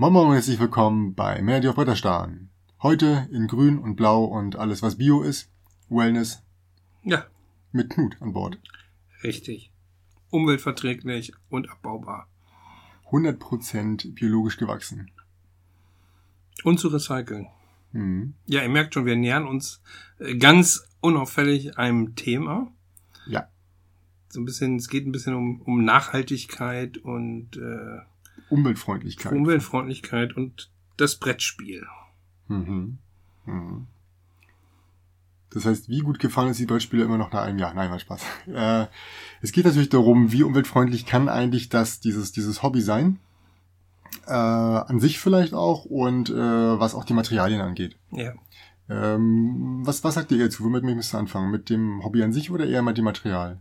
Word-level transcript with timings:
Moin 0.00 0.12
Moin 0.12 0.28
und 0.28 0.34
herzlich 0.34 0.60
willkommen 0.60 1.14
bei 1.14 1.42
Melody 1.42 1.66
auf 1.66 1.74
Bretterstahn. 1.74 2.50
Heute 2.82 3.28
in 3.32 3.48
grün 3.48 3.78
und 3.80 3.96
blau 3.96 4.24
und 4.24 4.54
alles 4.54 4.80
was 4.80 4.96
Bio 4.96 5.22
ist. 5.22 5.50
Wellness 5.88 6.40
Ja, 7.02 7.26
mit 7.72 7.90
Knut 7.90 8.16
an 8.20 8.32
Bord. 8.32 8.60
richtig. 9.24 9.72
Umweltverträglich 10.30 11.32
und 11.48 11.68
abbaubar. 11.68 12.28
100% 13.10 14.14
biologisch 14.14 14.56
gewachsen. 14.58 15.10
Und 16.62 16.78
zu 16.78 16.88
recyceln. 16.88 17.48
Mhm. 17.92 18.34
Ja, 18.46 18.62
ihr 18.62 18.68
merkt 18.68 18.94
schon, 18.94 19.04
wir 19.04 19.16
nähern 19.16 19.48
uns 19.48 19.80
äh, 20.20 20.36
ganz 20.36 20.86
unauffällig 21.00 21.76
einem 21.76 22.14
Thema. 22.14 22.70
Ja. 23.26 23.48
So 24.28 24.40
ein 24.40 24.44
bisschen, 24.44 24.76
es 24.76 24.88
geht 24.88 25.06
ein 25.06 25.12
bisschen 25.12 25.34
um, 25.34 25.60
um 25.62 25.84
Nachhaltigkeit 25.84 26.98
und 26.98 27.56
äh, 27.56 28.00
Umweltfreundlichkeit. 28.50 29.32
Umweltfreundlichkeit 29.32 30.36
und 30.36 30.70
das 30.96 31.16
Brettspiel. 31.16 31.86
Mhm. 32.48 32.98
Mhm. 33.46 33.86
Das 35.50 35.64
heißt, 35.64 35.88
wie 35.88 36.00
gut 36.00 36.18
gefallen 36.18 36.50
ist 36.50 36.60
die 36.60 36.66
Brettspiele 36.66 37.04
immer 37.04 37.16
noch 37.16 37.32
nach 37.32 37.42
einem 37.42 37.58
Jahr? 37.58 37.72
Nein, 37.74 37.90
mal 37.90 37.98
Spaß. 37.98 38.22
Äh, 38.48 38.86
es 39.40 39.52
geht 39.52 39.64
natürlich 39.64 39.88
darum, 39.88 40.32
wie 40.32 40.42
umweltfreundlich 40.42 41.06
kann 41.06 41.28
eigentlich 41.28 41.68
das, 41.68 42.00
dieses, 42.00 42.32
dieses 42.32 42.62
Hobby 42.62 42.80
sein? 42.80 43.18
Äh, 44.26 44.32
an 44.32 45.00
sich 45.00 45.18
vielleicht 45.18 45.54
auch 45.54 45.84
und 45.84 46.30
äh, 46.30 46.34
was 46.34 46.94
auch 46.94 47.04
die 47.04 47.14
Materialien 47.14 47.60
angeht. 47.60 47.96
Ja. 48.10 48.32
Ähm, 48.88 49.80
was, 49.84 50.02
was 50.02 50.14
sagt 50.14 50.32
ihr 50.32 50.38
jetzt? 50.38 50.62
Womit 50.62 50.82
müsst 50.82 51.14
ihr 51.14 51.18
anfangen? 51.18 51.50
Mit 51.50 51.70
dem 51.70 52.02
Hobby 52.04 52.22
an 52.22 52.32
sich 52.32 52.50
oder 52.50 52.66
eher 52.66 52.82
mit 52.82 52.96
dem 52.96 53.04
Material? 53.04 53.60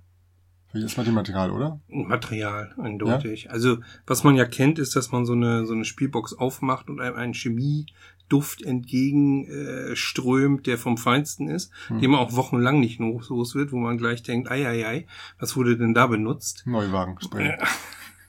Dem 0.74 1.14
Material, 1.14 1.52
oder? 1.52 1.80
Material, 1.88 2.74
eindeutig. 2.78 3.50
Also, 3.52 3.78
was 4.06 4.24
man 4.24 4.36
ja 4.36 4.46
kennt, 4.46 4.78
ist, 4.80 4.96
dass 4.96 5.12
man 5.12 5.26
so 5.26 5.34
eine, 5.34 5.66
so 5.66 5.74
eine 5.74 5.86
Spielbox 5.86 6.34
aufmacht 6.34 6.90
und 6.90 7.00
einem 7.00 7.16
einen 7.16 7.34
Chemieduft 7.34 8.62
entgegenströmt, 8.62 10.60
äh, 10.60 10.64
der 10.64 10.78
vom 10.78 10.98
Feinsten 10.98 11.48
ist, 11.48 11.72
Hm. 11.88 12.00
den 12.02 12.12
man 12.12 12.20
auch 12.20 12.36
wochenlang 12.36 12.80
nicht 12.80 13.00
los 13.00 13.30
los 13.30 13.56
wird, 13.56 13.72
wo 13.72 13.78
man 13.78 13.98
gleich 13.98 14.24
denkt, 14.24 14.52
ei, 14.52 14.68
ei, 14.68 14.86
ei, 14.88 15.08
was 15.40 15.56
wurde 15.56 15.78
denn 15.78 15.94
da 15.94 16.08
benutzt? 16.08 16.64
Neuwagen. 16.66 17.18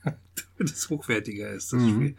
Damit 0.02 0.72
es 0.72 0.88
hochwertiger 0.90 1.50
ist, 1.50 1.72
das 1.72 1.80
Mhm. 1.82 1.88
Spiel. 1.90 2.16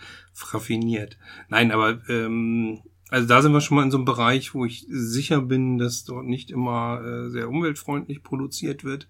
Raffiniert. 0.51 1.17
Nein, 1.49 1.71
aber 1.71 1.99
ähm, 2.09 2.79
also 3.09 3.27
da 3.27 3.41
sind 3.41 3.51
wir 3.51 3.59
schon 3.61 3.75
mal 3.77 3.83
in 3.83 3.91
so 3.91 3.97
einem 3.97 4.05
Bereich, 4.05 4.53
wo 4.53 4.63
ich 4.65 4.85
sicher 4.89 5.41
bin, 5.41 5.77
dass 5.77 6.03
dort 6.05 6.25
nicht 6.25 6.51
immer 6.51 7.01
äh, 7.03 7.29
sehr 7.29 7.49
umweltfreundlich 7.49 8.23
produziert 8.23 8.83
wird. 8.83 9.07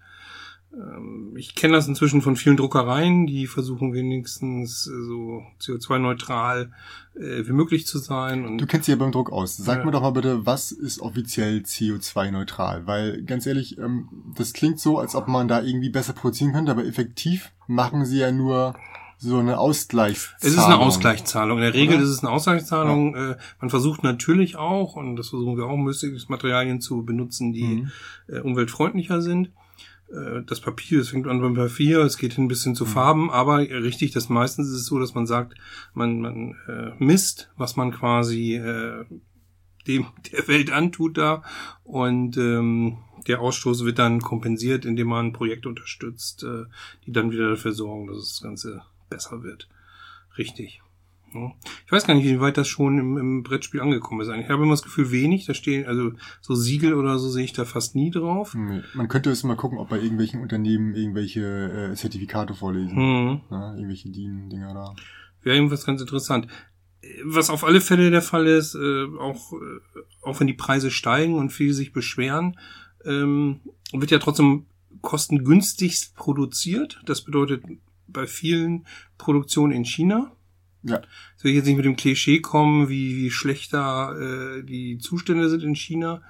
Ähm, 0.72 1.34
ich 1.36 1.54
kenne 1.54 1.74
das 1.74 1.88
inzwischen 1.88 2.22
von 2.22 2.36
vielen 2.36 2.56
Druckereien, 2.56 3.26
die 3.26 3.46
versuchen 3.46 3.92
wenigstens 3.92 4.86
äh, 4.86 4.90
so 5.04 5.42
CO2-neutral 5.60 6.70
äh, 7.16 7.46
wie 7.46 7.52
möglich 7.52 7.86
zu 7.86 7.98
sein. 7.98 8.44
Und 8.44 8.58
Du 8.58 8.66
kennst 8.66 8.86
dich 8.88 8.92
ja 8.92 8.98
beim 8.98 9.12
Druck 9.12 9.32
aus. 9.32 9.56
Sag 9.56 9.78
Ja. 9.80 9.84
mir 9.84 9.90
doch 9.90 10.02
mal 10.02 10.10
bitte, 10.10 10.46
was 10.46 10.70
ist 10.72 11.00
offiziell 11.00 11.58
CO2-neutral? 11.62 12.86
Weil 12.86 13.22
ganz 13.22 13.46
ehrlich, 13.46 13.78
ähm, 13.78 14.08
das 14.36 14.52
klingt 14.52 14.78
so, 14.80 14.98
als 14.98 15.14
ob 15.14 15.28
man 15.28 15.48
da 15.48 15.62
irgendwie 15.62 15.90
besser 15.90 16.12
produzieren 16.12 16.52
könnte, 16.52 16.70
aber 16.72 16.84
effektiv 16.84 17.50
machen 17.66 18.04
sie 18.04 18.18
ja 18.18 18.30
nur 18.32 18.74
so 19.22 19.38
eine 19.38 19.58
Ausgleichszahlung. 19.58 20.38
Es 20.40 20.52
ist 20.54 20.64
eine 20.64 20.78
Ausgleichszahlung. 20.78 21.58
In 21.58 21.62
der 21.64 21.74
Regel 21.74 21.96
Oder? 21.96 22.04
ist 22.04 22.10
es 22.10 22.20
eine 22.24 22.30
Ausgleichszahlung. 22.30 23.14
Äh, 23.14 23.36
man 23.60 23.68
versucht 23.68 24.02
natürlich 24.02 24.56
auch, 24.56 24.96
und 24.96 25.16
das 25.16 25.28
versuchen 25.28 25.56
wir 25.58 25.66
auch, 25.66 25.76
Materialien 26.28 26.80
zu 26.80 27.04
benutzen, 27.04 27.52
die 27.52 27.64
Mhm. 27.64 27.90
äh, 28.28 28.38
umweltfreundlicher 28.40 29.20
sind. 29.20 29.50
Äh, 30.12 30.42
Das 30.46 30.60
Papier, 30.60 31.00
es 31.00 31.10
fängt 31.10 31.26
an 31.26 31.40
beim 31.40 31.54
Papier, 31.54 32.00
es 32.00 32.16
geht 32.18 32.34
hin 32.34 32.48
bis 32.48 32.64
hin 32.64 32.74
zu 32.74 32.84
Mhm. 32.84 32.88
Farben, 32.88 33.30
aber 33.30 33.58
richtig, 33.58 34.12
das 34.12 34.28
meistens 34.28 34.68
ist 34.68 34.74
es 34.74 34.86
so, 34.86 34.98
dass 34.98 35.14
man 35.14 35.26
sagt, 35.26 35.54
man, 35.94 36.20
man 36.20 36.56
äh, 36.68 36.92
misst, 36.98 37.50
was 37.56 37.76
man 37.76 37.90
quasi 37.92 38.54
äh, 38.56 39.04
dem 39.86 40.06
der 40.32 40.46
Welt 40.48 40.70
antut 40.70 41.16
da 41.18 41.42
und 41.84 42.36
ähm, 42.36 42.98
der 43.26 43.40
Ausstoß 43.40 43.84
wird 43.84 43.98
dann 43.98 44.20
kompensiert, 44.20 44.84
indem 44.84 45.08
man 45.08 45.26
ein 45.26 45.32
Projekt 45.32 45.66
unterstützt, 45.66 46.42
äh, 46.42 46.64
die 47.06 47.12
dann 47.12 47.30
wieder 47.30 47.50
dafür 47.50 47.72
sorgen, 47.72 48.06
dass 48.06 48.16
das 48.16 48.40
Ganze 48.42 48.82
besser 49.10 49.42
wird. 49.42 49.68
Richtig. 50.38 50.80
Ich 51.86 51.92
weiß 51.92 52.06
gar 52.06 52.14
nicht, 52.14 52.24
wie 52.24 52.40
weit 52.40 52.56
das 52.56 52.68
schon 52.68 52.98
im, 52.98 53.16
im 53.16 53.42
Brettspiel 53.42 53.80
angekommen 53.80 54.20
ist. 54.20 54.28
Ich 54.28 54.48
habe 54.48 54.62
immer 54.62 54.72
das 54.72 54.82
Gefühl, 54.82 55.10
wenig. 55.10 55.46
Da 55.46 55.54
stehen, 55.54 55.86
also 55.86 56.12
so 56.40 56.54
Siegel 56.54 56.94
oder 56.94 57.18
so 57.18 57.28
sehe 57.28 57.44
ich 57.44 57.52
da 57.52 57.64
fast 57.64 57.94
nie 57.94 58.10
drauf. 58.10 58.54
Nee. 58.54 58.82
Man 58.94 59.08
könnte 59.08 59.30
es 59.30 59.44
mal 59.44 59.56
gucken, 59.56 59.78
ob 59.78 59.88
bei 59.88 60.00
irgendwelchen 60.00 60.40
Unternehmen 60.40 60.94
irgendwelche 60.94 61.90
äh, 61.92 61.94
Zertifikate 61.94 62.54
vorlesen. 62.54 62.96
Hm. 62.96 63.40
Ja, 63.50 63.74
irgendwelche 63.74 64.10
DIN-Dinger 64.10 64.74
da. 64.74 64.94
Wäre 65.42 65.56
irgendwas 65.56 65.86
ganz 65.86 66.00
interessant. 66.00 66.46
Was 67.24 67.50
auf 67.50 67.64
alle 67.64 67.80
Fälle 67.80 68.10
der 68.10 68.22
Fall 68.22 68.46
ist, 68.46 68.74
äh, 68.74 69.06
auch, 69.18 69.52
äh, 69.52 70.00
auch 70.22 70.40
wenn 70.40 70.46
die 70.46 70.54
Preise 70.54 70.90
steigen 70.90 71.34
und 71.34 71.50
viele 71.50 71.72
sich 71.72 71.92
beschweren, 71.92 72.58
ähm, 73.04 73.60
wird 73.92 74.10
ja 74.10 74.18
trotzdem 74.18 74.66
kostengünstigst 75.00 76.14
produziert. 76.14 77.00
Das 77.06 77.22
bedeutet 77.22 77.64
bei 78.06 78.26
vielen 78.26 78.86
Produktionen 79.18 79.72
in 79.72 79.84
China. 79.84 80.32
Ja. 80.82 81.00
Ich 81.38 81.44
will 81.44 81.52
jetzt 81.52 81.66
nicht 81.66 81.76
mit 81.76 81.84
dem 81.84 81.96
Klischee 81.96 82.40
kommen, 82.40 82.88
wie, 82.88 83.16
wie 83.16 83.30
schlechter 83.30 84.14
äh, 84.58 84.62
die 84.62 84.98
Zustände 84.98 85.48
sind 85.50 85.62
in 85.62 85.74
China. 85.74 86.22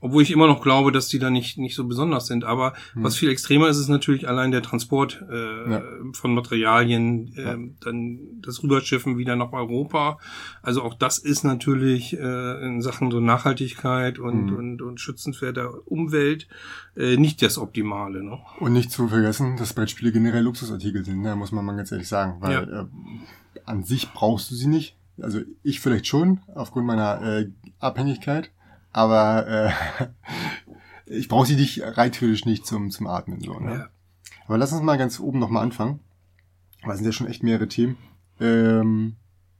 Obwohl 0.00 0.22
ich 0.22 0.30
immer 0.32 0.46
noch 0.46 0.60
glaube, 0.62 0.92
dass 0.92 1.08
die 1.08 1.18
da 1.18 1.30
nicht, 1.30 1.56
nicht 1.56 1.74
so 1.74 1.84
besonders 1.86 2.26
sind. 2.26 2.44
Aber 2.44 2.74
Hm. 2.92 3.04
was 3.04 3.16
viel 3.16 3.30
extremer 3.30 3.68
ist, 3.68 3.78
ist 3.78 3.88
natürlich 3.88 4.28
allein 4.28 4.50
der 4.50 4.60
Transport 4.60 5.24
äh, 5.30 5.70
Ja. 5.70 5.82
von 6.12 6.34
Materialien, 6.34 7.32
äh, 7.36 7.42
Ja. 7.42 7.56
dann 7.80 8.18
das 8.42 8.62
Rüberschiffen 8.62 9.16
wieder 9.16 9.34
nach 9.34 9.52
Europa. 9.52 10.18
Also 10.60 10.82
auch 10.82 10.92
das 10.92 11.16
ist 11.16 11.42
natürlich 11.42 12.12
äh, 12.18 12.66
in 12.66 12.82
Sachen 12.82 13.10
so 13.10 13.18
Nachhaltigkeit 13.20 14.18
und, 14.18 14.50
Hm. 14.50 14.56
und, 14.56 14.82
und 14.82 15.00
Schützenswert 15.00 15.56
der 15.56 15.70
Umwelt 15.90 16.48
äh, 16.98 17.16
nicht 17.16 17.40
das 17.40 17.56
Optimale. 17.56 18.22
Ne? 18.22 18.38
Und 18.60 18.74
nicht 18.74 18.90
zu 18.90 19.08
vergessen, 19.08 19.56
dass 19.56 19.72
Brettspiele 19.72 20.12
generell 20.12 20.42
Luxusartikel 20.42 21.02
sind, 21.02 21.22
ne? 21.22 21.34
muss 21.34 21.50
man 21.50 21.64
mal 21.64 21.76
ganz 21.76 21.90
ehrlich 21.92 22.08
sagen. 22.08 22.36
Weil 22.40 22.62
äh, 22.64 22.84
an 23.64 23.84
sich 23.84 24.12
brauchst 24.12 24.50
du 24.50 24.54
sie 24.54 24.68
nicht. 24.68 24.96
Also 25.20 25.40
ich 25.62 25.80
vielleicht 25.80 26.06
schon, 26.06 26.40
aufgrund 26.54 26.86
meiner 26.86 27.22
äh, 27.22 27.50
Abhängigkeit. 27.78 28.50
Aber 28.92 29.46
äh, 29.46 29.72
ich 31.06 31.28
brauche 31.28 31.46
sie 31.46 31.56
nicht 31.56 31.82
rein 31.82 32.12
theoretisch 32.12 32.46
nicht 32.46 32.66
zum, 32.66 32.90
zum 32.90 33.06
Atmen. 33.06 33.40
So, 33.40 33.58
ne? 33.58 33.74
Ja. 33.74 33.88
Aber 34.46 34.58
lass 34.58 34.72
uns 34.72 34.82
mal 34.82 34.98
ganz 34.98 35.20
oben 35.20 35.38
nochmal 35.38 35.62
anfangen. 35.62 36.00
Weil 36.82 36.92
es 36.92 36.98
sind 36.98 37.06
ja 37.06 37.12
schon 37.12 37.28
echt 37.28 37.42
mehrere 37.42 37.68
Themen. 37.68 37.96
Ähm, 38.40 39.16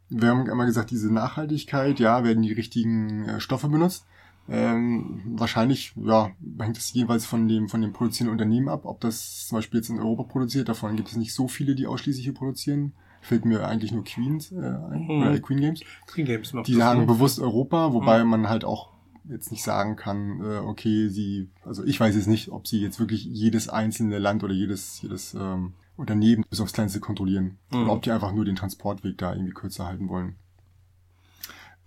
wir 0.08 0.28
haben 0.28 0.48
einmal 0.50 0.66
gesagt, 0.66 0.90
diese 0.90 1.12
Nachhaltigkeit, 1.12 1.98
ja, 1.98 2.24
werden 2.24 2.42
die 2.42 2.52
richtigen 2.52 3.24
äh, 3.24 3.40
Stoffe 3.40 3.68
benutzt. 3.68 4.06
Ähm, 4.46 5.22
wahrscheinlich, 5.24 5.94
ja, 5.96 6.32
hängt 6.58 6.76
es 6.76 6.92
jeweils 6.92 7.24
von 7.24 7.48
dem, 7.48 7.68
von 7.68 7.80
dem 7.80 7.94
produzierenden 7.94 8.32
Unternehmen 8.32 8.68
ab, 8.68 8.84
ob 8.84 9.00
das 9.00 9.46
zum 9.46 9.56
Beispiel 9.56 9.80
jetzt 9.80 9.88
in 9.88 9.98
Europa 9.98 10.24
produziert. 10.24 10.68
Davon 10.68 10.96
gibt 10.96 11.08
es 11.08 11.16
nicht 11.16 11.32
so 11.32 11.48
viele, 11.48 11.74
die 11.74 11.86
ausschließlich 11.86 12.24
hier 12.24 12.34
produzieren. 12.34 12.92
Fällt 13.24 13.44
mir 13.46 13.66
eigentlich 13.66 13.90
nur 13.90 14.04
Queens 14.04 14.52
äh, 14.52 14.56
ein, 14.56 15.06
Mhm. 15.08 15.22
oder 15.22 15.38
Queen 15.40 15.60
Games. 15.60 15.80
Green 16.06 16.26
Games 16.26 16.52
macht 16.52 16.66
Die 16.66 16.74
sagen 16.74 17.06
bewusst 17.06 17.40
Europa, 17.40 17.92
wobei 17.92 18.22
Mhm. 18.22 18.30
man 18.30 18.48
halt 18.48 18.64
auch 18.64 18.90
jetzt 19.28 19.50
nicht 19.50 19.62
sagen 19.64 19.96
kann, 19.96 20.40
äh, 20.44 20.58
okay, 20.58 21.08
sie, 21.08 21.48
also 21.64 21.82
ich 21.84 21.98
weiß 21.98 22.14
jetzt 22.14 22.26
nicht, 22.26 22.50
ob 22.50 22.66
sie 22.66 22.80
jetzt 22.80 23.00
wirklich 23.00 23.24
jedes 23.24 23.70
einzelne 23.70 24.18
Land 24.18 24.44
oder 24.44 24.52
jedes, 24.52 25.00
jedes 25.00 25.32
ähm, 25.32 25.72
Unternehmen 25.96 26.44
bis 26.50 26.60
aufs 26.60 26.74
Kleinste 26.74 27.00
kontrollieren. 27.00 27.56
Mhm. 27.72 27.82
Oder 27.84 27.92
ob 27.92 28.02
die 28.02 28.10
einfach 28.10 28.32
nur 28.32 28.44
den 28.44 28.56
Transportweg 28.56 29.16
da 29.16 29.32
irgendwie 29.32 29.52
kürzer 29.54 29.86
halten 29.86 30.08
wollen. 30.10 30.34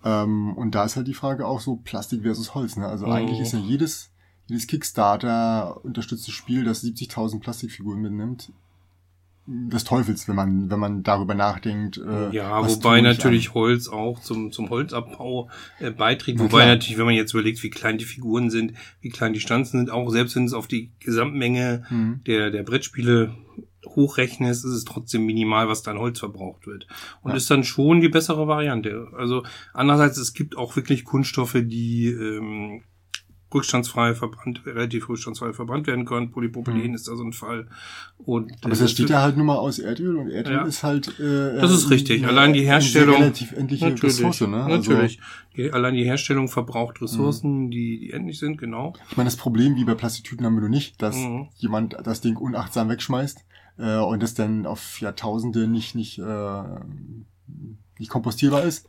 Ähm, 0.04 0.54
und 0.58 0.74
da 0.76 0.86
ist 0.86 0.96
halt 0.96 1.08
die 1.08 1.14
Frage 1.14 1.46
auch 1.48 1.60
so 1.60 1.76
Plastik 1.76 2.22
versus 2.24 2.56
Holz. 2.56 2.78
Ne? 2.78 2.88
Also 2.88 3.06
Mhm. 3.06 3.12
eigentlich 3.12 3.40
ist 3.40 3.54
ja 3.54 3.60
jedes, 3.60 4.10
jedes 4.48 4.68
Kickstarter 4.68 5.84
unterstütztes 5.84 6.34
Spiel, 6.34 6.64
das 6.64 6.82
70.000 6.84 7.40
Plastikfiguren 7.42 8.02
mitnimmt, 8.02 8.52
des 9.50 9.86
Teufels, 9.86 10.28
wenn 10.28 10.36
man, 10.36 10.70
wenn 10.70 10.80
man 10.80 11.04
darüber 11.04 11.34
nachdenkt. 11.34 11.98
Äh, 11.98 12.36
Ja, 12.36 12.68
wobei 12.68 13.00
natürlich 13.02 13.48
an? 13.50 13.54
Holz 13.56 13.88
auch 13.88 14.20
zum, 14.20 14.52
zum 14.52 14.70
Holzabbau 14.70 15.50
äh, 15.80 15.90
beiträgt. 15.92 16.38
Na 16.40 16.44
Wobei 16.44 16.64
klar. 16.64 16.76
natürlich, 16.76 16.98
wenn 16.98 17.06
man 17.06 17.16
jetzt 17.16 17.34
überlegt, 17.34 17.64
wie 17.64 17.70
klein 17.70 17.98
die 17.98 18.04
Figuren 18.06 18.50
sind, 18.50 18.74
wie 19.00 19.10
klein 19.10 19.32
die 19.32 19.40
Stanzen 19.40 19.78
sind, 19.80 19.90
auch 19.90 20.10
selbst 20.10 20.36
wenn 20.36 20.44
es 20.46 20.54
auf 20.54 20.68
die 20.68 20.92
Gesamtmenge 21.00 21.84
Mhm. 21.90 22.20
der, 22.28 22.52
der 22.52 22.64
Brettspiele 22.64 23.34
hochrechnest, 23.86 24.66
ist 24.66 24.72
es 24.72 24.84
trotzdem 24.86 25.26
minimal, 25.26 25.70
was 25.70 25.82
da 25.82 25.92
an 25.92 26.00
Holz 26.00 26.20
verbraucht 26.20 26.68
wird. 26.68 26.88
Und 27.22 27.32
Ja. 27.32 27.38
ist 27.38 27.50
dann 27.50 27.64
schon 27.64 28.02
die 28.02 28.10
bessere 28.10 28.48
Variante. 28.48 29.08
Also 29.16 29.44
andererseits, 29.74 30.18
es 30.18 30.34
gibt 30.34 30.58
auch 30.58 30.76
wirklich 30.76 31.06
Kunststoffe, 31.06 31.58
die 31.64 32.08
ähm, 32.08 32.82
rückstandsfrei 33.54 34.14
verbrannt, 34.14 34.62
relativ 34.66 35.08
rückstandsfrei 35.08 35.54
verbrannt 35.54 35.88
werden 35.88 36.06
können. 36.06 36.32
Polypropylen 36.32 36.90
Mhm. 36.90 36.94
ist 36.96 37.08
da 37.08 37.16
so 37.16 37.24
ein 37.24 37.32
Fall. 37.34 37.68
Und 38.18 38.52
Aber 38.62 38.74
äh, 38.74 38.78
das 38.78 38.92
steht 38.92 39.10
ja 39.10 39.22
halt 39.22 39.38
nur 39.38 39.46
mal 39.46 39.56
aus 39.56 39.80
Erdöl 39.80 40.18
und 40.18 40.30
Erdöl 40.30 40.54
Ja. 40.54 40.64
ist 40.64 40.84
halt. 40.84 41.18
Äh, 41.20 41.56
Das 41.60 41.72
ist 41.72 41.90
richtig. 41.90 42.20
eine- 42.24 42.28
Allein 42.32 42.54
die 42.54 42.66
Herstellung- 42.66 43.16
relativ 43.16 43.54
endliche 43.54 43.90
Natürlich, 43.90 44.16
Ressource, 44.18 44.42
ne? 44.42 44.64
Also, 44.64 44.92
natürlich. 44.92 45.20
Die, 45.56 45.72
allein 45.72 45.94
die 45.96 46.04
Herstellung 46.04 46.48
verbraucht 46.50 47.02
Ressourcen, 47.02 47.72
die, 47.72 48.00
die 48.00 48.12
endlich 48.12 48.38
sind, 48.40 48.58
genau. 48.58 48.94
ich 49.10 49.18
meine, 49.18 49.28
das 49.28 49.38
Problem 49.38 49.76
wie 49.76 49.86
bei 49.86 49.96
Plastiktüten 49.96 50.46
haben 50.46 50.54
wir 50.56 50.62
nur 50.62 50.70
nicht, 50.70 51.02
dass 51.02 51.16
Mhm. 51.16 51.48
jemand 51.56 51.96
das 52.04 52.22
Ding 52.22 52.38
unachtsam 52.38 52.90
wegschmeißt 52.90 53.40
äh, 53.80 53.98
und 53.98 54.22
das 54.24 54.34
dann 54.34 54.66
auf 54.66 55.00
Jahrtausende 55.00 55.68
nicht, 55.68 55.96
nicht 55.96 56.20
äh, 56.20 56.64
nicht 58.00 58.10
kompostierbar 58.12 58.64
ist. 58.64 58.88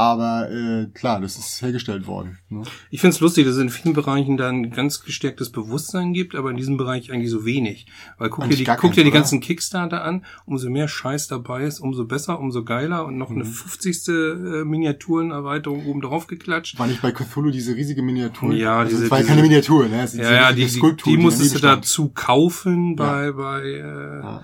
Aber 0.00 0.50
äh, 0.50 0.86
klar, 0.94 1.20
das 1.20 1.36
ist 1.36 1.60
hergestellt 1.60 2.06
worden. 2.06 2.38
Ne? 2.48 2.62
Ich 2.88 3.02
finde 3.02 3.14
es 3.14 3.20
lustig, 3.20 3.44
dass 3.44 3.56
es 3.56 3.60
in 3.60 3.68
vielen 3.68 3.92
Bereichen 3.92 4.38
da 4.38 4.48
ein 4.48 4.70
ganz 4.70 5.02
gestärktes 5.02 5.52
Bewusstsein 5.52 6.14
gibt, 6.14 6.34
aber 6.34 6.50
in 6.50 6.56
diesem 6.56 6.78
Bereich 6.78 7.12
eigentlich 7.12 7.30
so 7.30 7.44
wenig. 7.44 7.84
Weil 8.16 8.30
guck 8.30 8.48
dir 8.48 8.56
die, 8.56 8.64
guck 8.64 8.94
dir 8.94 9.04
die 9.04 9.10
ganzen 9.10 9.40
Kickstarter 9.40 10.02
an, 10.02 10.24
umso 10.46 10.70
mehr 10.70 10.88
Scheiß 10.88 11.28
dabei 11.28 11.64
ist, 11.64 11.80
umso 11.80 12.06
besser, 12.06 12.40
umso 12.40 12.64
geiler 12.64 13.04
und 13.04 13.18
noch 13.18 13.28
mhm. 13.28 13.42
eine 13.42 13.44
50. 13.44 14.08
Äh, 14.08 14.64
Miniaturenerweiterung 14.64 15.84
oben 15.84 16.00
drauf 16.00 16.26
geklatscht. 16.26 16.78
War 16.78 16.86
nicht 16.86 17.02
bei 17.02 17.12
Cthulhu 17.12 17.50
diese 17.50 17.76
riesige 17.76 18.00
Miniatur? 18.00 18.54
Ja, 18.54 18.78
also 18.78 18.92
diese, 18.92 19.02
das 19.02 19.10
war 19.10 19.18
diese, 19.18 19.28
keine 19.28 19.42
Miniatur, 19.42 19.86
ne? 19.86 19.98
Das 20.00 20.16
ja, 20.16 20.32
ja, 20.32 20.52
die, 20.54 20.64
die, 20.64 20.96
die 21.04 21.16
musstest 21.18 21.56
du 21.56 21.58
dazu 21.58 22.08
kaufen 22.08 22.96
bei, 22.96 23.26
ja. 23.26 23.32
bei 23.32 23.62
äh, 23.64 24.20
ja. 24.20 24.42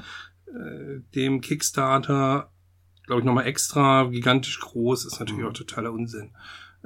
äh, 0.48 1.00
dem 1.14 1.40
Kickstarter 1.40 2.50
glaube 3.06 3.20
ich, 3.20 3.24
nochmal 3.24 3.46
extra 3.46 4.04
gigantisch 4.04 4.60
groß, 4.60 5.06
ist 5.06 5.20
natürlich 5.20 5.42
mhm. 5.42 5.48
auch 5.48 5.54
totaler 5.54 5.92
Unsinn. 5.92 6.30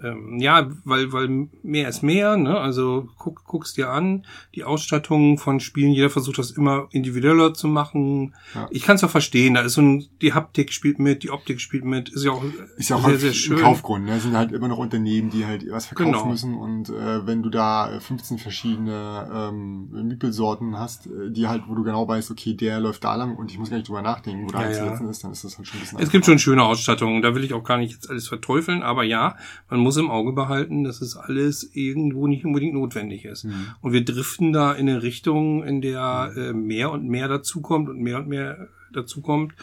Ähm, 0.02 0.38
ja, 0.38 0.70
weil, 0.84 1.12
weil 1.12 1.48
mehr 1.62 1.88
ist 1.88 2.02
mehr, 2.02 2.36
ne? 2.36 2.58
Also 2.58 3.08
guck, 3.18 3.44
guck's 3.44 3.74
dir 3.74 3.90
an, 3.90 4.24
die 4.54 4.64
Ausstattung 4.64 5.38
von 5.38 5.60
Spielen, 5.60 5.92
jeder 5.92 6.10
versucht 6.10 6.38
das 6.38 6.50
immer 6.50 6.88
individueller 6.90 7.52
zu 7.54 7.68
machen. 7.68 8.34
Ja. 8.54 8.68
Ich 8.70 8.82
kann 8.82 8.96
es 8.96 9.04
auch 9.04 9.10
verstehen, 9.10 9.54
da 9.54 9.60
ist 9.60 9.74
so 9.74 9.82
ein, 9.82 10.06
die 10.22 10.32
Haptik 10.32 10.72
spielt 10.72 10.98
mit, 10.98 11.22
die 11.22 11.30
Optik 11.30 11.60
spielt 11.60 11.84
mit, 11.84 12.08
ist 12.08 12.24
ja 12.24 12.32
auch, 12.32 12.42
ist 12.76 12.88
ja 12.88 12.96
auch 12.96 13.04
sehr, 13.04 13.18
sehr 13.18 13.32
schön. 13.32 13.58
Kaufgrund, 13.58 14.06
ne? 14.06 14.18
sind 14.20 14.36
halt 14.36 14.52
immer 14.52 14.68
noch 14.68 14.78
Unternehmen, 14.78 15.30
die 15.30 15.44
halt 15.44 15.64
was 15.70 15.86
verkaufen 15.86 16.12
genau. 16.12 16.26
müssen 16.26 16.54
und 16.54 16.88
äh, 16.88 17.26
wenn 17.26 17.42
du 17.42 17.50
da 17.50 17.98
15 18.00 18.38
verschiedene 18.38 19.28
ähm, 19.32 19.90
Miepelsorten 20.08 20.78
hast, 20.78 21.06
äh, 21.06 21.30
die 21.30 21.46
halt, 21.46 21.64
wo 21.68 21.74
du 21.74 21.82
genau 21.82 22.06
weißt, 22.08 22.30
okay, 22.30 22.54
der 22.54 22.80
läuft 22.80 23.04
da 23.04 23.14
lang 23.16 23.36
und 23.36 23.50
ich 23.50 23.58
muss 23.58 23.70
gar 23.70 23.76
nicht 23.76 23.88
drüber 23.88 24.02
nachdenken, 24.02 24.46
wo 24.46 24.50
der 24.50 24.70
ja, 24.70 24.86
ja. 24.86 24.92
ist, 24.92 25.22
dann 25.24 25.32
ist 25.32 25.44
das 25.44 25.58
halt 25.58 25.66
schon 25.66 25.78
ein 25.78 25.82
bisschen 25.82 25.98
Es 25.98 26.10
gibt 26.10 26.24
schon 26.24 26.38
schöne 26.38 26.62
Ausstattungen, 26.62 27.22
da 27.22 27.34
will 27.34 27.44
ich 27.44 27.52
auch 27.52 27.64
gar 27.64 27.76
nicht 27.76 27.92
jetzt 27.92 28.08
alles 28.08 28.28
verteufeln, 28.28 28.82
aber 28.82 29.04
ja, 29.04 29.36
man 29.68 29.80
muss 29.80 29.89
im 29.96 30.10
Auge 30.10 30.32
behalten, 30.32 30.84
dass 30.84 31.00
es 31.00 31.16
alles 31.16 31.70
irgendwo 31.74 32.26
nicht 32.26 32.44
unbedingt 32.44 32.74
notwendig 32.74 33.24
ist. 33.24 33.44
Mhm. 33.44 33.68
Und 33.80 33.92
wir 33.92 34.04
driften 34.04 34.52
da 34.52 34.72
in 34.72 34.88
eine 34.88 35.02
Richtung, 35.02 35.64
in 35.64 35.80
der 35.80 36.32
äh, 36.36 36.52
mehr 36.52 36.90
und 36.90 37.08
mehr 37.08 37.28
dazukommt 37.28 37.88
und 37.88 38.00
mehr 38.00 38.18
und 38.18 38.28
mehr 38.28 38.68
dazukommt. 38.92 39.54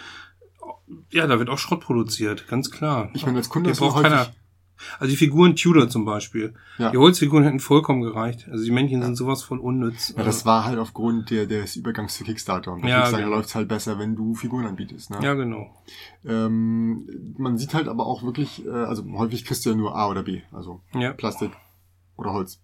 Ja, 1.12 1.28
da 1.28 1.40
wird 1.40 1.50
auch 1.50 1.58
Schrott 1.58 1.82
produziert, 1.82 2.48
ganz 2.48 2.72
klar. 2.72 3.10
Ich 3.14 3.26
meine, 3.26 3.38
als 3.38 3.50
Kunde 3.50 3.72
ist 3.72 3.80
braucht 3.80 4.02
keiner. 4.02 4.28
Also 5.00 5.12
die 5.12 5.18
Figuren 5.18 5.56
Tudor 5.56 5.90
zum 5.90 6.06
Beispiel. 6.06 6.54
Ja. 6.78 6.92
Die 6.92 6.98
Holzfiguren 6.98 7.44
hätten 7.44 7.60
vollkommen 7.60 8.02
gereicht. 8.02 8.48
Also 8.52 8.64
die 8.64 8.72
Männchen 8.72 9.00
ja. 9.00 9.06
sind 9.06 9.16
sowas 9.16 9.44
von 9.44 9.60
unnütz. 9.60 10.14
Ja, 10.16 10.24
das 10.24 10.46
war 10.46 10.66
halt 10.66 10.80
aufgrund 10.80 11.30
der, 11.30 11.46
des 11.46 11.76
Übergangs 11.76 12.16
zu 12.16 12.24
Kickstarter. 12.24 12.74
Und 12.74 12.82
bei 12.82 12.90
ja, 12.90 12.98
Kickstarter 13.00 13.26
genau. 13.26 13.36
läuft's 13.38 13.56
halt 13.56 13.68
besser, 13.68 14.00
wenn 14.00 14.16
du 14.16 14.36
Figuren 14.36 14.66
anbietest. 14.66 15.10
Ne? 15.10 15.20
Ja, 15.22 15.34
genau. 15.34 15.70
Ähm, 16.26 17.08
man 17.38 17.58
sieht 17.58 17.74
halt 17.74 17.88
aber 17.88 18.06
auch 18.06 18.24
wirklich, 18.24 18.66
äh, 18.66 18.70
also 18.70 19.04
häufig 19.14 19.46
kriegst 19.46 19.66
du 19.66 19.72
ja 19.72 19.76
nur 19.76 19.96
A 19.96 20.10
oder 20.10 20.24
B, 20.24 20.42
also 20.52 20.82
ja. 20.94 21.14
Plastik 21.14 21.52
oder 22.16 22.34
Holz. 22.34 22.62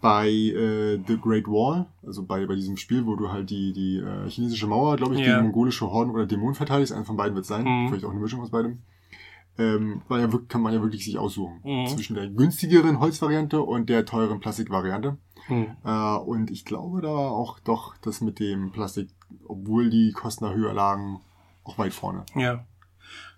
Bei 0.00 0.28
äh, 0.28 1.00
The 1.06 1.18
Great 1.18 1.46
Wall, 1.46 1.86
also 2.06 2.22
bei, 2.22 2.44
bei 2.46 2.54
diesem 2.54 2.76
Spiel, 2.76 3.06
wo 3.06 3.16
du 3.16 3.32
halt 3.32 3.48
die, 3.48 3.72
die 3.72 3.96
äh, 3.96 4.28
chinesische 4.28 4.66
Mauer, 4.66 4.96
glaube 4.96 5.14
ich, 5.14 5.20
ja. 5.20 5.36
gegen 5.36 5.46
mongolische 5.46 5.90
Horden 5.90 6.10
oder 6.10 6.26
Dämonen 6.26 6.54
verteidigst, 6.54 6.92
einer 6.92 7.04
von 7.04 7.16
beiden 7.16 7.34
wird 7.34 7.46
sein, 7.46 7.64
mhm. 7.64 7.88
vielleicht 7.88 8.04
auch 8.04 8.10
eine 8.10 8.20
Mischung 8.20 8.40
aus 8.40 8.50
beidem 8.50 8.80
ähm, 9.58 10.02
weil 10.08 10.20
ja, 10.20 10.38
kann 10.48 10.60
man 10.60 10.74
ja 10.74 10.82
wirklich 10.82 11.04
sich 11.04 11.18
aussuchen 11.18 11.60
mhm. 11.64 11.86
zwischen 11.86 12.14
der 12.14 12.28
günstigeren 12.28 13.00
Holzvariante 13.00 13.60
und 13.62 13.88
der 13.88 14.04
teuren 14.04 14.40
Plastikvariante. 14.40 15.16
Mhm. 15.48 15.68
Äh, 15.84 16.16
und 16.16 16.50
ich 16.50 16.64
glaube 16.64 17.00
da 17.00 17.08
auch 17.08 17.58
doch 17.60 17.96
das 17.98 18.20
mit 18.20 18.38
dem 18.38 18.72
Plastik, 18.72 19.08
obwohl 19.46 19.90
die 19.90 20.12
Kosten 20.12 20.44
da 20.44 20.52
höher 20.52 20.74
lagen, 20.74 21.20
auch 21.64 21.78
weit 21.78 21.94
vorne. 21.94 22.24
Ja. 22.34 22.64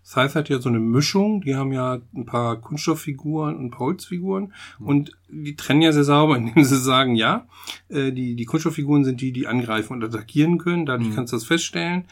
Scythe 0.05 0.35
hat 0.37 0.49
ja 0.49 0.59
so 0.59 0.71
eine 0.71 0.79
Mischung, 0.79 1.43
die 1.43 1.55
haben 1.55 1.71
ja 1.71 1.99
ein 2.17 2.25
paar 2.25 2.57
Kunststofffiguren 2.57 3.57
und 3.57 3.67
ein 3.67 3.71
paar 3.71 3.89
Holzfiguren 3.89 4.55
mhm. 4.79 4.87
und 4.87 5.19
die 5.29 5.55
trennen 5.55 5.83
ja 5.83 5.93
sehr 5.93 6.05
sauber, 6.05 6.37
indem 6.39 6.65
sie 6.65 6.79
sagen, 6.79 7.15
ja, 7.15 7.47
äh, 7.89 8.11
die, 8.11 8.35
die 8.35 8.45
Kunststofffiguren 8.47 9.05
sind 9.05 9.21
die, 9.21 9.33
die 9.33 9.47
angreifen 9.47 9.93
und 9.93 10.05
attackieren 10.05 10.57
können, 10.57 10.87
dadurch 10.87 11.11
mhm. 11.11 11.15
kannst 11.15 11.33
du 11.33 11.37
das 11.37 11.45
feststellen 11.45 12.07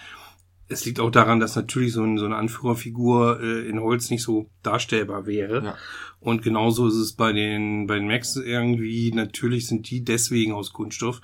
es 0.68 0.84
liegt 0.84 1.00
auch 1.00 1.10
daran, 1.10 1.40
dass 1.40 1.56
natürlich 1.56 1.92
so, 1.92 2.02
ein, 2.02 2.18
so 2.18 2.24
eine 2.24 2.36
Anführerfigur 2.36 3.40
äh, 3.40 3.68
in 3.68 3.80
Holz 3.80 4.10
nicht 4.10 4.22
so 4.22 4.50
darstellbar 4.62 5.26
wäre. 5.26 5.64
Ja. 5.64 5.74
Und 6.18 6.42
genauso 6.42 6.88
ist 6.88 6.96
es 6.96 7.12
bei 7.12 7.32
den, 7.32 7.86
bei 7.86 7.96
den 7.96 8.08
Max 8.08 8.36
irgendwie, 8.36 9.12
natürlich 9.12 9.66
sind 9.68 9.88
die 9.90 10.02
deswegen 10.02 10.52
aus 10.52 10.72
Kunststoff. 10.72 11.20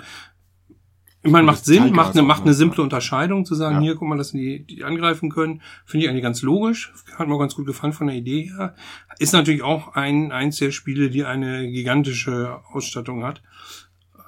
Ich 1.24 1.30
meine, 1.30 1.46
macht 1.46 1.64
Sinn, 1.64 1.92
macht 1.92 2.14
eine, 2.14 2.22
macht 2.22 2.42
eine 2.42 2.54
simple 2.54 2.82
Unterscheidung 2.82 3.44
zu 3.44 3.54
sagen, 3.54 3.76
ja. 3.76 3.82
hier, 3.82 3.94
guck 3.94 4.08
mal, 4.08 4.18
dass 4.18 4.32
die, 4.32 4.64
die 4.64 4.82
angreifen 4.82 5.30
können. 5.30 5.62
Finde 5.86 6.04
ich 6.04 6.10
eigentlich 6.10 6.24
ganz 6.24 6.42
logisch. 6.42 6.92
Hat 7.16 7.28
mir 7.28 7.34
auch 7.34 7.38
ganz 7.38 7.54
gut 7.54 7.66
gefallen 7.66 7.92
von 7.92 8.08
der 8.08 8.16
Idee 8.16 8.50
her. 8.56 8.74
Ist 9.18 9.32
natürlich 9.32 9.62
auch 9.62 9.94
ein, 9.94 10.32
eins 10.32 10.56
der 10.56 10.72
Spiele, 10.72 11.10
die 11.10 11.24
eine 11.24 11.70
gigantische 11.70 12.60
Ausstattung 12.72 13.22
hat, 13.22 13.40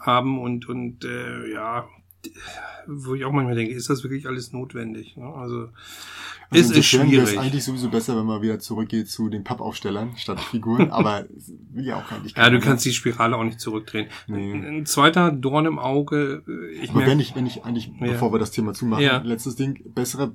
haben 0.00 0.40
und, 0.40 0.68
und, 0.68 1.04
äh, 1.04 1.52
ja, 1.52 1.88
wo 2.86 3.14
ich 3.14 3.24
auch 3.24 3.32
manchmal 3.32 3.54
denke, 3.54 3.74
ist 3.74 3.90
das 3.90 4.02
wirklich 4.02 4.26
alles 4.26 4.52
notwendig? 4.52 5.16
Ne? 5.16 5.24
Also, 5.24 5.68
also 6.50 6.70
es 6.72 6.78
ist 6.78 6.86
schwierig. 6.86 7.22
Es 7.24 7.32
ist 7.32 7.38
eigentlich 7.38 7.64
sowieso 7.64 7.88
besser, 7.88 8.16
wenn 8.16 8.26
man 8.26 8.42
wieder 8.42 8.58
zurückgeht 8.58 9.10
zu 9.10 9.28
den 9.28 9.44
Pappaufstellern 9.44 10.16
statt 10.16 10.40
Figuren, 10.40 10.90
aber 10.92 11.26
will 11.72 11.86
ja 11.86 11.96
auch 11.96 12.12
eigentlich. 12.12 12.36
Ja, 12.36 12.50
du 12.50 12.60
kannst 12.60 12.84
die 12.84 12.92
Spirale 12.92 13.36
auch 13.36 13.44
nicht 13.44 13.60
zurückdrehen. 13.60 14.08
Nee. 14.26 14.52
Ein 14.52 14.86
zweiter 14.86 15.32
Dorn 15.32 15.66
im 15.66 15.78
Auge. 15.78 16.42
Äh, 16.46 16.82
ich 16.82 16.90
aber 16.90 17.06
wenn 17.06 17.20
ich, 17.20 17.34
wenn 17.34 17.46
ich 17.46 17.64
eigentlich, 17.64 17.90
ja. 18.00 18.06
bevor 18.06 18.32
wir 18.32 18.38
das 18.38 18.50
Thema 18.50 18.74
zumachen, 18.74 19.04
ja. 19.04 19.18
letztes 19.18 19.56
Ding, 19.56 19.82
besserer 19.94 20.32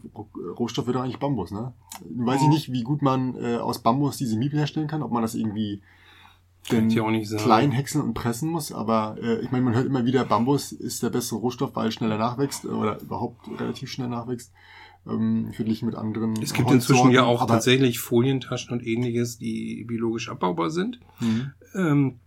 Rohstoff 0.58 0.88
wäre 0.88 0.98
doch 0.98 1.04
eigentlich 1.04 1.20
Bambus, 1.20 1.52
ne? 1.52 1.74
Weiß 2.02 2.42
ich 2.42 2.48
oh. 2.48 2.52
nicht, 2.52 2.72
wie 2.72 2.84
gut 2.84 3.02
man 3.02 3.36
äh, 3.36 3.58
aus 3.58 3.80
Bambus 3.80 4.18
diese 4.18 4.38
Miepel 4.38 4.60
herstellen 4.60 4.88
kann, 4.88 5.04
ob 5.04 5.12
man 5.12 5.22
das 5.22 5.36
irgendwie 5.36 5.82
denn 6.72 6.90
klein 6.90 7.72
häckseln 7.72 8.04
und 8.04 8.14
pressen 8.14 8.50
muss, 8.50 8.72
aber 8.72 9.18
äh, 9.22 9.40
ich 9.42 9.52
meine, 9.52 9.64
man 9.64 9.74
hört 9.74 9.86
immer 9.86 10.06
wieder, 10.06 10.24
Bambus 10.26 10.72
ist 10.72 11.02
der 11.02 11.10
bessere 11.10 11.40
Rohstoff, 11.40 11.76
weil 11.76 11.92
schneller 11.92 12.18
nachwächst 12.18 12.66
oder 12.66 13.02
überhaupt 13.02 13.48
relativ 13.60 13.90
schnell 13.90 14.08
nachwächst, 14.08 14.52
ähm, 15.08 15.52
verglichen 15.54 15.88
mit 15.88 15.96
anderen. 15.96 16.40
Es 16.42 16.54
gibt 16.54 16.70
inzwischen 16.70 17.12
ja 17.12 17.24
auch 17.24 17.46
tatsächlich 17.48 18.00
Folientaschen 18.00 18.72
und 18.72 18.86
ähnliches, 18.86 19.38
die 19.38 19.86
biologisch 19.88 20.30
abbaubar 20.30 20.70
sind. 20.70 21.00
Mhm. 21.20 21.52
Ähm, 21.74 22.20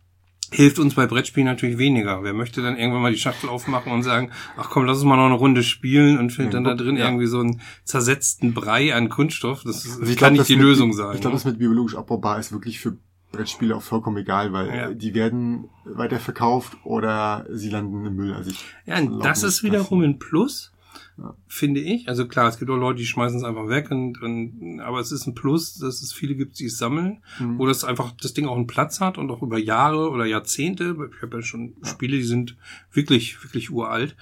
hilft 0.50 0.78
uns 0.78 0.94
bei 0.94 1.06
Brettspielen 1.06 1.46
natürlich 1.46 1.78
weniger. 1.78 2.22
Wer 2.22 2.34
möchte 2.34 2.62
dann 2.62 2.76
irgendwann 2.76 3.02
mal 3.02 3.12
die 3.12 3.18
Schachtel 3.18 3.48
aufmachen 3.48 3.90
und 3.92 4.02
sagen, 4.02 4.30
ach 4.56 4.70
komm, 4.70 4.84
lass 4.84 4.98
uns 4.98 5.06
mal 5.06 5.16
noch 5.16 5.26
eine 5.26 5.34
Runde 5.34 5.62
spielen 5.62 6.18
und 6.18 6.30
findet 6.30 6.54
ja, 6.54 6.60
dann 6.60 6.64
da 6.64 6.74
drin 6.74 6.96
ja. 6.96 7.06
irgendwie 7.06 7.26
so 7.26 7.40
einen 7.40 7.60
zersetzten 7.84 8.52
Brei 8.52 8.94
an 8.94 9.08
Kunststoff. 9.08 9.62
Das, 9.64 9.82
das 9.82 10.00
also 10.00 10.04
kann 10.14 10.16
glaub, 10.16 10.32
nicht 10.32 10.48
die 10.48 10.54
Lösung 10.54 10.88
mit, 10.88 10.98
sein. 10.98 11.14
Ich 11.14 11.20
glaube, 11.20 11.34
ne? 11.34 11.42
das 11.42 11.44
mit 11.44 11.58
biologisch 11.58 11.96
abbaubar 11.96 12.38
ist 12.38 12.52
wirklich 12.52 12.80
für 12.80 12.98
Brettspiele 13.32 13.74
auch 13.74 13.82
vollkommen 13.82 14.18
egal, 14.18 14.52
weil 14.52 14.68
ja. 14.68 14.94
die 14.94 15.14
werden 15.14 15.68
weiterverkauft 15.84 16.76
oder 16.84 17.46
sie 17.50 17.70
landen 17.70 18.04
im 18.06 18.14
Müll. 18.14 18.34
Also 18.34 18.50
ich 18.50 18.64
ja, 18.86 19.00
das 19.00 19.42
ist 19.42 19.62
wiederum 19.62 20.02
ein 20.02 20.18
Plus, 20.18 20.72
ja. 21.18 21.34
finde 21.48 21.80
ich. 21.80 22.08
Also 22.08 22.28
klar, 22.28 22.48
es 22.48 22.58
gibt 22.58 22.70
auch 22.70 22.76
Leute, 22.76 22.98
die 22.98 23.06
schmeißen 23.06 23.38
es 23.38 23.44
einfach 23.44 23.68
weg 23.68 23.90
und, 23.90 24.22
und 24.22 24.80
aber 24.80 25.00
es 25.00 25.10
ist 25.10 25.26
ein 25.26 25.34
Plus, 25.34 25.74
dass 25.74 26.02
es 26.02 26.12
viele 26.12 26.34
gibt, 26.34 26.58
die 26.58 26.66
es 26.66 26.78
sammeln, 26.78 27.22
mhm. 27.40 27.58
wo 27.58 27.66
das 27.66 27.84
einfach 27.84 28.12
das 28.12 28.34
Ding 28.34 28.46
auch 28.46 28.56
einen 28.56 28.66
Platz 28.66 29.00
hat 29.00 29.18
und 29.18 29.30
auch 29.30 29.42
über 29.42 29.58
Jahre 29.58 30.10
oder 30.10 30.26
Jahrzehnte. 30.26 30.96
Ich 31.16 31.22
habe 31.22 31.38
ja 31.38 31.42
schon 31.42 31.74
ja. 31.82 31.88
Spiele, 31.88 32.16
die 32.16 32.24
sind 32.24 32.56
wirklich, 32.92 33.42
wirklich 33.42 33.70
uralt. 33.70 34.16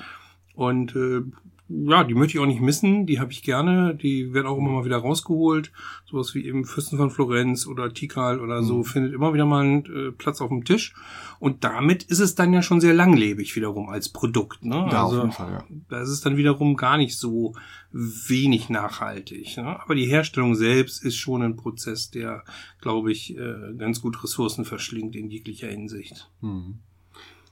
Und 0.55 0.95
äh, 0.95 1.23
ja, 1.71 2.03
die 2.03 2.15
möchte 2.15 2.37
ich 2.37 2.43
auch 2.43 2.47
nicht 2.47 2.61
missen, 2.61 3.07
die 3.07 3.21
habe 3.21 3.31
ich 3.31 3.43
gerne, 3.43 3.95
die 3.95 4.35
werden 4.35 4.49
auch 4.49 4.59
immer 4.59 4.71
mal 4.71 4.85
wieder 4.85 4.97
rausgeholt. 4.97 5.71
Sowas 6.05 6.35
wie 6.35 6.45
eben 6.45 6.65
Fürsten 6.65 6.99
von 6.99 7.11
Florenz 7.11 7.67
oder 7.67 7.93
Tikal 7.93 8.41
oder 8.41 8.65
so, 8.65 8.79
mhm. 8.79 8.85
findet 8.85 9.13
immer 9.15 9.33
wieder 9.35 9.47
mal 9.47 9.65
einen 9.65 9.85
äh, 9.87 10.11
Platz 10.11 10.41
auf 10.41 10.49
dem 10.49 10.65
Tisch. 10.65 10.95
Und 11.39 11.63
damit 11.63 12.03
ist 12.03 12.19
es 12.19 12.35
dann 12.35 12.53
ja 12.53 12.63
schon 12.63 12.81
sehr 12.81 12.93
langlebig 12.93 13.55
wiederum 13.55 13.89
als 13.89 14.09
Produkt. 14.09 14.65
Ne? 14.65 14.89
Ja, 14.91 15.05
also, 15.05 15.19
auf 15.19 15.23
jeden 15.23 15.33
Fall, 15.33 15.53
ja. 15.53 15.65
Da 15.89 16.01
ist 16.01 16.09
es 16.09 16.21
dann 16.21 16.37
wiederum 16.37 16.77
gar 16.77 16.99
nicht 16.99 17.17
so 17.17 17.55
wenig 17.93 18.69
nachhaltig. 18.69 19.57
Ne? 19.57 19.81
Aber 19.81 19.95
die 19.95 20.07
Herstellung 20.07 20.57
selbst 20.57 21.05
ist 21.05 21.17
schon 21.17 21.43
ein 21.43 21.57
Prozess, 21.57 22.11
der, 22.11 22.45
glaube 22.81 23.13
ich, 23.13 23.37
äh, 23.37 23.75
ganz 23.79 24.03
gut 24.03 24.23
Ressourcen 24.25 24.65
verschlingt 24.65 25.15
in 25.15 25.31
jeglicher 25.31 25.69
Hinsicht. 25.69 26.31
Mhm. 26.41 26.81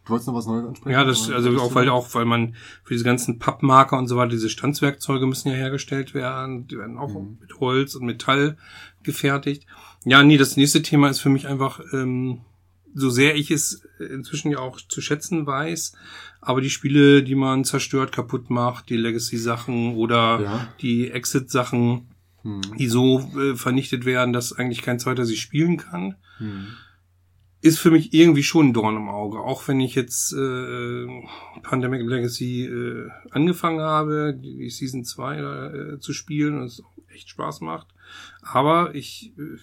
Du 0.08 0.12
wolltest 0.12 0.28
noch 0.28 0.34
was 0.34 0.46
Neues 0.46 0.66
ansprechen? 0.66 0.90
Ja, 0.90 1.04
das, 1.04 1.30
also 1.30 1.54
auch 1.60 1.74
weil, 1.74 1.90
auch, 1.90 2.14
weil 2.14 2.24
man 2.24 2.54
für 2.82 2.94
diese 2.94 3.04
ganzen 3.04 3.38
Pappmarker 3.38 3.98
und 3.98 4.08
so 4.08 4.16
weiter, 4.16 4.30
diese 4.30 4.48
Stanzwerkzeuge 4.48 5.26
müssen 5.26 5.50
ja 5.50 5.54
hergestellt 5.54 6.14
werden. 6.14 6.66
Die 6.66 6.78
werden 6.78 6.96
auch 6.96 7.10
mhm. 7.10 7.36
mit 7.42 7.60
Holz 7.60 7.94
und 7.94 8.06
Metall 8.06 8.56
gefertigt. 9.02 9.66
Ja, 10.06 10.22
nee, 10.22 10.38
das 10.38 10.56
nächste 10.56 10.80
Thema 10.80 11.10
ist 11.10 11.20
für 11.20 11.28
mich 11.28 11.46
einfach, 11.46 11.80
ähm, 11.92 12.40
so 12.94 13.10
sehr 13.10 13.36
ich 13.36 13.50
es 13.50 13.86
inzwischen 13.98 14.50
ja 14.50 14.60
auch 14.60 14.80
zu 14.80 15.02
schätzen 15.02 15.46
weiß, 15.46 15.92
aber 16.40 16.62
die 16.62 16.70
Spiele, 16.70 17.22
die 17.22 17.34
man 17.34 17.64
zerstört, 17.64 18.10
kaputt 18.10 18.48
macht, 18.48 18.88
die 18.88 18.96
Legacy-Sachen 18.96 19.94
oder 19.94 20.40
ja. 20.40 20.68
die 20.80 21.10
Exit-Sachen, 21.10 22.08
hm. 22.40 22.62
die 22.78 22.88
so 22.88 23.30
äh, 23.38 23.56
vernichtet 23.56 24.06
werden, 24.06 24.32
dass 24.32 24.54
eigentlich 24.54 24.80
kein 24.80 24.98
zweiter 24.98 25.26
sie 25.26 25.36
spielen 25.36 25.76
kann. 25.76 26.14
Hm 26.38 26.68
ist 27.60 27.78
für 27.78 27.90
mich 27.90 28.14
irgendwie 28.14 28.42
schon 28.42 28.68
ein 28.68 28.72
Dorn 28.72 28.96
im 28.96 29.08
Auge. 29.08 29.40
Auch 29.40 29.66
wenn 29.66 29.80
ich 29.80 29.94
jetzt 29.94 30.32
äh, 30.32 31.06
Pandemic 31.62 32.02
Legacy 32.02 32.66
äh, 32.66 33.08
angefangen 33.30 33.80
habe, 33.80 34.34
die 34.34 34.70
Season 34.70 35.04
2 35.04 35.36
äh, 35.38 35.98
zu 35.98 36.12
spielen 36.12 36.58
und 36.58 36.66
es 36.66 36.82
echt 37.12 37.28
Spaß 37.30 37.60
macht. 37.60 37.88
Aber 38.42 38.94
ich, 38.94 39.32
äh, 39.38 39.58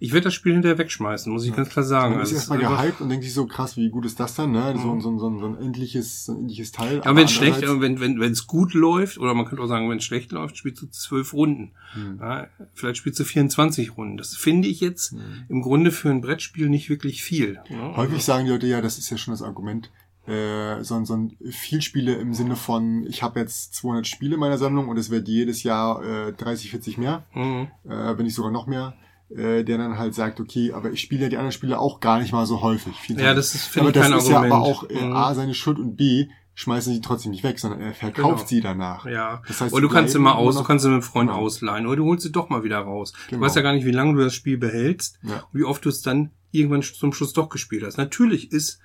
ich 0.00 0.12
werde 0.12 0.24
das 0.24 0.34
Spiel 0.34 0.52
hinterher 0.52 0.78
wegschmeißen, 0.78 1.32
muss 1.32 1.44
ich 1.44 1.54
ganz 1.54 1.68
klar 1.70 1.84
sagen. 1.84 2.14
Man 2.14 2.22
ist 2.22 2.28
Also, 2.34 2.52
erstmal 2.54 2.58
gehypt 2.78 3.00
und 3.00 3.08
denkt 3.08 3.24
sich 3.24 3.34
so 3.34 3.46
krass, 3.46 3.76
wie 3.76 3.88
gut 3.90 4.04
ist 4.06 4.20
das 4.20 4.34
dann, 4.34 4.52
ne? 4.52 4.74
So, 4.80 4.94
Mhm. 4.94 5.00
so, 5.00 5.18
so, 5.18 5.38
so 5.38 5.46
ein 5.46 5.56
endliches, 5.58 6.24
so 6.26 6.32
ein 6.32 6.38
endliches 6.40 6.72
Teil. 6.72 6.96
Ja, 6.96 7.06
Aber 7.06 7.16
wenn 7.16 7.24
es 7.24 7.32
schlecht, 7.32 7.62
wenn 7.62 8.00
wenn 8.00 8.20
wenn 8.20 8.32
es 8.32 8.46
gut 8.46 8.74
läuft, 8.74 9.18
oder 9.18 9.34
man 9.34 9.46
könnte 9.46 9.62
auch 9.62 9.66
sagen, 9.68 9.90
wenn 9.90 9.98
es 9.98 10.04
schlecht 10.04 10.30
läuft, 10.32 10.56
spielst 10.56 10.82
du 10.82 10.86
zwölf 10.86 11.32
Runden. 11.32 11.72
Hm. 11.94 12.18
Ja, 12.20 12.46
vielleicht 12.74 12.98
spielst 12.98 13.18
du 13.20 13.24
24 13.24 13.96
Runden. 13.96 14.16
Das 14.16 14.36
finde 14.36 14.68
ich 14.68 14.80
jetzt 14.80 15.12
Hm. 15.12 15.20
im 15.48 15.62
Grunde 15.62 15.90
für 15.90 16.10
ein 16.10 16.20
Brettspiel 16.20 16.68
nicht 16.68 16.88
wirklich 16.90 17.22
viel. 17.22 17.58
Ne? 17.70 17.96
Häufig 17.96 18.22
sagen 18.24 18.44
die 18.46 18.52
Leute 18.52 18.66
ja, 18.66 18.80
das 18.80 18.98
ist 18.98 19.10
ja 19.10 19.16
schon 19.18 19.32
das 19.32 19.42
Argument, 19.42 19.90
äh, 20.26 20.84
so, 20.84 20.94
ein- 20.94 21.06
so 21.06 21.14
ein 21.16 21.36
Vielspiele 21.50 22.14
im 22.16 22.34
Sinne 22.34 22.54
von, 22.54 23.06
ich 23.06 23.22
habe 23.22 23.40
jetzt 23.40 23.74
200 23.74 24.06
Spiele 24.06 24.34
in 24.34 24.40
meiner 24.40 24.58
Sammlung 24.58 24.88
und 24.88 24.98
es 24.98 25.08
wird 25.10 25.26
jedes 25.26 25.62
Jahr 25.62 26.04
äh, 26.04 26.32
30, 26.34 26.70
40 26.70 26.98
mehr, 26.98 27.24
Mhm. 27.34 27.68
äh, 27.88 28.16
wenn 28.18 28.24
nicht 28.26 28.34
sogar 28.34 28.50
noch 28.52 28.66
mehr, 28.66 28.94
äh, 29.30 29.62
der 29.64 29.78
dann 29.78 29.98
halt 29.98 30.14
sagt, 30.14 30.40
okay, 30.40 30.72
aber 30.72 30.90
ich 30.92 31.00
spiele 31.00 31.24
ja 31.24 31.28
die 31.28 31.36
anderen 31.36 31.52
Spiele 31.52 31.78
auch 31.78 32.00
gar 32.00 32.18
nicht 32.20 32.32
mal 32.32 32.46
so 32.46 32.62
häufig. 32.62 32.94
Ja, 33.08 33.34
das 33.34 33.54
ist, 33.54 33.64
finde 33.66 33.80
aber 33.80 33.88
ich, 33.90 33.94
das 34.02 34.10
kein 34.10 34.18
ist 34.18 34.28
ja 34.28 34.36
Argument. 34.36 34.54
aber 34.54 34.62
auch 34.64 34.88
äh, 34.90 35.04
Mhm. 35.06 35.12
A, 35.16 35.34
seine 35.34 35.54
Schuld 35.54 35.78
und 35.78 35.96
B, 35.96 36.28
schmeißen 36.54 36.92
sie 36.92 37.00
trotzdem 37.00 37.30
nicht 37.30 37.44
weg, 37.44 37.58
sondern 37.60 37.80
er 37.80 37.94
verkauft 37.94 38.38
Genau. 38.38 38.46
sie 38.48 38.60
danach. 38.60 39.06
Ja. 39.06 39.42
Das 39.46 39.60
heißt, 39.60 39.72
oder 39.72 39.82
du 39.82 39.88
kannst 39.88 40.12
sie 40.12 40.18
mal 40.18 40.32
immer 40.32 40.38
aus, 40.40 40.56
du 40.56 40.64
kannst 40.64 40.82
sie 40.82 40.88
mit 40.88 40.94
einem 40.94 41.02
Freund 41.02 41.28
Genau. 41.30 41.40
ausleihen, 41.42 41.86
oder 41.86 41.96
du 41.96 42.04
holst 42.06 42.24
sie 42.24 42.32
doch 42.32 42.48
mal 42.48 42.64
wieder 42.64 42.78
raus. 42.78 43.12
Genau. 43.28 43.38
Du 43.40 43.46
weißt 43.46 43.54
ja 43.56 43.62
gar 43.62 43.74
nicht, 43.74 43.86
wie 43.86 43.92
lange 43.92 44.14
du 44.14 44.24
das 44.24 44.34
Spiel 44.34 44.58
behältst, 44.58 45.20
Ja. 45.22 45.44
wie 45.52 45.62
oft 45.64 45.84
du 45.84 45.88
es 45.88 46.02
dann 46.02 46.32
irgendwann 46.50 46.82
zum 46.82 47.12
Schluss 47.12 47.32
doch 47.32 47.48
gespielt 47.48 47.84
hast. 47.84 47.96
Natürlich 47.98 48.50
ist, 48.50 48.80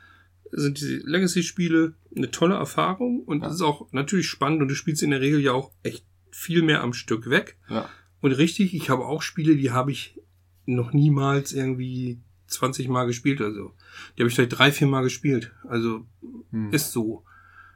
sind 0.52 0.80
diese 0.80 0.98
Legacy-Spiele 0.98 1.96
eine 2.16 2.30
tolle 2.30 2.56
Erfahrung 2.56 3.22
und 3.22 3.42
Ja. 3.42 3.48
es 3.48 3.56
ist 3.56 3.62
auch 3.62 3.88
natürlich 3.92 4.28
spannend 4.28 4.62
und 4.62 4.68
du 4.68 4.76
spielst 4.76 5.02
in 5.02 5.10
der 5.12 5.22
Regel 5.22 5.40
ja 5.40 5.54
auch 5.54 5.72
echt 5.82 6.06
viel 6.30 6.62
mehr 6.62 6.82
am 6.84 6.94
Stück 6.94 7.30
weg. 7.30 7.58
Ja. 7.70 7.90
Und 8.22 8.34
richtig, 8.34 8.74
ich 8.76 8.90
habe 8.92 9.06
auch 9.06 9.22
Spiele, 9.24 9.56
die 9.56 9.72
habe 9.72 9.92
ich 9.92 10.20
noch 10.66 10.94
niemals 10.94 11.54
irgendwie 11.54 12.20
20 12.48 12.88
Mal 12.88 13.06
gespielt 13.06 13.42
oder 13.42 13.54
so. 13.54 13.72
Die 14.18 14.22
habe 14.22 14.30
ich 14.30 14.36
vielleicht 14.36 14.58
drei, 14.58 14.72
vier 14.72 14.88
Mal 14.88 15.02
gespielt. 15.04 15.52
Also 15.68 16.06
Hm. 16.52 16.72
ist 16.72 16.92
so. 16.92 17.24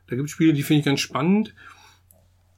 Da 0.08 0.16
gibt 0.16 0.28
es 0.28 0.32
Spiele, 0.32 0.54
die 0.54 0.64
finde 0.64 0.80
ich 0.80 0.86
ganz 0.86 1.00
spannend, 1.02 1.54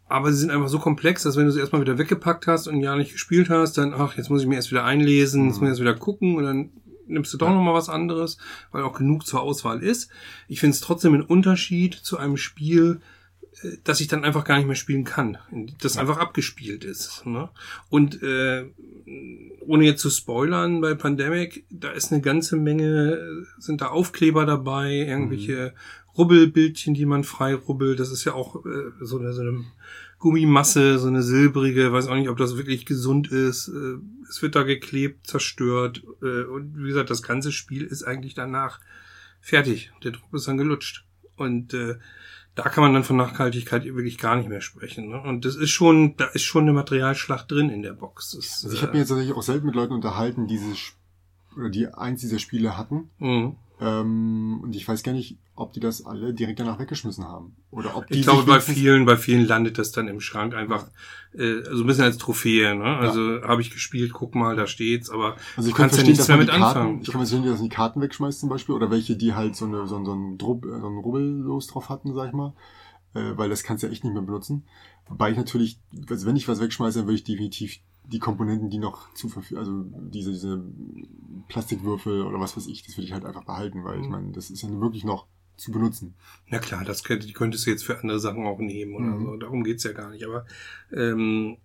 aber 0.07 0.31
sie 0.31 0.39
sind 0.39 0.51
einfach 0.51 0.69
so 0.69 0.79
komplex, 0.79 1.23
dass 1.23 1.35
wenn 1.37 1.45
du 1.45 1.51
sie 1.51 1.59
erstmal 1.59 1.81
wieder 1.81 1.97
weggepackt 1.97 2.47
hast 2.47 2.67
und 2.67 2.81
Jahr 2.81 2.97
nicht 2.97 3.11
gespielt 3.13 3.49
hast, 3.49 3.77
dann, 3.77 3.93
ach, 3.93 4.17
jetzt 4.17 4.29
muss 4.29 4.41
ich 4.41 4.47
mir 4.47 4.55
erst 4.55 4.71
wieder 4.71 4.83
einlesen, 4.85 5.45
jetzt 5.45 5.55
Mhm. 5.55 5.59
muss 5.59 5.67
ich 5.67 5.69
erst 5.69 5.81
wieder 5.81 5.95
gucken 5.95 6.35
und 6.35 6.43
dann 6.43 6.69
nimmst 7.07 7.33
du 7.33 7.37
doch 7.37 7.47
Ja. 7.47 7.53
noch 7.53 7.63
mal 7.63 7.73
was 7.73 7.89
anderes, 7.89 8.37
weil 8.71 8.83
auch 8.83 8.97
genug 8.97 9.25
zur 9.25 9.41
Auswahl 9.41 9.81
ist. 9.81 10.09
Ich 10.47 10.59
finde 10.59 10.73
es 10.75 10.81
trotzdem 10.81 11.13
ein 11.13 11.21
Unterschied 11.23 11.93
zu 11.95 12.17
einem 12.17 12.37
Spiel, 12.37 13.01
äh, 13.63 13.77
das 13.83 14.01
ich 14.01 14.07
dann 14.07 14.23
einfach 14.23 14.43
gar 14.43 14.57
nicht 14.57 14.67
mehr 14.67 14.75
spielen 14.75 15.03
kann, 15.03 15.37
das 15.81 15.95
Ja. 15.95 16.01
einfach 16.01 16.17
abgespielt 16.17 16.83
ist. 16.83 17.25
Ne? 17.25 17.49
Und 17.89 18.21
äh, 18.23 18.65
ohne 19.61 19.85
jetzt 19.85 20.01
zu 20.01 20.09
spoilern, 20.09 20.81
bei 20.81 20.93
Pandemic, 20.95 21.65
da 21.69 21.91
ist 21.91 22.11
eine 22.11 22.21
ganze 22.21 22.55
Menge, 22.57 23.45
sind 23.57 23.81
da 23.81 23.87
Aufkleber 23.87 24.45
dabei, 24.45 24.93
irgendwelche 24.93 25.73
Rubbelbildchen, 26.17 26.93
die 26.93 27.05
man 27.05 27.23
frei 27.23 27.55
rubbelt. 27.55 27.99
Das 27.99 28.11
ist 28.11 28.25
ja 28.25 28.33
auch 28.33 28.65
äh, 28.65 28.91
so, 28.99 29.19
eine, 29.19 29.33
so 29.33 29.41
eine 29.41 29.63
Gummimasse, 30.17 30.99
so 30.99 31.07
eine 31.07 31.23
silbrige, 31.23 31.93
weiß 31.93 32.07
auch 32.07 32.15
nicht, 32.15 32.29
ob 32.29 32.37
das 32.37 32.57
wirklich 32.57 32.85
gesund 32.85 33.31
ist. 33.31 33.69
Äh, 33.69 33.97
es 34.29 34.41
wird 34.41 34.55
da 34.55 34.63
geklebt, 34.63 35.27
zerstört. 35.27 36.03
Äh, 36.21 36.43
und 36.43 36.77
wie 36.77 36.87
gesagt, 36.89 37.09
das 37.09 37.23
ganze 37.23 37.51
Spiel 37.51 37.83
ist 37.83 38.03
eigentlich 38.03 38.33
danach 38.33 38.79
fertig. 39.39 39.91
Der 40.03 40.11
Druck 40.11 40.33
ist 40.33 40.47
dann 40.47 40.57
gelutscht. 40.57 41.05
Und 41.37 41.73
äh, 41.73 41.95
da 42.63 42.69
kann 42.69 42.83
man 42.83 42.93
dann 42.93 43.03
von 43.03 43.17
Nachhaltigkeit 43.17 43.83
wirklich 43.85 44.17
gar 44.17 44.35
nicht 44.35 44.49
mehr 44.49 44.61
sprechen. 44.61 45.09
Ne? 45.09 45.21
Und 45.21 45.45
das 45.45 45.55
ist 45.55 45.69
schon, 45.69 46.15
da 46.17 46.25
ist 46.25 46.43
schon 46.43 46.63
eine 46.63 46.73
Materialschlacht 46.73 47.49
drin 47.49 47.69
in 47.69 47.81
der 47.81 47.93
Box. 47.93 48.31
Das, 48.31 48.63
Also 48.63 48.75
ich 48.75 48.81
habe 48.81 48.91
mich 48.93 48.99
jetzt 48.99 49.09
tatsächlich 49.09 49.35
auch 49.35 49.43
selten 49.43 49.65
mit 49.65 49.75
Leuten 49.75 49.93
unterhalten, 49.93 50.47
die 50.47 50.57
diese 50.57 50.73
Sp- 50.75 50.97
oder 51.57 51.69
die 51.69 51.87
eins 51.87 52.21
dieser 52.21 52.39
Spiele 52.39 52.77
hatten. 52.77 53.09
Mhm. 53.19 53.55
Ähm, 53.81 54.59
und 54.61 54.75
ich 54.75 54.85
weiß 54.87 55.03
gar 55.03 55.13
nicht, 55.13 55.37
ob 55.55 55.71
die 55.73 55.79
das 55.79 56.05
alle 56.05 56.33
direkt 56.33 56.59
danach 56.59 56.79
weggeschmissen 56.79 57.23
haben. 57.25 57.55
Oder 57.71 57.95
ob 57.95 58.07
die 58.07 58.15
Ich 58.19 58.21
glaube, 58.23 58.43
bei 58.43 58.59
vielen, 58.59 59.05
bei 59.05 59.15
vielen 59.15 59.45
landet 59.47 59.77
das 59.77 59.91
dann 59.91 60.07
im 60.07 60.19
Schrank 60.19 60.53
einfach 60.53 60.87
äh, 61.33 61.61
so 61.71 61.83
ein 61.83 61.87
bisschen 61.87 62.03
als 62.03 62.17
Trophäe. 62.17 62.75
Ne? 62.75 62.83
Also 62.97 63.41
habe 63.41 63.61
ich 63.61 63.71
gespielt, 63.71 64.11
guck 64.13 64.35
mal, 64.35 64.55
da 64.55 64.67
steht's, 64.67 65.09
aber 65.09 65.35
Also 65.55 65.69
ich 65.69 65.73
du 65.73 65.77
kann 65.77 65.89
kannst 65.89 65.97
ja 65.97 66.03
verstehen, 66.03 66.05
nichts 66.07 66.17
dass 66.19 66.27
mehr 66.27 66.37
man 66.37 66.45
mit 66.45 66.55
Karten, 66.55 66.79
anfangen. 66.79 67.01
ich 67.01 67.07
kann 67.11 67.19
verstehen, 67.21 67.43
dass 67.45 67.53
man 67.59 67.63
die 67.69 67.75
Karten 67.75 68.01
wegschmeißt 68.01 68.39
zum 68.41 68.49
Beispiel, 68.49 68.75
oder 68.75 68.91
welche, 68.91 69.15
die 69.15 69.33
halt 69.33 69.55
so 69.55 69.65
eine, 69.65 69.87
so, 69.87 69.95
ein- 69.95 70.05
so 70.05 70.13
ein 70.13 70.37
Drubb, 70.37 70.65
so 70.65 70.73
ein 70.87 70.97
Rubbellos 70.97 71.67
drauf 71.67 71.87
hatten, 71.89 72.13
sag 72.13 72.27
ich 72.29 72.33
mal. 72.33 72.53
Äh, 73.13 73.37
weil 73.37 73.49
das 73.49 73.63
kannst 73.63 73.81
du 73.83 73.87
ja 73.87 73.93
echt 73.93 74.03
nicht 74.03 74.13
mehr 74.13 74.21
benutzen. 74.21 74.63
Wobei 75.07 75.31
ich 75.31 75.37
natürlich, 75.37 75.79
also 76.09 76.27
wenn 76.27 76.35
ich 76.35 76.47
was 76.47 76.59
wegschmeiße, 76.59 76.99
dann 76.99 77.07
würde 77.07 77.15
ich 77.15 77.23
definitiv 77.23 77.77
die 78.11 78.19
Komponenten, 78.19 78.69
die 78.69 78.79
noch 78.79 79.13
zu 79.13 79.29
verfügen, 79.29 79.59
also 79.59 79.83
diese, 80.09 80.31
diese 80.31 80.63
Plastikwürfel 81.47 82.23
oder 82.23 82.39
was 82.39 82.57
weiß 82.57 82.67
ich, 82.67 82.83
das 82.83 82.97
würde 82.97 83.05
ich 83.05 83.13
halt 83.13 83.25
einfach 83.25 83.43
behalten, 83.45 83.83
weil 83.83 83.99
ich 83.99 84.05
Mhm. 84.05 84.11
meine, 84.11 84.31
das 84.31 84.49
ist 84.49 84.61
ja 84.61 84.69
wirklich 84.81 85.03
noch 85.03 85.27
zu 85.57 85.71
benutzen. 85.71 86.15
Na 86.47 86.59
klar, 86.59 86.85
das 86.85 87.03
könnte, 87.03 87.27
die 87.27 87.33
könntest 87.33 87.65
du 87.65 87.69
jetzt 87.69 87.83
für 87.85 87.99
andere 87.99 88.19
Sachen 88.19 88.45
auch 88.45 88.59
nehmen 88.59 88.95
oder 88.95 89.05
Mhm. 89.15 89.25
so. 89.25 89.37
Darum 89.37 89.63
geht's 89.63 89.83
ja 89.83 89.91
gar 89.91 90.09
nicht. 90.09 90.23
Aber 90.25 90.45
ähm, 90.91 91.57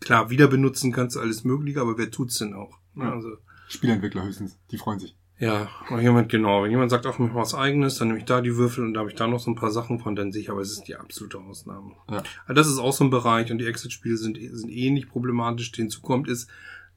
klar, 0.00 0.30
wieder 0.30 0.48
benutzen 0.48 0.92
kannst 0.92 1.16
du 1.16 1.20
alles 1.20 1.44
Mögliche, 1.44 1.80
aber 1.80 1.96
wer 1.98 2.10
tut's 2.10 2.38
denn 2.38 2.54
auch? 2.54 2.78
Ja. 2.96 3.12
Also 3.12 3.36
Spielentwickler 3.68 4.24
höchstens, 4.24 4.58
die 4.70 4.78
freuen 4.78 4.98
sich. 5.00 5.16
Ja, 5.38 5.68
wenn 5.90 6.00
jemand, 6.00 6.28
genau, 6.28 6.62
wenn 6.62 6.70
jemand 6.70 6.90
sagt, 6.90 7.06
ach, 7.06 7.18
mach 7.18 7.34
was 7.34 7.54
eigenes, 7.54 7.98
dann 7.98 8.08
nehme 8.08 8.20
ich 8.20 8.24
da 8.24 8.40
die 8.40 8.56
Würfel 8.56 8.84
und 8.84 8.94
da 8.94 9.00
habe 9.00 9.10
ich 9.10 9.16
da 9.16 9.26
noch 9.26 9.40
so 9.40 9.50
ein 9.50 9.56
paar 9.56 9.70
Sachen 9.72 9.98
von, 9.98 10.14
dann 10.14 10.30
sicher, 10.32 10.52
aber 10.52 10.60
es 10.60 10.70
ist 10.70 10.84
die 10.84 10.94
absolute 10.94 11.38
Ausnahme. 11.38 11.92
Ja. 12.08 12.22
Aber 12.44 12.54
das 12.54 12.68
ist 12.68 12.78
auch 12.78 12.92
so 12.92 13.02
ein 13.04 13.10
Bereich 13.10 13.50
und 13.50 13.58
die 13.58 13.66
Exit-Spiele 13.66 14.16
sind, 14.16 14.38
sind 14.40 14.70
ähnlich 14.70 15.08
problematisch. 15.08 15.72
Hinzu 15.74 16.02
kommt 16.02 16.28
ist, 16.28 16.48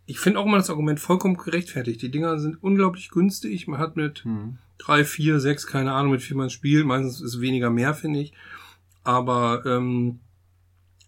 ich 0.06 0.20
finde 0.20 0.40
auch 0.40 0.46
immer 0.46 0.58
das 0.58 0.70
Argument 0.70 1.00
vollkommen 1.00 1.36
gerechtfertigt. 1.36 2.02
Die 2.02 2.12
Dinger 2.12 2.40
sind 2.40 2.62
unglaublich 2.64 3.10
günstig. 3.10 3.68
Man 3.68 3.80
hat 3.80 3.96
mit 3.98 4.24
Mhm. 4.24 4.60
drei, 4.78 5.04
vier, 5.04 5.40
sechs, 5.40 5.66
keine 5.68 5.92
Ahnung, 5.92 6.12
mit 6.12 6.22
viel 6.22 6.38
man 6.38 6.50
spielt. 6.50 6.86
Meistens 6.86 7.20
ist 7.22 7.42
weniger 7.42 7.70
mehr, 7.72 7.94
finde 7.94 8.20
ich. 8.20 8.34
Aber 9.04 9.64
ähm, 9.66 10.20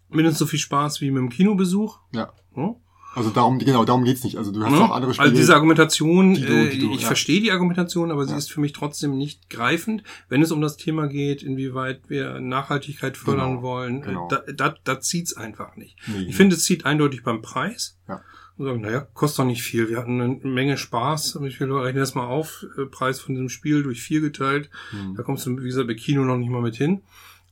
mindestens 0.08 0.40
so 0.40 0.46
viel 0.46 0.58
Spaß 0.58 1.00
wie 1.00 1.10
mit 1.10 1.20
dem 1.20 1.28
Kinobesuch. 1.30 2.00
Ja. 2.12 2.32
Hm? 2.54 2.74
Also 3.14 3.30
darum, 3.30 3.58
genau, 3.58 3.84
darum 3.84 4.04
geht's 4.04 4.22
nicht. 4.22 4.36
Also 4.36 4.52
du 4.52 4.62
hast 4.64 4.70
Ne? 4.72 4.80
auch 4.80 4.90
andere 4.94 5.12
Spiele. 5.14 5.28
Also 5.30 5.36
diese 5.40 5.54
Argumentation, 5.54 6.34
die 6.34 6.42
du- 6.42 6.52
äh, 6.52 6.70
die 6.70 6.78
du- 6.78 6.92
ich 6.94 7.00
ja. 7.00 7.06
verstehe 7.08 7.40
die 7.40 7.50
Argumentation, 7.50 8.10
aber 8.12 8.24
sie 8.24 8.32
Ja. 8.32 8.38
ist 8.38 8.52
für 8.52 8.60
mich 8.60 8.72
trotzdem 8.72 9.18
nicht 9.18 9.50
greifend, 9.50 10.04
wenn 10.28 10.42
es 10.42 10.52
um 10.52 10.60
das 10.60 10.76
Thema 10.76 11.08
geht, 11.08 11.42
inwieweit 11.42 12.02
wir 12.08 12.38
Nachhaltigkeit 12.40 13.16
fördern 13.16 13.50
Genau, 13.56 13.62
wollen. 13.62 14.02
genau. 14.02 14.28
Da, 14.28 14.42
da, 14.54 14.74
da 14.84 15.00
zieht's 15.00 15.36
einfach 15.36 15.76
nicht. 15.76 15.96
nee. 16.06 16.26
Ich 16.28 16.36
finde, 16.36 16.54
es 16.56 16.64
zieht 16.64 16.86
eindeutig 16.86 17.22
beim 17.24 17.42
Preis. 17.42 17.98
Ja. 18.08 18.20
Und 18.56 18.66
sagen, 18.66 18.80
naja, 18.82 19.00
kostet 19.14 19.38
doch 19.40 19.44
nicht 19.46 19.62
viel. 19.62 19.88
Wir 19.88 19.96
hatten 19.96 20.20
eine 20.20 20.34
Menge 20.42 20.76
Spaß. 20.76 21.38
Wie 21.40 21.50
viel 21.50 21.72
rechnen 21.72 22.00
das 22.00 22.14
mal 22.14 22.26
auf? 22.26 22.64
Äh, 22.78 22.84
Preis 22.86 23.18
von 23.18 23.34
diesem 23.34 23.48
Spiel 23.48 23.82
durch 23.82 24.02
vier 24.02 24.20
geteilt. 24.20 24.68
Mhm. 24.92 25.14
Da 25.16 25.22
kommst 25.22 25.46
du, 25.46 25.58
wie 25.58 25.64
gesagt, 25.64 25.88
bei 25.88 25.94
Kino 25.94 26.24
noch 26.24 26.36
nicht 26.36 26.50
mal 26.50 26.60
mit 26.62 26.76
hin. 26.76 27.00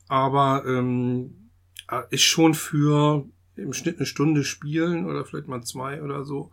Aber 0.07 0.63
ähm, 0.67 1.49
äh, 1.89 2.01
ist 2.11 2.21
schon 2.23 2.53
für 2.53 3.25
im 3.61 3.73
Schnitt 3.73 3.97
eine 3.97 4.05
Stunde 4.05 4.43
spielen 4.43 5.05
oder 5.05 5.25
vielleicht 5.25 5.47
mal 5.47 5.61
zwei 5.63 6.01
oder 6.01 6.23
so. 6.25 6.51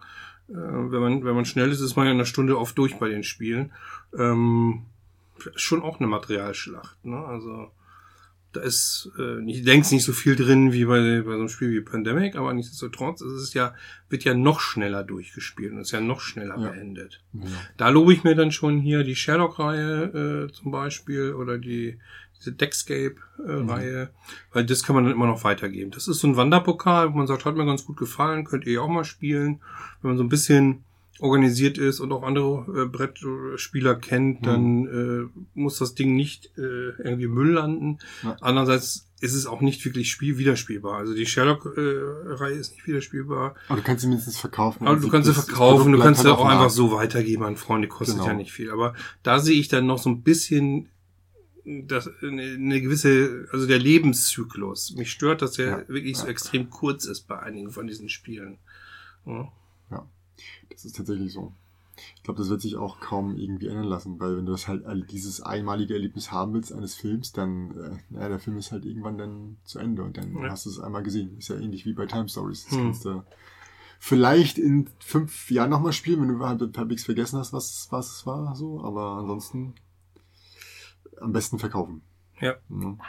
Äh, 0.48 0.54
wenn 0.54 1.00
man 1.00 1.24
wenn 1.24 1.34
man 1.34 1.44
schnell 1.44 1.70
ist, 1.70 1.80
ist 1.80 1.96
man 1.96 2.06
ja 2.06 2.12
in 2.12 2.18
einer 2.18 2.26
Stunde 2.26 2.58
oft 2.58 2.76
durch 2.78 2.96
bei 2.96 3.08
den 3.08 3.24
Spielen. 3.24 3.72
Ähm, 4.16 4.82
schon 5.54 5.82
auch 5.82 5.98
eine 6.00 6.08
Materialschlacht. 6.08 7.04
Ne? 7.04 7.16
Also 7.16 7.70
da 8.52 8.62
ist, 8.62 9.10
äh, 9.18 9.42
ich 9.50 9.64
denke 9.64 9.92
nicht 9.92 10.04
so 10.04 10.12
viel 10.12 10.34
drin 10.34 10.72
wie 10.72 10.86
bei, 10.86 11.20
bei 11.20 11.32
so 11.32 11.38
einem 11.38 11.48
Spiel 11.48 11.70
wie 11.72 11.80
Pandemic, 11.82 12.36
aber 12.36 12.54
nichtsdestotrotz 12.54 13.20
ist 13.20 13.32
es 13.32 13.52
ja, 13.54 13.74
wird 14.08 14.24
ja 14.24 14.32
noch 14.34 14.60
schneller 14.60 15.04
durchgespielt 15.04 15.72
und 15.72 15.80
ist 15.80 15.90
ja 15.90 16.00
noch 16.00 16.20
schneller 16.20 16.58
Ja. 16.58 16.70
beendet. 16.70 17.22
Ja. 17.34 17.42
Da 17.76 17.88
lobe 17.90 18.14
ich 18.14 18.24
mir 18.24 18.34
dann 18.34 18.52
schon 18.52 18.78
hier 18.80 19.04
die 19.04 19.16
Sherlock-Reihe 19.16 20.46
äh, 20.48 20.52
zum 20.52 20.70
Beispiel 20.72 21.34
oder 21.34 21.58
die 21.58 21.98
diese 22.38 22.52
Deckscape-Reihe, 22.52 24.10
weil 24.52 24.66
das 24.66 24.82
kann 24.82 24.94
man 24.96 25.04
dann 25.04 25.12
immer 25.14 25.26
noch 25.26 25.44
weitergeben. 25.44 25.90
Das 25.90 26.08
ist 26.08 26.18
so 26.20 26.26
ein 26.28 26.36
Wanderpokal, 26.36 27.12
wo 27.12 27.18
man 27.18 27.26
sagt, 27.26 27.44
hat 27.44 27.56
mir 27.56 27.66
ganz 27.66 27.84
gut 27.84 27.96
gefallen, 27.96 28.44
könnt 28.44 28.66
ihr 28.66 28.74
ja 28.74 28.80
auch 28.80 28.88
mal 28.88 29.04
spielen. 29.04 29.60
Wenn 30.02 30.10
man 30.10 30.18
so 30.18 30.24
ein 30.24 30.28
bisschen 30.28 30.84
organisiert 31.18 31.78
ist 31.78 32.00
und 32.00 32.12
auch 32.12 32.22
andere 32.22 32.82
äh, 32.82 32.86
Brettspieler 32.86 33.94
kennt, 33.94 34.46
dann 34.46 34.86
äh, 35.34 35.40
muss 35.58 35.78
das 35.78 35.94
Ding 35.94 36.14
nicht 36.14 36.50
äh, 36.58 36.90
irgendwie 37.02 37.26
Müll 37.26 37.52
landen. 37.52 37.98
Ja. 38.22 38.36
Andererseits 38.42 39.08
ist 39.22 39.32
es 39.32 39.46
auch 39.46 39.62
nicht 39.62 39.82
wirklich 39.86 40.10
spiel 40.10 40.36
wiederspielbar. 40.36 40.98
Also 40.98 41.14
die 41.14 41.24
Sherlock-Reihe 41.24 42.56
ist 42.56 42.72
nicht 42.72 42.86
wiederspielbar. 42.86 43.54
Aber 43.68 43.78
du 43.78 43.82
kannst 43.82 44.02
sie 44.02 44.08
mindestens 44.08 44.36
verkaufen. 44.38 44.82
Aber 44.86 44.96
Also 44.96 45.06
du 45.06 45.10
kannst 45.10 45.26
sie 45.28 45.32
verkaufen, 45.34 45.92
du 45.92 45.98
kannst 45.98 46.18
halt 46.18 46.26
sie 46.28 46.32
auf 46.34 46.40
auch 46.40 46.50
einfach 46.50 46.68
so 46.68 46.92
weitergeben 46.92 47.44
an 47.44 47.56
Freunde, 47.56 47.88
kostet 47.88 48.16
Genau. 48.16 48.26
ja 48.28 48.34
nicht 48.34 48.52
viel. 48.52 48.70
Aber 48.70 48.92
da 49.22 49.38
sehe 49.38 49.58
ich 49.58 49.68
dann 49.68 49.86
noch 49.86 49.96
so 49.98 50.10
ein 50.10 50.20
bisschen 50.20 50.90
das, 51.66 52.08
eine, 52.22 52.80
gewisse, 52.80 53.48
also 53.52 53.66
der 53.66 53.78
Lebenszyklus. 53.78 54.94
Mich 54.96 55.10
stört, 55.10 55.42
dass 55.42 55.52
der 55.52 55.66
Ja, 55.66 55.88
wirklich 55.88 56.16
so 56.16 56.24
ja. 56.24 56.30
extrem 56.30 56.70
kurz 56.70 57.04
ist 57.04 57.22
bei 57.22 57.38
einigen 57.38 57.70
von 57.70 57.86
diesen 57.86 58.08
Spielen. 58.08 58.58
Ja. 59.26 59.52
Das 60.76 60.84
ist 60.84 60.96
tatsächlich 60.96 61.32
so. 61.32 61.54
Ich 62.16 62.22
glaube, 62.22 62.38
das 62.38 62.50
wird 62.50 62.60
sich 62.60 62.76
auch 62.76 63.00
kaum 63.00 63.38
irgendwie 63.38 63.68
ändern 63.68 63.86
lassen, 63.86 64.20
weil 64.20 64.36
wenn 64.36 64.44
du 64.44 64.52
das 64.52 64.68
halt 64.68 64.84
dieses 65.10 65.40
einmalige 65.40 65.94
Erlebnis 65.94 66.30
haben 66.30 66.52
willst 66.52 66.70
eines 66.70 66.94
Films, 66.94 67.32
dann, 67.32 67.70
äh, 67.70 68.20
ja, 68.20 68.28
der 68.28 68.38
Film 68.38 68.58
ist 68.58 68.72
halt 68.72 68.84
irgendwann 68.84 69.16
dann 69.16 69.56
zu 69.64 69.78
Ende 69.78 70.02
und 70.02 70.18
dann 70.18 70.36
ja. 70.36 70.50
hast 70.50 70.66
du 70.66 70.70
es 70.70 70.78
einmal 70.78 71.02
gesehen. 71.02 71.38
Ist 71.38 71.48
ja 71.48 71.56
ähnlich 71.56 71.86
wie 71.86 71.94
bei 71.94 72.04
Time 72.04 72.28
Stories. 72.28 72.64
Das 72.64 72.72
hm. 72.76 72.82
kannst 72.82 73.04
du 73.06 73.24
vielleicht 73.98 74.58
in 74.58 74.90
fünf 74.98 75.50
Jahren 75.50 75.70
nochmal 75.70 75.94
spielen, 75.94 76.20
wenn 76.20 76.38
du 76.38 76.44
halt 76.44 76.76
halbwegs 76.76 77.04
vergessen 77.04 77.38
hast, 77.38 77.54
was, 77.54 77.88
was 77.90 78.18
es 78.18 78.26
war, 78.26 78.54
so, 78.54 78.82
aber 78.82 79.12
ansonsten 79.12 79.72
am 81.20 81.32
besten 81.32 81.58
verkaufen. 81.58 82.02
Ja. 82.40 82.54
Mhm. 82.68 83.00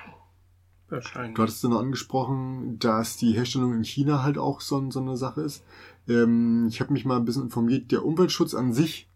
Wahrscheinlich. 0.89 1.35
Du 1.35 1.41
hattest 1.41 1.63
dann 1.63 1.73
angesprochen, 1.73 2.79
dass 2.79 3.17
die 3.17 3.33
Herstellung 3.33 3.73
in 3.73 3.83
China 3.83 4.23
halt 4.23 4.37
auch 4.37 4.61
so, 4.61 4.89
so 4.89 5.01
eine 5.01 5.17
Sache 5.17 5.41
ist. 5.41 5.63
Ähm, 6.07 6.67
ich 6.69 6.79
habe 6.79 6.93
mich 6.93 7.03
mal 7.03 7.17
ein 7.17 7.25
bisschen 7.25 7.43
informiert, 7.43 7.91
der 7.91 8.05
Umweltschutz 8.05 8.53
an 8.53 8.73
sich 8.73 9.09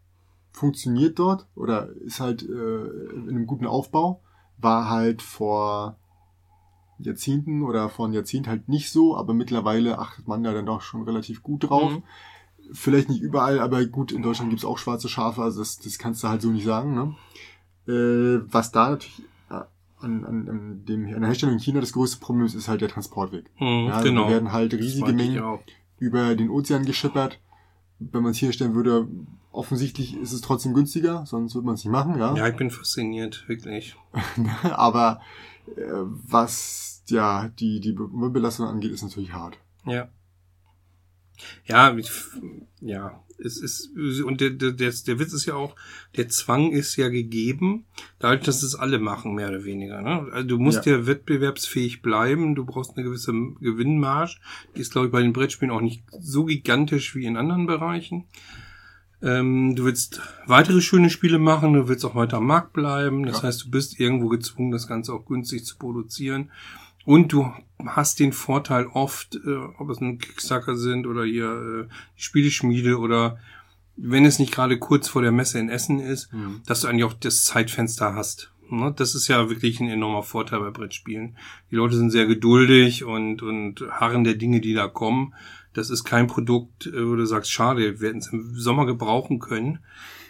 funktioniert 0.52 1.18
dort 1.18 1.48
oder 1.56 1.90
ist 2.02 2.20
halt 2.20 2.44
äh, 2.44 2.86
in 3.14 3.30
einem 3.30 3.48
guten 3.48 3.66
Aufbau. 3.66 4.22
War 4.58 4.90
halt 4.90 5.22
vor 5.22 5.98
Jahrzehnten 7.00 7.64
oder 7.64 7.90
vor 7.90 8.06
einem 8.06 8.16
Jahrzehnt 8.16 8.48
halt 8.48 8.68
nicht 8.68 8.92
so, 8.92 9.16
aber 9.16 9.34
mittlerweile 9.34 9.98
achtet 9.98 10.28
man 10.28 10.44
da 10.44 10.54
dann 10.54 10.66
doch 10.66 10.82
schon 10.82 11.04
relativ 11.04 11.42
gut 11.42 11.70
drauf. 11.70 11.94
Mhm. 11.94 12.04
Vielleicht 12.74 13.10
nicht 13.10 13.22
überall, 13.22 13.60
aber 13.60 13.84
gut, 13.86 14.12
in 14.12 14.22
Deutschland 14.22 14.50
gibt's 14.50 14.66
auch 14.66 14.78
schwarze 14.78 15.10
Schafe, 15.10 15.42
also 15.42 15.60
das, 15.60 15.80
das 15.80 15.98
kannst 15.98 16.24
du 16.24 16.28
halt 16.28 16.42
so 16.42 16.50
nicht 16.50 16.66
sagen. 16.66 16.94
Ne? 16.94 17.16
Äh, 17.92 18.42
was 18.52 18.72
da 18.72 18.92
natürlich 18.92 19.24
an, 20.04 20.26
an, 20.26 20.50
an, 20.50 20.86
dem, 20.86 21.06
an 21.06 21.22
der 21.22 21.28
Herstellung 21.28 21.56
in 21.56 21.60
China 21.60 21.80
das 21.80 21.94
größte 21.94 22.20
Problem 22.20 22.46
ist, 22.46 22.56
ist 22.56 22.68
halt 22.68 22.82
der 22.82 22.90
Transportweg. 22.90 23.46
Mhm, 23.60 23.88
ja, 23.88 23.94
also 23.94 24.10
genau. 24.10 24.24
Da 24.26 24.32
werden 24.32 24.52
halt 24.52 24.74
riesige 24.74 25.14
Mengen 25.14 25.60
über 26.00 26.36
den 26.36 26.50
Ozean 26.50 26.86
geschippert. 26.86 27.40
Wenn 28.00 28.24
man 28.24 28.32
es 28.32 28.42
herstellen 28.42 28.74
würde, 28.74 29.08
offensichtlich 29.52 30.18
ist 30.18 30.32
es 30.32 30.42
trotzdem 30.42 30.74
günstiger, 30.74 31.26
sonst 31.26 31.54
würde 31.54 31.68
man 31.68 31.76
es 31.76 31.84
nicht 31.84 31.92
machen, 31.92 32.18
ja. 32.18 32.36
Ja, 32.36 32.48
ich 32.48 32.56
bin 32.56 32.72
fasziniert, 32.72 33.48
wirklich. 33.48 33.96
Aber 34.64 35.22
äh, 35.76 35.82
was 36.28 37.04
ja 37.08 37.50
die, 37.60 37.80
die 37.80 37.94
Belastung 37.94 38.68
angeht, 38.68 38.92
ist 38.92 39.04
natürlich 39.04 39.34
hart. 39.34 39.60
Ja. 39.86 40.10
Ja, 41.66 41.96
ja, 42.82 43.24
es 43.44 43.58
ist, 43.58 43.92
und 44.24 44.42
der, 44.42 44.52
der, 44.52 44.72
der, 44.72 44.92
der 44.92 45.20
Witz 45.20 45.34
ist 45.34 45.46
ja 45.46 45.56
auch, 45.56 45.76
der 46.16 46.30
Zwang 46.30 46.72
ist 46.72 46.96
ja 46.96 47.10
gegeben, 47.10 47.86
dadurch, 48.20 48.42
dass 48.42 48.64
es 48.64 48.76
alle 48.76 49.00
machen, 49.00 49.36
mehr 49.36 49.50
oder 49.50 49.64
weniger. 49.64 50.02
Ne? 50.02 50.28
Also 50.32 50.48
du 50.48 50.58
musst 50.60 50.86
ja. 50.86 50.98
ja 50.98 51.08
wettbewerbsfähig 51.08 52.02
bleiben, 52.02 52.56
du 52.56 52.66
brauchst 52.66 52.96
eine 52.96 53.04
gewisse 53.04 53.34
Gewinnmarge. 53.60 54.36
Die 54.76 54.82
ist, 54.82 54.92
glaube 54.92 55.08
ich, 55.08 55.12
bei 55.12 55.22
den 55.22 55.34
Brettspielen 55.34 55.74
auch 55.74 55.82
nicht 55.82 56.04
so 56.20 56.46
gigantisch 56.46 57.16
wie 57.16 57.26
in 57.26 57.38
anderen 57.38 57.66
Bereichen. 57.66 58.26
Ähm, 59.24 59.76
du 59.76 59.86
willst 59.86 60.22
weitere 60.48 60.82
schöne 60.82 61.10
Spiele 61.10 61.38
machen, 61.38 61.74
du 61.74 61.88
willst 61.88 62.06
auch 62.06 62.16
weiter 62.16 62.38
am 62.38 62.48
Markt 62.48 62.74
bleiben. 62.74 63.26
Das 63.26 63.38
ja. 63.38 63.44
heißt, 63.44 63.66
du 63.66 63.72
bist 63.72 64.00
irgendwo 64.00 64.30
gezwungen, 64.30 64.72
das 64.72 64.88
Ganze 64.88 65.14
auch 65.14 65.26
günstig 65.26 65.66
zu 65.66 65.78
produzieren. 65.78 66.52
Und 67.06 67.34
du 67.34 67.52
hast 67.86 68.20
den 68.20 68.34
Vorteil 68.34 68.88
oft, 68.88 69.36
äh, 69.36 69.56
ob 69.78 69.90
es 69.90 70.02
ein 70.02 70.20
Kickstarter 70.20 70.76
sind 70.76 71.08
oder 71.08 71.24
hier 71.24 71.88
äh, 71.88 71.94
Spieleschmiede 72.16 72.98
oder 72.98 73.40
wenn 73.98 74.26
es 74.26 74.40
nicht 74.40 74.54
gerade 74.54 74.80
kurz 74.80 75.08
vor 75.08 75.22
der 75.22 75.32
Messe 75.32 75.60
in 75.60 75.70
Essen 75.70 76.00
ist, 76.00 76.32
mhm. 76.34 76.62
dass 76.66 76.82
du 76.82 76.88
eigentlich 76.88 77.04
auch 77.04 77.14
das 77.14 77.44
Zeitfenster 77.44 78.16
hast. 78.16 78.52
Ne? 78.70 78.94
Das 78.96 79.16
ist 79.16 79.28
ja 79.28 79.50
wirklich 79.50 79.80
ein 79.80 79.90
enormer 79.90 80.24
Vorteil 80.24 80.60
bei 80.60 80.72
Brettspielen. 80.72 81.38
Die 81.70 81.76
Leute 81.76 81.98
sind 81.98 82.10
sehr 82.10 82.26
geduldig 82.26 83.04
und, 83.04 83.42
und 83.42 83.84
harren 83.92 84.24
der 84.24 84.36
Dinge, 84.36 84.62
die 84.62 84.74
da 84.74 84.88
kommen. 84.88 85.34
Das 85.74 85.90
ist 85.90 86.04
kein 86.04 86.28
Produkt, 86.28 86.88
äh, 86.88 87.08
wo 87.08 87.16
du 87.16 87.26
sagst, 87.26 87.52
schade, 87.52 88.00
wir 88.00 88.10
hätten 88.10 88.20
es 88.20 88.32
im 88.32 88.58
Sommer 88.58 88.86
gebrauchen 88.86 89.40
können. 89.40 89.80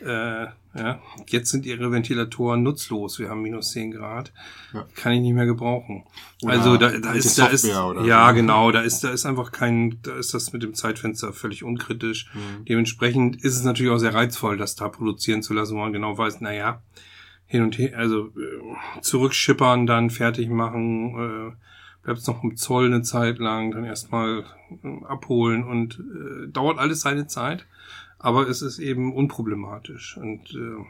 Äh, 0.04 0.47
ja, 0.73 1.01
jetzt 1.27 1.51
sind 1.51 1.65
ihre 1.65 1.91
Ventilatoren 1.91 2.63
nutzlos. 2.63 3.19
Wir 3.19 3.30
haben 3.30 3.41
minus 3.41 3.71
10 3.71 3.91
Grad. 3.91 4.32
Ja. 4.73 4.86
Kann 4.95 5.12
ich 5.12 5.21
nicht 5.21 5.34
mehr 5.34 5.45
gebrauchen. 5.45 6.06
Oder 6.41 6.54
also 6.54 6.77
da, 6.77 6.89
da 6.97 7.12
ist, 7.12 7.38
da 7.38 7.47
ist, 7.47 7.65
ja 7.65 8.27
so. 8.30 8.34
genau, 8.34 8.71
da 8.71 8.82
ist, 8.82 9.04
da 9.04 9.10
ist 9.10 9.25
einfach 9.25 9.51
kein, 9.51 9.99
da 10.04 10.15
ist 10.15 10.34
das 10.34 10.54
mit 10.54 10.63
dem 10.63 10.73
Zeitfenster 10.73 11.34
völlig 11.34 11.63
unkritisch. 11.63 12.32
Mhm. 12.34 12.65
Dementsprechend 12.65 13.43
ist 13.43 13.58
es 13.58 13.63
natürlich 13.63 13.91
auch 13.91 13.97
sehr 13.97 14.13
reizvoll, 14.13 14.58
das 14.58 14.75
da 14.75 14.88
produzieren 14.88 15.43
zu 15.43 15.54
lassen, 15.54 15.75
wo 15.75 15.80
man 15.80 15.93
genau 15.93 16.17
weiß, 16.17 16.39
na 16.39 16.54
ja, 16.54 16.82
hin 17.45 17.63
und 17.63 17.77
her, 17.77 17.97
also 17.97 18.27
äh, 18.27 19.01
zurückschippern, 19.01 19.86
dann 19.86 20.10
fertig 20.10 20.49
machen, 20.49 21.49
äh, 21.49 21.51
bleibst 22.04 22.28
noch 22.28 22.44
im 22.44 22.58
Zoll 22.58 22.88
eine 22.88 23.02
Zeit 23.02 23.40
lang, 23.40 23.72
dann 23.72 23.84
erstmal 23.84 24.46
äh, 24.84 25.06
abholen 25.06 25.64
und 25.64 26.00
äh, 26.00 26.48
dauert 26.48 26.80
alles 26.80 27.02
seine 27.02 27.28
Zeit. 27.28 27.66
Aber 28.18 28.48
es 28.48 28.62
ist 28.62 28.80
eben 28.80 29.14
unproblematisch. 29.14 30.18
Und 30.18 30.54
äh, 30.54 30.86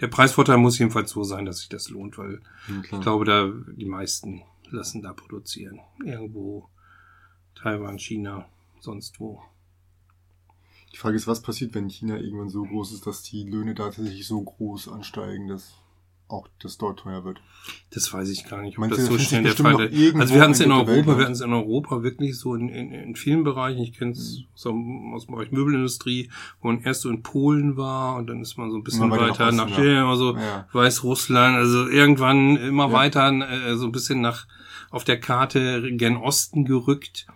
der 0.00 0.08
Preisvorteil 0.08 0.56
muss 0.56 0.78
jedenfalls 0.78 1.10
so 1.10 1.22
sein, 1.22 1.44
dass 1.44 1.58
sich 1.58 1.68
das 1.68 1.90
lohnt, 1.90 2.16
weil 2.16 2.40
ja, 2.68 2.82
ich 2.92 3.00
glaube, 3.00 3.24
da 3.24 3.50
die 3.76 3.86
meisten 3.86 4.42
lassen 4.70 5.02
da 5.02 5.12
produzieren. 5.12 5.80
Irgendwo 6.04 6.68
Taiwan, 7.54 7.98
China, 7.98 8.48
sonst 8.80 9.20
wo. 9.20 9.42
Die 10.92 10.96
Frage 10.96 11.16
ist, 11.16 11.26
was 11.26 11.42
passiert, 11.42 11.74
wenn 11.74 11.90
China 11.90 12.16
irgendwann 12.16 12.48
so 12.48 12.62
groß 12.62 12.94
ist, 12.94 13.06
dass 13.06 13.22
die 13.22 13.44
Löhne 13.44 13.74
da 13.74 13.84
tatsächlich 13.84 14.26
so 14.26 14.40
groß 14.40 14.88
ansteigen, 14.88 15.48
dass 15.48 15.74
auch 16.28 16.48
das 16.60 16.76
dort 16.78 17.00
teuer 17.00 17.24
wird. 17.24 17.40
Das 17.90 18.12
weiß 18.12 18.28
ich 18.30 18.48
gar 18.48 18.62
nicht, 18.62 18.78
ob 18.78 18.82
Meinst 18.82 18.98
das 18.98 19.06
so 19.06 19.18
schnell 19.18 19.44
der 19.44 19.54
Fall 19.54 19.80
ist. 19.86 20.14
Also 20.16 20.34
wir 20.34 20.40
hatten 20.40 20.52
es 20.52 20.60
in 20.60 20.72
Europa, 20.72 21.16
wir 21.16 21.24
hatten 21.24 21.32
es 21.32 21.40
in 21.40 21.52
Europa 21.52 22.02
wirklich 22.02 22.38
so 22.38 22.54
in, 22.54 22.68
in, 22.68 22.92
in 22.92 23.16
vielen 23.16 23.44
Bereichen. 23.44 23.80
Ich 23.80 23.96
kenne 23.96 24.12
es 24.12 24.38
mhm. 24.38 24.44
so 24.54 24.70
aus 25.14 25.26
dem 25.26 25.34
Bereich 25.34 25.52
Möbelindustrie, 25.52 26.30
wo 26.60 26.68
man 26.68 26.80
erst 26.82 27.02
so 27.02 27.10
in 27.10 27.22
Polen 27.22 27.76
war 27.76 28.16
und 28.16 28.28
dann 28.28 28.40
ist 28.40 28.56
man 28.56 28.70
so 28.70 28.76
ein 28.76 28.84
bisschen 28.84 29.10
weiter 29.10 29.52
nach, 29.52 29.68
nach 29.68 29.78
ja. 29.78 30.08
also 30.08 30.36
ja. 30.36 30.68
Weißrussland, 30.72 31.56
also 31.56 31.88
irgendwann 31.88 32.56
immer 32.56 32.88
ja. 32.88 32.92
weiter 32.92 33.30
äh, 33.30 33.76
so 33.76 33.86
ein 33.86 33.92
bisschen 33.92 34.20
nach 34.20 34.46
auf 34.90 35.04
der 35.04 35.20
Karte 35.20 35.92
gen 35.92 36.16
Osten 36.16 36.64
gerückt. 36.64 37.26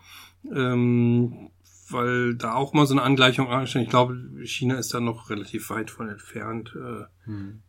Ähm, 0.53 1.51
weil 1.93 2.37
da 2.37 2.55
auch 2.55 2.73
mal 2.73 2.87
so 2.87 2.95
eine 2.95 3.03
Angleichung 3.03 3.49
ansteht. 3.49 3.83
Ich 3.83 3.89
glaube, 3.89 4.17
China 4.45 4.77
ist 4.77 4.95
da 4.95 5.01
noch 5.01 5.29
relativ 5.29 5.71
weit 5.71 5.91
von 5.91 6.09
entfernt. 6.09 6.73
Äh, 6.77 7.05
hm 7.25 7.63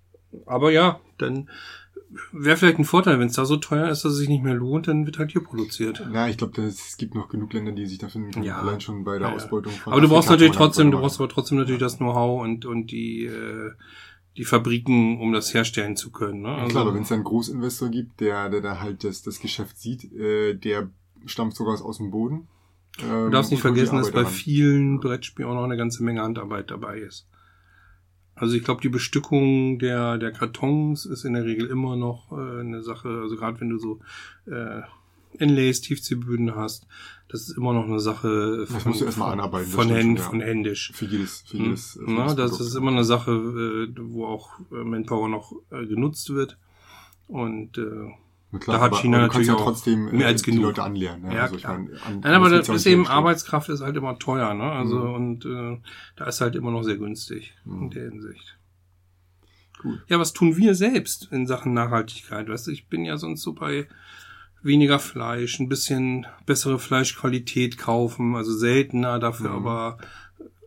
aber 0.46 0.72
ja, 0.72 1.00
dann 1.18 1.50
wäre 2.32 2.58
vielleicht 2.58 2.80
ein 2.80 2.86
Vorteil, 2.86 3.20
wenn 3.20 3.28
es 3.28 3.36
da 3.36 3.46
so 3.46 3.58
teuer 3.58 3.90
ist, 3.90 4.04
dass 4.04 4.14
es 4.14 4.18
sich 4.18 4.30
nicht 4.30 4.44
mehr 4.44 4.54
lohnt, 4.54 4.88
dann 4.88 5.06
wird 5.06 5.18
halt 5.20 5.32
hier 5.32 5.44
produziert. 5.44 6.06
Ja, 6.14 6.28
ich 6.28 6.38
glaube, 6.38 6.62
es 6.62 6.98
gibt 6.98 7.16
noch 7.16 7.30
genug 7.30 7.54
Länder, 7.54 7.72
die 7.72 7.86
sich 7.86 8.00
da 8.00 8.10
finden 8.10 8.44
ja. 8.44 8.60
allein 8.60 8.82
schon 8.82 9.04
bei 9.04 9.18
der 9.18 9.30
ja, 9.30 9.36
Ausbeutung 9.36 9.74
von. 9.74 9.94
Aber 9.94 10.02
du 10.02 10.10
brauchst 10.10 10.30
natürlich 10.30 10.56
trotzdem, 10.56 10.92
du 10.92 11.00
brauchst 11.00 11.20
aber 11.20 11.30
trotzdem 11.30 11.58
natürlich 11.58 11.80
das 11.80 11.98
Know-how 11.98 12.42
und 12.42 12.66
und 12.66 12.92
die 12.92 13.26
äh, 13.26 13.72
die 14.38 14.46
Fabriken, 14.46 15.20
um 15.20 15.34
das 15.34 15.54
herstellen 15.54 15.98
zu 15.98 16.12
können. 16.12 16.42
Ne? 16.42 16.50
Also, 16.50 16.62
ja, 16.62 16.70
klar, 16.70 16.84
aber 16.84 16.96
wenn 16.96 17.04
es 17.04 17.12
einen 17.12 17.24
Großinvestor 17.24 17.90
gibt, 17.90 18.20
der 18.20 18.50
der 18.50 18.62
da 18.62 18.80
halt 18.80 19.04
das 19.04 19.24
das 19.24 19.40
Geschäft 19.40 19.78
sieht, 19.78 20.12
äh, 20.14 20.54
der 20.54 20.90
stammt 21.26 21.56
sogar 21.56 21.82
aus 21.82 21.98
dem 21.98 22.12
Boden. 22.12 22.48
Ähm, 23.00 23.26
du 23.26 23.30
darfst 23.30 23.52
nicht 23.52 23.62
vergessen, 23.62 23.98
dass 23.98 24.12
bei 24.12 24.26
vielen 24.26 25.00
Brettspielen 25.00 25.50
auch 25.50 25.56
noch 25.56 25.64
eine 25.64 25.78
ganze 25.78 26.04
Menge 26.04 26.22
Handarbeit 26.22 26.72
dabei 26.72 27.00
ist. 27.00 27.28
Also 28.42 28.56
ich 28.56 28.64
glaube, 28.64 28.82
die 28.82 28.90
Bestückung 28.90 29.78
der, 29.78 30.18
der 30.18 30.32
Kartons 30.32 31.06
ist 31.06 31.26
in 31.26 31.34
der 31.34 31.46
Regel 31.46 31.68
immer 31.68 31.96
noch 31.96 32.32
äh, 32.32 32.62
eine 32.62 32.82
Sache, 32.82 33.08
also 33.22 33.36
gerade 33.36 33.62
wenn 33.62 33.70
du 33.70 33.78
so 33.78 34.00
äh, 34.48 34.82
Inlays, 35.38 35.82
Tiefziehböden 35.82 36.56
hast, 36.56 36.88
das 37.28 37.42
ist 37.42 37.56
immer 37.56 37.72
noch 37.72 37.86
eine 37.86 38.00
Sache 38.00 38.66
von, 38.66 38.76
das 38.76 38.86
musst 38.86 39.02
du 39.02 39.06
erstmal 39.06 39.32
anarbeiten, 39.32 39.70
von, 39.70 39.90
Händ, 39.90 40.18
ja. 40.18 40.26
von 40.26 40.42
händisch. 40.42 40.92
Für 40.92 41.06
jedes, 41.06 41.42
für 41.42 41.60
hm? 41.60 41.66
jedes, 41.66 42.00
hm, 42.04 42.30
für 42.30 42.36
das 42.36 42.60
ist 42.60 42.74
immer 42.74 42.90
eine 42.90 43.04
Sache, 43.04 43.32
äh, 43.32 43.94
wo 44.00 44.26
auch 44.26 44.50
äh, 44.72 44.84
Manpower 44.84 45.30
noch 45.30 45.54
äh, 45.70 45.86
genutzt 45.86 46.32
wird. 46.32 46.58
Und 47.28 47.78
äh, 47.78 48.10
Klar, 48.60 48.78
da 48.78 48.84
hat 48.84 48.96
China 48.96 49.20
natürlich 49.20 49.48
ja 49.48 49.56
trotzdem 49.56 50.12
mehr 50.12 50.28
als 50.28 50.44
genug. 50.44 50.60
die 50.60 50.64
Leute 50.64 50.84
anlernen. 50.84 51.26
Ja, 51.28 51.34
ja 51.34 51.42
also. 51.44 51.56
Ich 51.56 51.64
mein, 51.64 51.90
an, 52.06 52.20
Nein, 52.20 52.34
aber 52.34 52.50
das 52.50 52.68
ist 52.68 52.86
eben 52.86 53.08
Arbeitskraft 53.08 53.70
ist 53.70 53.82
halt 53.82 53.96
immer 53.96 54.20
teuer, 54.20 54.54
ne? 54.54 54.70
Also 54.72 55.00
mhm. 55.00 55.14
und 55.14 55.46
äh, 55.46 55.80
da 56.18 56.26
ist 56.26 56.42
halt 56.42 56.56
immer 56.56 56.72
noch 56.72 56.84
sehr 56.84 56.98
günstig 56.98 57.54
mhm. 57.64 57.84
in 57.84 57.90
der 57.92 58.04
Hinsicht. 58.10 58.58
Gut. 59.82 60.04
Ja, 60.08 60.20
was 60.20 60.34
tun 60.34 60.58
wir 60.58 60.76
selbst 60.76 61.30
in 61.32 61.48
Sachen 61.48 61.74
Nachhaltigkeit? 61.74 62.50
Weißt 62.50 62.68
du, 62.68 62.72
ich 62.72 62.88
bin 62.88 63.06
ja 63.06 63.18
sonst 63.18 63.42
so 63.42 63.54
bei 63.54 63.88
weniger 64.62 65.00
Fleisch, 65.00 65.60
ein 65.60 65.70
bisschen 65.70 66.28
bessere 66.46 66.78
Fleischqualität 66.78 67.78
kaufen, 67.78 68.36
also 68.36 68.54
seltener, 68.54 69.18
dafür 69.20 69.50
mhm. 69.50 69.56
aber 69.56 69.98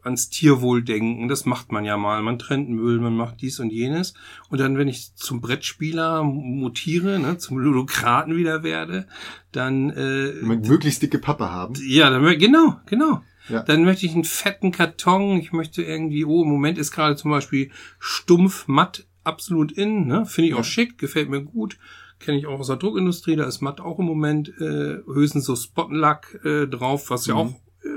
ans 0.05 0.29
Tierwohl 0.29 0.83
denken. 0.83 1.29
Das 1.29 1.45
macht 1.45 1.73
man 1.73 1.85
ja 1.85 1.97
mal. 1.97 2.23
Man 2.23 2.39
trennt 2.39 2.69
Müll, 2.69 3.01
man 3.01 3.17
macht 3.17 3.41
dies 3.41 3.61
und 3.61 3.71
jenes. 3.71 4.15
Und 4.49 4.61
dann, 4.61 4.79
wenn 4.79 4.89
ich 4.89 5.15
zum 5.15 5.41
Brettspieler 5.41 6.23
mutiere, 6.23 7.19
ne, 7.19 7.39
zum 7.39 7.59
Ludokraten 7.59 8.37
wieder 8.37 8.63
werde, 8.63 9.07
dann 9.53 9.91
äh, 9.91 10.33
möglichst 10.43 11.03
dicke 11.03 11.19
Pappe 11.19 11.51
haben. 11.51 11.75
Ja, 11.87 12.11
dann, 12.11 12.39
genau, 12.39 12.81
genau. 12.87 13.23
Ja. 13.49 13.63
Dann 13.63 13.85
möchte 13.85 14.07
ich 14.07 14.15
einen 14.15 14.25
fetten 14.25 14.73
Karton. 14.73 15.39
Ich 15.39 15.53
möchte 15.53 15.83
irgendwie, 15.83 16.25
oh, 16.25 16.43
im 16.43 16.49
Moment 16.49 16.79
ist 16.79 16.93
gerade 16.93 17.17
zum 17.17 17.31
Beispiel 17.31 17.71
stumpf 17.99 18.67
matt 18.69 19.07
absolut 19.23 19.73
in. 19.73 20.07
Ne? 20.07 20.27
Finde 20.27 20.49
ich 20.49 20.55
ja. 20.55 20.61
auch 20.61 20.65
schick, 20.65 20.99
gefällt 20.99 21.29
mir 21.29 21.43
gut. 21.43 21.79
Kenne 22.21 22.39
ich 22.39 22.47
auch 22.47 22.61
aus 22.61 22.69
der 22.69 22.77
Druckindustrie. 22.77 23.37
Da 23.37 23.45
ist 23.45 23.61
matt 23.61 23.81
auch 23.81 23.99
im 23.99 24.07
Moment 24.07 24.49
äh, 24.61 25.03
höchstens 25.07 25.45
so 25.45 25.57
Spotlack 25.57 26.41
äh, 26.45 26.67
drauf, 26.67 27.11
was 27.11 27.27
mhm. 27.27 27.33
ja 27.33 27.39
auch 27.39 27.55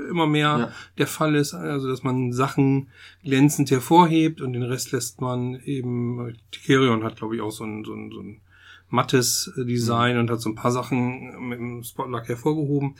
immer 0.08 0.26
mehr 0.26 0.58
Ja. 0.58 0.72
der 0.98 1.06
Fall 1.06 1.34
ist, 1.34 1.54
also 1.54 1.88
dass 1.88 2.02
man 2.02 2.32
Sachen 2.32 2.88
glänzend 3.22 3.70
hervorhebt 3.70 4.40
und 4.40 4.52
den 4.52 4.62
Rest 4.62 4.92
lässt 4.92 5.20
man 5.20 5.60
eben, 5.64 6.36
Tikerion 6.50 7.04
hat 7.04 7.16
glaube 7.16 7.36
ich 7.36 7.42
auch 7.42 7.50
so 7.52 7.64
ein, 7.64 7.84
so 7.84 7.94
ein, 7.94 8.10
so 8.10 8.20
ein 8.20 8.40
mattes 8.88 9.52
äh, 9.56 9.64
Design 9.64 10.18
und 10.18 10.30
hat 10.30 10.40
so 10.40 10.48
ein 10.48 10.54
paar 10.54 10.72
Sachen 10.72 11.48
mit 11.48 11.58
dem 11.58 11.82
Spotlack 11.82 12.28
hervorgehoben. 12.28 12.96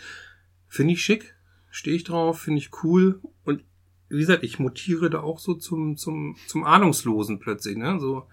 Finde 0.69 0.93
ich 0.93 1.03
schick, 1.03 1.35
stehe 1.71 1.97
ich 1.97 2.05
drauf, 2.05 2.41
finde 2.41 2.59
ich 2.59 2.71
cool 2.83 3.21
und 3.45 3.65
wie 4.11 4.21
gesagt, 4.21 4.43
ich 4.43 4.59
mutiere 4.59 5.11
da 5.11 5.21
auch 5.21 5.39
so 5.39 5.55
zum, 5.55 5.97
zum, 5.97 6.37
zum 6.47 6.65
Ahnungslosen 6.65 7.41
plötzlich, 7.41 7.77
ne, 7.77 7.99
so, 8.01 8.27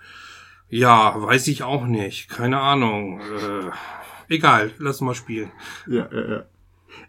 ja, 0.70 1.14
weiß 1.22 1.48
ich 1.48 1.64
auch 1.64 1.86
nicht, 1.86 2.30
keine 2.30 2.60
Ahnung, 2.60 3.20
äh, 3.20 4.34
egal, 4.34 4.72
lass 4.78 5.02
mal 5.02 5.16
spielen. 5.16 5.52
Ja, 5.88 6.10
ja, 6.12 6.30
ja. 6.30 6.46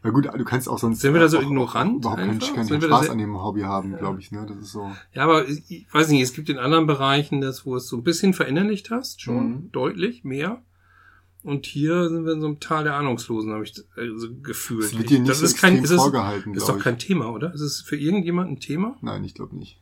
Ja 0.04 0.10
gut, 0.10 0.26
du 0.26 0.44
kannst 0.44 0.68
auch 0.68 0.78
sonst 0.78 1.00
Sind 1.00 1.14
wir 1.14 1.20
da 1.20 1.28
so 1.28 1.38
auch, 1.38 1.42
ignorant 1.42 1.96
überhaupt 1.96 2.20
keinen, 2.20 2.38
keinen 2.38 2.64
Sind 2.66 2.84
Spaß 2.84 3.10
an 3.10 3.18
dem 3.18 3.40
Hobby 3.42 3.62
haben, 3.62 3.96
glaube 3.96 4.20
ich, 4.20 4.30
ne? 4.30 4.46
Das 4.48 4.56
ist 4.58 4.72
so. 4.72 4.90
Ja, 5.12 5.24
aber 5.24 5.48
ich 5.48 5.86
weiß 5.92 6.08
nicht, 6.10 6.22
es 6.22 6.32
gibt 6.32 6.48
in 6.48 6.58
anderen 6.58 6.86
Bereichen 6.86 7.40
das, 7.40 7.66
wo 7.66 7.76
es 7.76 7.88
so 7.88 7.96
ein 7.96 8.02
bisschen 8.02 8.34
verinnerlicht 8.34 8.90
hast, 8.90 9.20
schon 9.20 9.50
Mhm. 9.50 9.72
deutlich 9.72 10.24
mehr. 10.24 10.62
Und 11.42 11.64
hier 11.66 12.08
sind 12.08 12.24
wir 12.24 12.32
in 12.32 12.40
so 12.40 12.46
einem 12.48 12.58
Tal 12.60 12.82
der 12.84 12.94
Ahnungslosen, 12.96 13.52
habe 13.52 13.62
ich 13.62 13.78
äh, 13.96 14.08
so 14.16 14.28
gefühlt. 14.42 14.84
Das 14.84 14.98
wird 14.98 15.10
dir 15.10 15.18
nicht 15.20 15.30
das 15.30 15.38
so 15.38 15.44
ist 15.44 15.56
kein, 15.58 15.76
ist, 15.76 15.92
vorgehalten, 15.92 16.54
ist 16.54 16.68
doch 16.68 16.78
kein 16.78 16.98
Thema, 16.98 17.30
oder? 17.30 17.54
Ist 17.54 17.60
es 17.60 17.80
für 17.82 17.96
irgendjemanden 17.96 18.54
ein 18.56 18.60
Thema? 18.60 18.96
Nein, 19.00 19.22
ich 19.22 19.34
glaube 19.34 19.54
nicht. 19.56 19.80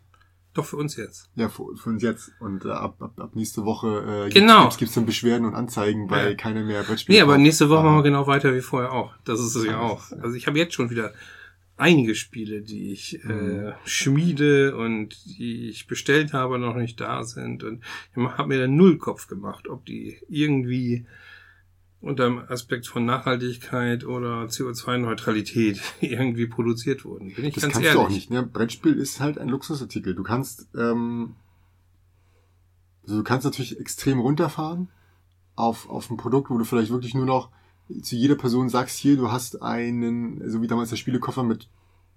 Doch 0.54 0.64
für 0.64 0.76
uns 0.76 0.96
jetzt. 0.96 1.28
Ja, 1.34 1.48
für, 1.48 1.76
für 1.76 1.90
uns 1.90 2.02
jetzt. 2.02 2.30
Und 2.38 2.64
äh, 2.64 2.70
ab, 2.70 2.96
ab, 3.02 3.18
ab 3.20 3.30
nächste 3.34 3.64
Woche 3.64 4.26
äh, 4.28 4.30
Genau. 4.30 4.62
gibt's, 4.62 4.78
gibt's 4.78 4.94
dann 4.94 5.04
Beschwerden 5.06 5.46
und 5.46 5.54
Anzeigen, 5.54 6.08
weil 6.10 6.30
Ja. 6.30 6.34
keiner 6.36 6.62
mehr 6.62 6.82
Brettspiele 6.84 7.18
Nee, 7.18 7.22
aber 7.22 7.38
nächste 7.38 7.68
Woche 7.68 7.82
machen 7.82 7.96
wir 7.96 8.02
genau 8.04 8.26
weiter 8.26 8.54
wie 8.54 8.60
vorher 8.60 8.92
auch. 8.92 9.12
Das 9.24 9.40
ist 9.40 9.54
es 9.56 9.64
ja 9.66 9.80
auch. 9.80 10.10
Also 10.22 10.36
ich 10.36 10.46
habe 10.46 10.56
jetzt 10.58 10.74
schon 10.74 10.90
wieder 10.90 11.12
einige 11.76 12.14
Spiele, 12.14 12.62
die 12.62 12.92
ich 12.92 13.24
äh, 13.24 13.32
Mhm. 13.32 13.72
schmiede 13.84 14.76
und 14.76 15.16
die 15.38 15.68
ich 15.68 15.88
bestellt 15.88 16.32
habe, 16.32 16.58
noch 16.60 16.76
nicht 16.76 17.00
da 17.00 17.24
sind. 17.24 17.64
Und 17.64 17.82
ich 18.14 18.22
habe 18.22 18.48
mir 18.48 18.60
dann 18.60 18.76
null 18.76 18.96
Kopf 18.96 19.26
gemacht, 19.26 19.68
ob 19.68 19.84
die 19.84 20.18
irgendwie 20.28 21.04
unter 22.04 22.24
dem 22.24 22.38
Aspekt 22.48 22.86
von 22.86 23.04
Nachhaltigkeit 23.04 24.04
oder 24.04 24.44
CO2-Neutralität 24.44 25.80
irgendwie 26.00 26.46
produziert 26.46 27.04
wurden. 27.04 27.32
Bin 27.34 27.44
ich 27.46 27.54
Das 27.54 27.62
ganz 27.62 27.74
kannst 27.74 27.86
ehrlich. 27.86 28.00
du 28.00 28.06
auch 28.06 28.10
nicht. 28.10 28.30
Ne? 28.30 28.42
Brettspiel 28.42 28.94
ist 28.94 29.20
halt 29.20 29.38
ein 29.38 29.48
Luxusartikel. 29.48 30.14
Du 30.14 30.22
kannst, 30.22 30.68
ähm, 30.76 31.34
also 33.02 33.16
du 33.18 33.24
kannst 33.24 33.44
natürlich 33.44 33.78
extrem 33.80 34.20
runterfahren 34.20 34.88
auf, 35.56 35.88
auf 35.88 36.10
ein 36.10 36.16
Produkt, 36.16 36.50
wo 36.50 36.58
du 36.58 36.64
vielleicht 36.64 36.90
wirklich 36.90 37.14
nur 37.14 37.26
noch 37.26 37.50
zu 38.02 38.16
jeder 38.16 38.34
Person 38.34 38.68
sagst, 38.68 38.96
hier, 38.98 39.16
du 39.16 39.30
hast 39.30 39.60
einen, 39.62 40.48
so 40.50 40.62
wie 40.62 40.66
damals 40.66 40.90
der 40.90 40.96
Spielekoffer 40.96 41.42
mit 41.42 41.68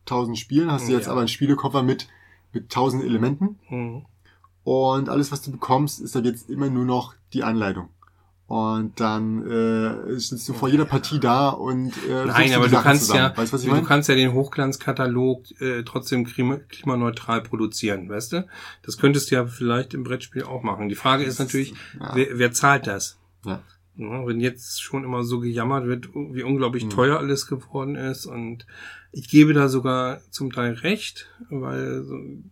1000 0.06 0.38
Spielen, 0.38 0.72
hast 0.72 0.88
du 0.88 0.94
jetzt 0.94 1.06
Ja. 1.06 1.12
aber 1.12 1.20
einen 1.22 1.28
Spielekoffer 1.28 1.84
mit, 1.84 2.08
mit 2.54 2.64
1000 2.66 3.04
Elementen. 3.04 3.60
Mhm. 3.70 4.06
Und 4.64 5.10
alles, 5.10 5.32
was 5.32 5.42
du 5.42 5.52
bekommst, 5.52 6.00
ist 6.02 6.16
dann 6.16 6.24
jetzt 6.26 6.50
immer 6.50 6.70
nur 6.70 6.86
noch 6.86 7.16
die 7.34 7.44
Anleitung. 7.44 7.90
Und 8.48 9.02
dann 9.02 9.46
äh, 9.46 10.18
sitzt 10.20 10.48
du 10.48 10.54
vor 10.54 10.70
jeder 10.70 10.86
Partie 10.86 11.20
da 11.20 11.50
und 11.50 11.92
äh, 12.10 12.26
Nein, 12.26 12.54
aber 12.54 12.70
du 12.70 12.82
kannst 12.82 13.08
zusammen. 13.08 13.34
ja, 13.36 13.38
weißt 13.38 13.52
du, 13.66 13.68
meine? 13.68 13.84
kannst 13.86 14.08
ja 14.08 14.16
den 14.16 14.32
Hochglanzkatalog 14.32 15.60
äh, 15.60 15.84
trotzdem 15.84 16.24
klima 16.26 16.56
klimaneutral 16.70 17.42
produzieren, 17.42 18.08
weißt 18.08 18.32
du? 18.32 18.48
Das 18.84 18.98
könntest 18.98 19.32
du 19.32 19.36
ja 19.36 19.46
vielleicht 19.46 19.94
im 19.94 20.04
Brettspiel 20.04 20.44
auch 20.44 20.64
machen. 20.64 20.88
Die 20.88 20.96
Frage 20.96 21.26
ist 21.26 21.40
natürlich, 21.40 21.74
ja. 22.00 22.12
wer, 22.16 22.40
wer 22.40 22.52
zahlt 22.54 22.88
das? 22.88 23.20
Ja. 23.46 23.62
Ja, 23.98 24.26
wenn 24.26 24.40
jetzt 24.40 24.82
schon 24.82 25.04
immer 25.04 25.24
so 25.24 25.40
gejammert 25.40 25.86
wird, 25.88 26.10
wie 26.14 26.44
unglaublich 26.44 26.86
Mhm. 26.86 26.90
teuer 26.92 27.18
alles 27.18 27.48
geworden 27.48 27.96
ist 27.96 28.28
und 28.28 28.66
ich 29.12 29.28
gebe 29.28 29.54
da 29.54 29.68
sogar 29.68 30.22
zum 30.30 30.54
Teil 30.54 30.74
recht, 30.74 31.28
weil 31.50 32.04
so 32.04 32.14
ein 32.16 32.52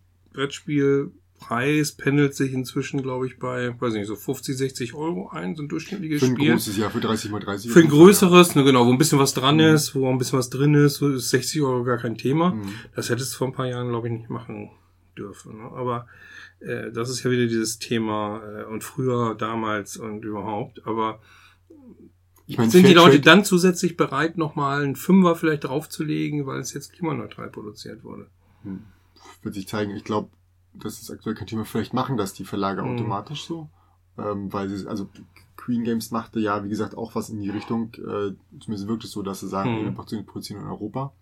Brettspielpreis 1.38 1.92
pendelt 1.92 2.34
sich 2.34 2.52
inzwischen, 2.52 3.02
glaube 3.02 3.26
ich, 3.26 3.38
bei, 3.38 3.74
weiß 3.80 3.92
nicht, 3.94 4.06
so 4.06 4.16
50, 4.16 4.56
60 4.56 4.94
Euro 4.94 5.28
ein, 5.30 5.54
so 5.54 5.62
ein 5.62 5.68
durchschnittliches 5.68 6.20
Für 6.20 6.26
ein 6.26 6.36
Spiel. 6.36 6.52
großes 6.52 6.76
Jahr, 6.76 6.90
für 6.90 7.00
30 7.00 7.30
mal 7.30 7.40
30. 7.40 7.70
Für 7.70 7.80
ein 7.80 7.88
größeres, 7.88 8.54
ne, 8.54 8.64
genau, 8.64 8.86
wo 8.86 8.90
ein 8.92 8.98
bisschen 8.98 9.18
was 9.18 9.34
dran 9.34 9.56
Mhm. 9.56 9.74
ist, 9.74 9.94
wo 9.94 10.08
ein 10.10 10.18
bisschen 10.18 10.38
was 10.38 10.50
drin 10.50 10.74
ist, 10.74 10.96
so 10.96 11.08
ist 11.10 11.30
60 11.30 11.62
Euro 11.62 11.84
gar 11.84 11.98
kein 11.98 12.16
Thema. 12.16 12.52
Mhm. 12.52 12.68
Das 12.94 13.10
hättest 13.10 13.34
du 13.34 13.38
vor 13.38 13.46
ein 13.48 13.52
paar 13.52 13.66
Jahren, 13.66 13.88
glaube 13.88 14.08
ich, 14.08 14.14
nicht 14.14 14.30
machen 14.30 14.70
dürfen. 15.16 15.58
Ne? 15.58 15.64
Aber 15.74 16.06
äh, 16.60 16.90
das 16.92 17.10
ist 17.10 17.22
ja 17.22 17.30
wieder 17.30 17.46
dieses 17.46 17.78
Thema 17.78 18.40
äh, 18.42 18.64
und 18.64 18.82
früher, 18.84 19.34
damals 19.34 19.96
und 19.96 20.24
überhaupt. 20.24 20.86
Aber 20.86 21.20
Ich 22.46 22.58
meine, 22.58 22.70
sind 22.70 22.86
die 22.86 22.94
Leute 22.94 23.18
Fairtrade- 23.18 23.20
dann 23.24 23.44
zusätzlich 23.44 23.96
bereit, 23.96 24.38
nochmal 24.38 24.82
einen 24.82 24.96
Fünfer 24.96 25.36
vielleicht 25.36 25.64
draufzulegen, 25.64 26.46
weil 26.46 26.60
es 26.60 26.72
jetzt 26.74 26.92
klimaneutral 26.92 27.50
produziert 27.50 28.04
wurde? 28.04 28.26
Hm. 28.62 28.80
wird 29.42 29.54
sich 29.54 29.68
zeigen. 29.68 29.94
Ich 29.96 30.02
glaube, 30.04 30.30
das 30.82 31.00
ist 31.00 31.10
aktuell 31.10 31.34
kein 31.34 31.46
Thema. 31.46 31.64
Vielleicht 31.64 31.94
machen 31.94 32.16
das 32.16 32.32
die 32.34 32.44
Verlage 32.44 32.82
Mhm. 32.82 32.94
automatisch 32.94 33.44
so, 33.46 33.68
ähm, 34.18 34.52
weil 34.52 34.68
sie, 34.68 34.86
also 34.86 35.08
Queen 35.56 35.84
Games 35.84 36.10
machte 36.10 36.38
ja, 36.40 36.62
wie 36.64 36.68
gesagt, 36.68 36.96
auch 36.96 37.14
was 37.14 37.28
in 37.30 37.40
die 37.40 37.50
Richtung. 37.50 37.92
Äh, 37.94 38.34
zumindest 38.60 38.86
wirkt 38.88 39.04
es 39.04 39.10
so, 39.10 39.22
dass 39.22 39.40
sie 39.40 39.48
sagen, 39.48 39.80
Mhm. 39.80 39.84
wir 39.84 39.92
produzieren- 40.24 40.60
in 40.62 40.68
Europa. 40.68 41.12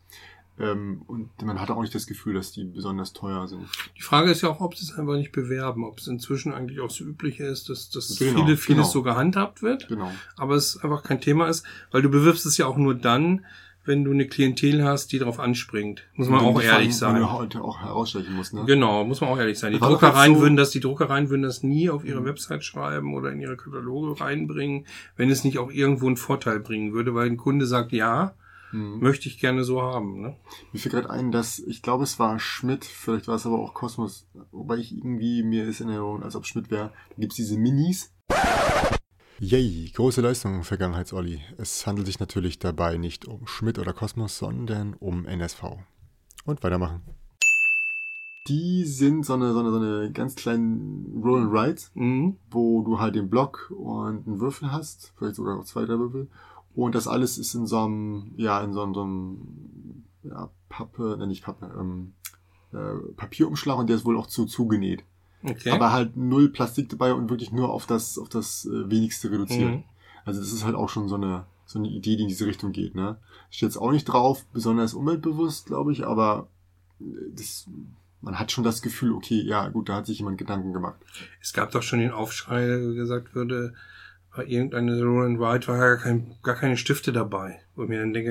Ähm, 0.57 1.03
und 1.09 1.31
man 1.43 1.61
hatte 1.61 1.75
auch 1.75 1.81
nicht 1.83 1.95
das 1.97 2.07
Gefühl, 2.07 2.35
dass 2.35 2.53
die 2.53 2.63
besonders 2.63 3.13
teuer 3.13 3.49
sind. 3.49 3.65
Die 3.99 4.03
Frage 4.03 4.31
ist 4.31 4.41
ja 4.43 4.51
auch, 4.51 4.61
ob 4.61 4.77
sie 4.77 4.85
es 4.85 4.97
einfach 4.97 5.15
nicht 5.17 5.33
bewerben, 5.33 5.83
ob 5.85 5.99
es 5.99 6.07
inzwischen 6.07 6.53
eigentlich 6.55 6.79
auch 6.79 6.91
so 6.91 7.03
üblich 7.05 7.41
ist, 7.41 7.69
dass, 7.71 7.91
dass 7.91 8.17
Genau, 8.17 8.45
viele, 8.45 8.57
vieles 8.57 8.83
genau. 8.83 8.89
so 8.93 9.03
gehandhabt 9.03 9.63
wird. 9.63 9.89
Genau. 9.89 10.13
aber 10.37 10.55
es 10.55 10.77
einfach 10.77 11.03
kein 11.03 11.21
Thema 11.21 11.49
ist, 11.49 11.67
weil 11.91 12.03
du 12.03 12.09
bewirbst 12.09 12.47
es 12.47 12.57
ja 12.57 12.67
auch 12.67 12.77
nur 12.77 12.95
dann, 12.95 13.45
wenn 13.85 14.05
du 14.05 14.11
eine 14.13 14.27
Klientel 14.27 14.85
hast, 14.85 15.13
die 15.13 15.19
darauf 15.19 15.39
anspringt. 15.41 16.05
Muss 16.15 16.29
man 16.29 16.41
auch 16.41 16.61
ehrlich 16.61 16.87
wenn 16.89 16.93
sein. 16.93 17.17
du 17.21 17.31
heute 17.33 17.63
auch 17.63 17.81
herausstechen 17.81 18.35
musst, 18.35 18.55
ne? 18.55 18.65
Genau, 18.67 19.05
muss 19.05 19.21
man 19.21 19.31
auch 19.31 19.39
ehrlich 19.39 19.59
sein. 19.59 19.73
Die 19.73 19.79
Druckereien 19.79 20.35
so- 20.37 20.41
würden 20.41 20.57
das, 20.57 20.71
die 20.71 20.81
Druckereien 20.81 21.31
würden 21.31 21.43
das 21.43 21.63
nie 21.63 21.91
auf 21.91 22.05
ihre 22.05 22.21
Mhm. 22.21 22.27
Website 22.27 22.65
schreiben 22.65 23.15
oder 23.15 23.31
in 23.33 23.41
ihre 23.41 23.57
Kataloge 23.57 24.21
reinbringen, 24.21 24.87
wenn 25.17 25.31
es 25.31 25.45
nicht 25.45 25.59
auch 25.59 25.71
irgendwo 25.71 26.07
einen 26.07 26.17
Vorteil 26.17 26.61
bringen 26.61 26.93
würde, 26.93 27.15
weil 27.15 27.27
ein 27.29 27.37
Kunde 27.37 27.67
sagt, 27.67 27.93
ja, 27.93 28.35
Mhm. 28.73 28.99
möchte 29.01 29.29
ich 29.29 29.39
gerne 29.39 29.63
so 29.63 29.83
haben. 29.83 30.21
Ne? 30.21 30.37
Mir 30.73 30.81
fiel 30.81 30.91
gerade 30.91 31.09
ein, 31.11 31.31
dass, 31.31 31.61
ich 31.61 31.81
glaube, 31.83 32.03
es 32.05 32.19
war 32.19 32.41
Schmidt, 32.41 32.85
vielleicht 32.85 33.29
war 33.29 33.37
es 33.37 33.47
aber 33.47 33.59
auch 33.61 33.73
Kosmos, 33.73 34.27
wobei 34.51 34.79
ich 34.79 34.97
irgendwie, 34.97 35.43
mir 35.45 35.65
ist 35.65 35.81
in 35.81 35.89
Erinnerung, 35.89 36.23
als 36.25 36.35
ob 36.35 36.45
Schmidt 36.47 36.71
wäre, 36.73 36.91
da 37.11 37.15
gibt's 37.19 37.37
diese 37.37 37.57
Minis. 37.59 38.13
Yay, 39.47 39.91
große 39.95 40.23
Leistung, 40.23 40.63
Vergangenheits-Olli. 40.63 41.39
Es 41.59 41.87
handelt 41.87 42.07
sich 42.07 42.19
natürlich 42.19 42.59
dabei 42.59 42.97
nicht 42.97 43.29
um 43.29 43.47
Schmidt 43.47 43.79
oder 43.79 43.93
Kosmos, 43.93 44.39
sondern 44.39 44.95
um 44.95 45.27
NSV. 45.27 45.63
Und 46.47 46.63
weitermachen. 46.63 47.03
Die 48.49 48.85
sind 48.85 49.27
so 49.27 49.35
eine, 49.35 49.53
so 49.53 49.59
eine, 49.61 49.71
so 49.71 49.77
eine 49.77 50.11
ganz 50.13 50.35
kleinen 50.35 51.21
Roll 51.23 51.43
and 51.43 51.53
Rides, 51.53 51.91
Mhm. 51.95 52.39
wo 52.51 52.83
du 52.85 52.99
halt 53.01 53.17
den 53.17 53.29
Block 53.29 53.71
und 53.77 54.27
einen 54.27 54.41
Würfel 54.41 54.73
hast, 54.73 55.13
vielleicht 55.19 55.37
sogar 55.37 55.59
auch 55.59 55.65
zwei, 55.65 55.85
drei 55.85 55.99
Würfel. 55.99 56.31
Und 56.75 56.95
das 56.95 57.07
alles 57.07 57.37
ist 57.37 57.53
in 57.53 57.67
so 57.67 57.81
einem, 57.81 58.33
ja, 58.39 58.63
in 58.65 58.73
so 58.73 58.83
einem, 58.83 58.95
so 58.95 59.03
einem 59.03 60.05
ja, 60.23 60.51
Pappe, 60.71 61.19
ne, 61.19 61.27
nicht 61.27 61.45
Pappe, 61.45 61.71
ähm, 61.79 62.15
äh, 62.73 63.13
Papierumschlag 63.15 63.77
und 63.77 63.91
der 63.91 63.97
ist 63.97 64.07
wohl 64.07 64.17
auch 64.17 64.27
zu 64.27 64.47
zugenäht. 64.47 65.05
Okay. 65.45 65.71
Aber 65.71 65.93
halt 65.93 66.17
null 66.17 66.49
Plastik 66.49 66.89
dabei 66.89 67.13
und 67.13 67.29
wirklich 67.29 67.53
nur 67.53 67.71
auf 67.71 67.87
das, 67.87 68.19
auf 68.19 68.29
das 68.29 68.65
äh, 68.65 68.91
wenigste 68.91 69.31
reduziert. 69.31 69.71
Mhm. 69.71 69.85
Also 70.25 70.41
das 70.41 70.53
ist 70.53 70.65
halt 70.65 70.75
auch 70.75 70.89
schon 70.89 71.09
so 71.09 71.17
eine, 71.17 71.45
so 71.67 71.79
eine 71.79 71.89
Idee, 71.89 72.17
die 72.17 72.23
in 72.23 72.29
diese 72.29 72.47
Richtung 72.47 72.73
geht, 72.73 72.95
ne? 72.95 73.19
Steht 73.51 73.69
jetzt 73.69 73.77
auch 73.77 73.93
nicht 73.93 74.05
drauf, 74.05 74.47
besonders 74.53 74.95
umweltbewusst, 74.95 75.67
glaube 75.67 75.93
ich, 75.93 76.07
aber 76.07 76.49
äh, 77.01 77.05
das, 77.37 77.69
man 78.23 78.39
hat 78.39 78.53
schon 78.53 78.65
das 78.65 78.81
Gefühl, 78.81 79.13
okay, 79.13 79.43
ja, 79.43 79.69
gut, 79.69 79.91
da 79.91 79.97
hat 79.97 80.07
sich 80.07 80.19
jemand 80.19 80.39
Gedanken 80.39 80.73
gemacht. 80.73 80.99
Es 81.43 81.53
gab 81.53 81.73
doch 81.73 81.83
schon 81.83 81.99
den 81.99 82.11
Aufschrei, 82.11 82.67
der 82.67 82.79
gesagt 82.95 83.35
würde, 83.35 83.75
bei 84.37 84.45
irgendeiner 84.47 85.01
Roll 85.03 85.27
and 85.27 85.39
Ride 85.39 85.69
war 85.69 85.79
gar, 85.79 85.97
kein, 85.97 86.35
gar 86.43 86.57
keine 86.57 86.77
Stifte 86.77 87.13
dabei. 87.13 87.61
Wo 87.77 87.85
ich 87.85 87.89
mir 87.89 88.01
dann 88.01 88.13
denke, 88.13 88.31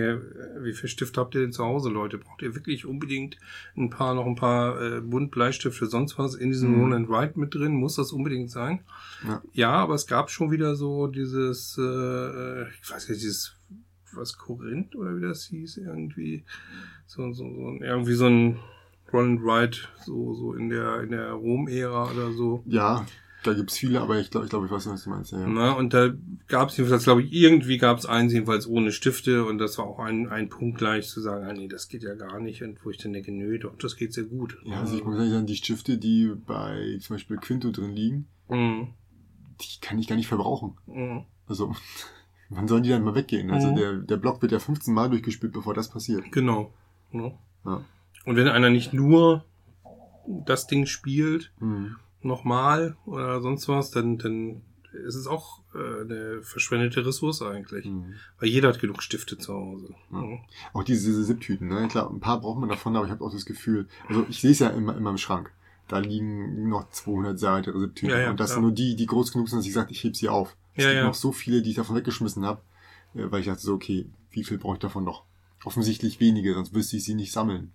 äh, 0.60 0.64
wie 0.64 0.74
viele 0.74 0.90
Stifte 0.90 1.20
habt 1.22 1.34
ihr 1.36 1.42
denn 1.42 1.52
zu 1.54 1.64
Hause, 1.64 1.90
Leute? 1.90 2.18
Braucht 2.18 2.42
ihr 2.42 2.56
wirklich 2.56 2.86
unbedingt 2.86 3.38
ein 3.78 3.90
paar, 3.90 4.14
noch 4.14 4.26
ein 4.26 4.36
paar 4.36 4.82
äh, 4.82 5.02
Bunt 5.02 5.32
Bleistifte, 5.32 5.86
sonst 5.86 6.18
was 6.18 6.36
in 6.36 6.50
diesem 6.50 6.72
Mhm. 6.76 6.82
Roll 6.82 6.94
and 6.94 7.10
Ride 7.10 7.40
mit 7.40 7.54
drin? 7.56 7.74
Muss 7.76 7.96
das 7.96 8.12
unbedingt 8.12 8.52
sein? 8.52 8.82
Ja. 9.26 9.42
Ja, 9.54 9.72
aber 9.72 9.96
es 9.96 10.08
gab 10.08 10.30
schon 10.30 10.52
wieder 10.52 10.76
so 10.76 11.08
dieses, 11.08 11.78
äh, 11.78 12.64
ich 12.70 12.90
weiß 12.92 13.10
nicht, 13.10 13.22
dieses, 13.22 13.56
was 14.14 14.38
Korinth 14.38 14.96
oder 14.96 15.16
wie 15.18 15.22
das 15.22 15.46
hieß, 15.46 15.78
irgendwie, 15.78 16.44
so, 17.08 17.32
so, 17.32 17.44
so 17.54 17.68
ein- 17.70 17.82
irgendwie 17.82 18.14
so 18.16 18.28
ein 18.28 18.60
Roll 19.12 19.24
and 19.26 19.42
Ride, 19.42 19.78
so, 20.06 20.34
so 20.34 20.54
in 20.54 20.70
der, 20.70 21.02
in 21.02 21.12
der 21.12 21.32
Rom-Ära 21.32 22.12
oder 22.12 22.32
so. 22.34 22.64
Ja, 22.66 23.06
da 23.44 23.54
gibt's 23.54 23.78
viele, 23.78 24.02
aber 24.02 24.20
ich 24.20 24.32
glaube, 24.32 24.46
ich, 24.46 24.50
glaub, 24.50 24.66
ich 24.66 24.72
weiß, 24.72 24.88
was 24.88 25.04
du 25.04 25.10
meinst. 25.10 25.32
Ja, 25.32 25.40
ja. 25.42 25.48
Na, 25.48 25.72
und 25.74 25.94
da 25.94 26.12
gab 26.48 26.70
es 26.70 26.78
jedenfalls, 26.78 27.04
glaube 27.04 27.24
ich, 27.24 27.32
irgendwie 27.34 27.78
gab 27.78 27.98
es 27.98 28.06
eins 28.06 28.34
jedenfalls 28.34 28.68
ohne 28.68 28.92
Stifte 28.92 29.46
und 29.46 29.58
das 29.58 29.78
war 29.78 29.86
auch 29.86 30.00
ein, 30.00 30.28
ein 30.30 30.50
Punkt 30.50 30.78
gleich 30.78 31.08
zu 31.10 31.22
sagen, 31.22 31.46
ah, 31.46 31.54
nee, 31.54 31.68
das 31.68 31.88
geht 31.90 32.04
ja 32.04 32.16
gar 32.16 32.40
nicht 32.40 32.64
und 32.64 32.84
wo 32.86 32.90
ich 32.90 32.98
dann 32.98 33.14
denke, 33.14 33.32
nö, 33.32 33.60
doch, 33.60 33.78
das 33.78 33.96
geht 33.96 34.14
sehr 34.14 34.24
gut. 34.26 34.58
Ja, 34.66 34.80
also 34.80 34.98
ich 34.98 35.04
muss 35.04 35.16
ehrlich 35.18 35.32
sagen, 35.34 35.46
die 35.48 35.56
Stifte, 35.56 35.98
die 35.98 36.32
bei 36.48 36.98
zum 37.02 37.16
Beispiel 37.16 37.38
Quinto 37.38 37.72
drin 37.72 37.92
liegen, 37.96 38.28
Mhm. 38.50 38.88
die 39.62 39.80
kann 39.82 40.00
ich 40.00 40.08
gar 40.08 40.16
nicht 40.16 40.28
verbrauchen. 40.28 40.76
Mhm. 40.88 41.24
Also, 41.48 41.76
wann 42.50 42.68
sollen 42.68 42.84
die 42.84 42.90
dann 42.90 43.04
mal 43.04 43.16
weggehen? 43.16 43.52
Also 43.52 43.72
Mhm. 43.72 43.76
der, 43.76 43.94
der 43.98 44.18
Block 44.18 44.42
wird 44.42 44.52
ja 44.52 44.60
15 44.60 44.94
Mal 44.94 45.10
durchgespielt, 45.10 45.54
bevor 45.54 45.74
das 45.74 45.90
passiert. 45.90 46.32
Genau. 46.32 46.74
Ja. 47.12 47.32
Ja. 47.66 47.86
Und 48.26 48.36
wenn 48.38 48.48
einer 48.48 48.70
nicht 48.70 48.94
nur 48.94 49.44
das 50.46 50.68
Ding 50.68 50.86
spielt, 50.86 51.52
Mhm. 51.60 51.96
Nochmal 52.26 52.96
oder 53.06 53.42
sonst 53.42 53.68
was, 53.68 53.92
dann, 53.92 54.18
dann 54.18 54.62
ist 54.94 55.16
es 55.16 55.28
auch 55.28 55.62
äh, 55.74 56.02
eine 56.02 56.42
verschwendete 56.44 57.06
Ressource 57.06 57.42
eigentlich. 57.42 57.86
Mhm. 57.86 58.14
Weil 58.40 58.50
jeder 58.50 58.70
hat 58.70 58.80
genug 58.80 59.02
Stifte 59.02 59.38
zu 59.38 59.54
Hause. 59.54 59.96
Mhm. 60.10 60.40
Auch 60.74 60.84
diese, 60.84 61.08
diese 61.08 61.24
Sipptüten, 61.24 61.68
ne? 61.68 61.88
Klar, 61.88 62.10
ein 62.10 62.20
paar 62.20 62.40
braucht 62.40 62.60
man 62.60 62.70
davon, 62.70 62.96
aber 62.96 63.06
ich 63.06 63.12
habe 63.12 63.24
auch 63.24 63.32
das 63.32 63.46
Gefühl, 63.46 63.88
also 64.08 64.26
ich 64.30 64.40
sehe 64.42 64.52
es 64.52 64.60
ja 64.60 64.70
immer 64.70 64.96
in 64.96 65.04
meinem 65.04 65.18
Schrank. 65.18 65.52
Da 65.88 66.00
liegen 66.00 66.70
noch 66.70 66.90
200 66.90 67.42
weitere 67.42 67.80
Sipptüten. 67.80 68.16
Ja, 68.16 68.24
ja, 68.24 68.30
und 68.32 68.40
das 68.40 68.52
ja. 68.52 68.56
sind 68.56 68.64
nur 68.64 68.72
die, 68.72 68.96
die 68.96 69.06
groß 69.06 69.32
genug 69.34 69.50
sind, 69.50 69.60
dass 69.60 69.66
ich 69.66 69.74
sage, 69.74 69.92
ich 69.92 70.04
heb 70.04 70.16
sie 70.16 70.30
auf. 70.30 70.56
Es 70.76 70.84
Ja, 70.84 70.90
gibt 70.92 71.02
ja. 71.02 71.08
noch 71.08 71.14
so 71.14 71.32
viele, 71.32 71.62
die 71.62 71.72
ich 71.72 71.76
davon 71.76 71.96
weggeschmissen 71.96 72.46
habe, 72.46 72.62
äh, 73.16 73.30
weil 73.30 73.42
ich 73.42 73.48
dachte 73.48 73.62
so, 73.62 73.74
okay, 73.74 74.08
wie 74.32 74.44
viel 74.44 74.58
brauche 74.58 74.76
ich 74.76 74.80
davon 74.80 75.04
noch? 75.04 75.24
Offensichtlich 75.66 76.20
wenige, 76.20 76.54
sonst 76.54 76.74
wüsste 76.74 76.98
ich 76.98 77.04
sie 77.04 77.16
nicht 77.16 77.32
sammeln. 77.32 77.72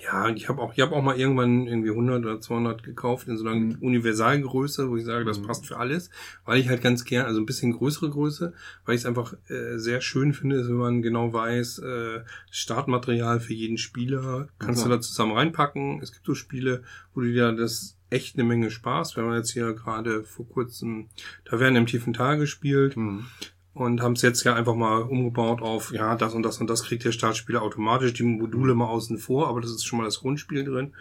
Ja, 0.00 0.28
ich 0.28 0.48
habe 0.48 0.62
auch, 0.62 0.72
ich 0.74 0.80
habe 0.80 0.94
auch 0.94 1.02
mal 1.02 1.18
irgendwann 1.18 1.66
irgendwie 1.66 1.90
100 1.90 2.24
oder 2.24 2.40
200 2.40 2.84
gekauft 2.84 3.26
in 3.26 3.36
so 3.36 3.44
einer 3.44 3.56
Mhm. 3.56 3.78
Universalgröße, 3.80 4.88
wo 4.88 4.96
ich 4.96 5.04
sage, 5.04 5.24
das 5.24 5.40
Mhm. 5.40 5.46
passt 5.46 5.66
für 5.66 5.76
alles, 5.76 6.10
weil 6.44 6.60
ich 6.60 6.68
halt 6.68 6.82
ganz 6.82 7.04
gern, 7.04 7.26
also 7.26 7.40
ein 7.40 7.46
bisschen 7.46 7.72
größere 7.72 8.08
Größe, 8.08 8.52
weil 8.84 8.94
ich 8.94 9.00
es 9.00 9.06
einfach 9.06 9.34
äh, 9.48 9.76
sehr 9.78 10.00
schön 10.00 10.34
finde, 10.34 10.56
ist, 10.56 10.68
wenn 10.68 10.76
man 10.76 11.02
genau 11.02 11.32
weiß, 11.32 11.80
äh, 11.80 12.20
Startmaterial 12.50 13.40
für 13.40 13.54
jeden 13.54 13.76
Spieler 13.76 14.48
kannst 14.60 14.82
klar. 14.82 14.90
du 14.90 14.96
da 14.96 15.00
zusammen 15.00 15.32
reinpacken. 15.32 16.00
Es 16.00 16.12
gibt 16.12 16.26
so 16.26 16.34
Spiele, 16.36 16.84
wo 17.14 17.20
du 17.22 17.32
dir 17.32 17.50
das 17.52 17.96
echt 18.10 18.36
eine 18.36 18.44
Menge 18.44 18.70
Spaß, 18.70 19.16
wenn 19.16 19.24
man 19.26 19.36
jetzt 19.36 19.50
hier 19.50 19.72
gerade 19.74 20.22
vor 20.22 20.48
kurzem 20.48 21.08
Tavernen 21.44 21.76
im 21.76 21.86
tiefen 21.86 22.12
Tal 22.12 22.38
gespielt, 22.38 22.96
Mhm. 22.96 23.26
Und 23.74 24.02
haben 24.02 24.14
es 24.14 24.22
jetzt 24.22 24.44
ja 24.44 24.54
einfach 24.54 24.74
mal 24.74 25.02
umgebaut 25.02 25.62
auf, 25.62 25.92
ja, 25.92 26.16
das 26.16 26.34
und 26.34 26.42
das 26.42 26.58
und 26.58 26.68
das 26.68 26.84
kriegt 26.84 27.04
der 27.04 27.12
Startspieler 27.12 27.62
automatisch, 27.62 28.12
die 28.12 28.24
Module 28.24 28.74
mal 28.74 28.86
außen 28.86 29.18
vor, 29.18 29.48
aber 29.48 29.60
das 29.60 29.70
ist 29.70 29.84
schon 29.84 29.98
mal 29.98 30.04
das 30.04 30.20
Grundspiel 30.20 30.64
drin. 30.64 30.94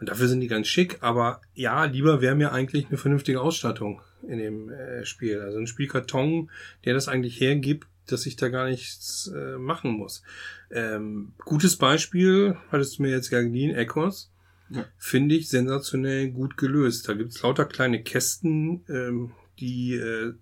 Und 0.00 0.08
dafür 0.08 0.28
sind 0.28 0.40
die 0.40 0.48
ganz 0.48 0.66
schick, 0.66 0.98
aber 1.02 1.42
ja, 1.54 1.84
lieber 1.84 2.22
wäre 2.22 2.34
mir 2.34 2.52
eigentlich 2.52 2.86
eine 2.88 2.96
vernünftige 2.96 3.40
Ausstattung 3.40 4.00
in 4.26 4.38
dem 4.38 4.70
äh, 4.70 5.04
Spiel. 5.04 5.40
Also 5.40 5.58
ein 5.58 5.66
Spielkarton, 5.66 6.50
der 6.84 6.94
das 6.94 7.08
eigentlich 7.08 7.38
hergibt, 7.38 7.86
dass 8.06 8.26
ich 8.26 8.36
da 8.36 8.48
gar 8.48 8.68
nichts 8.68 9.30
äh, 9.34 9.58
machen 9.58 9.92
muss. 9.92 10.22
Ähm, 10.70 11.32
gutes 11.44 11.76
Beispiel, 11.76 12.56
hattest 12.70 12.98
du 12.98 13.02
mir 13.02 13.10
jetzt 13.10 13.30
ja 13.30 13.42
geliehen, 13.42 13.74
Echos. 13.74 14.32
Ja. 14.70 14.84
Finde 14.96 15.34
ich 15.34 15.48
sensationell 15.48 16.30
gut 16.30 16.56
gelöst. 16.56 17.08
Da 17.08 17.14
gibt's 17.14 17.42
lauter 17.42 17.64
kleine 17.64 18.02
Kästen, 18.02 18.84
ähm, 18.88 19.32
die 19.58 19.94
äh, 19.94 20.34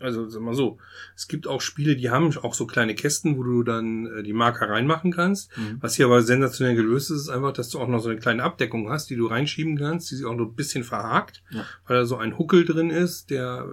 also 0.00 0.28
sag 0.28 0.42
mal 0.42 0.54
so, 0.54 0.78
es 1.14 1.28
gibt 1.28 1.46
auch 1.46 1.60
Spiele, 1.60 1.94
die 1.96 2.10
haben 2.10 2.36
auch 2.38 2.54
so 2.54 2.66
kleine 2.66 2.94
Kästen, 2.94 3.36
wo 3.36 3.42
du 3.42 3.62
dann 3.62 4.06
äh, 4.06 4.22
die 4.22 4.32
Marker 4.32 4.68
reinmachen 4.68 5.12
kannst. 5.12 5.56
Mhm. 5.56 5.78
Was 5.80 5.94
hier 5.94 6.06
aber 6.06 6.22
sensationell 6.22 6.74
gelöst 6.74 7.10
ist, 7.10 7.22
ist 7.22 7.28
einfach, 7.28 7.52
dass 7.52 7.68
du 7.68 7.78
auch 7.78 7.88
noch 7.88 8.00
so 8.00 8.08
eine 8.08 8.18
kleine 8.18 8.42
Abdeckung 8.42 8.90
hast, 8.90 9.10
die 9.10 9.16
du 9.16 9.26
reinschieben 9.26 9.78
kannst, 9.78 10.10
die 10.10 10.16
sich 10.16 10.26
auch 10.26 10.34
noch 10.34 10.46
ein 10.46 10.54
bisschen 10.54 10.84
verhakt, 10.84 11.42
Ja. 11.50 11.64
weil 11.86 11.98
da 11.98 12.06
so 12.06 12.16
ein 12.16 12.38
Huckel 12.38 12.64
drin 12.64 12.90
ist, 12.90 13.30
der, 13.30 13.66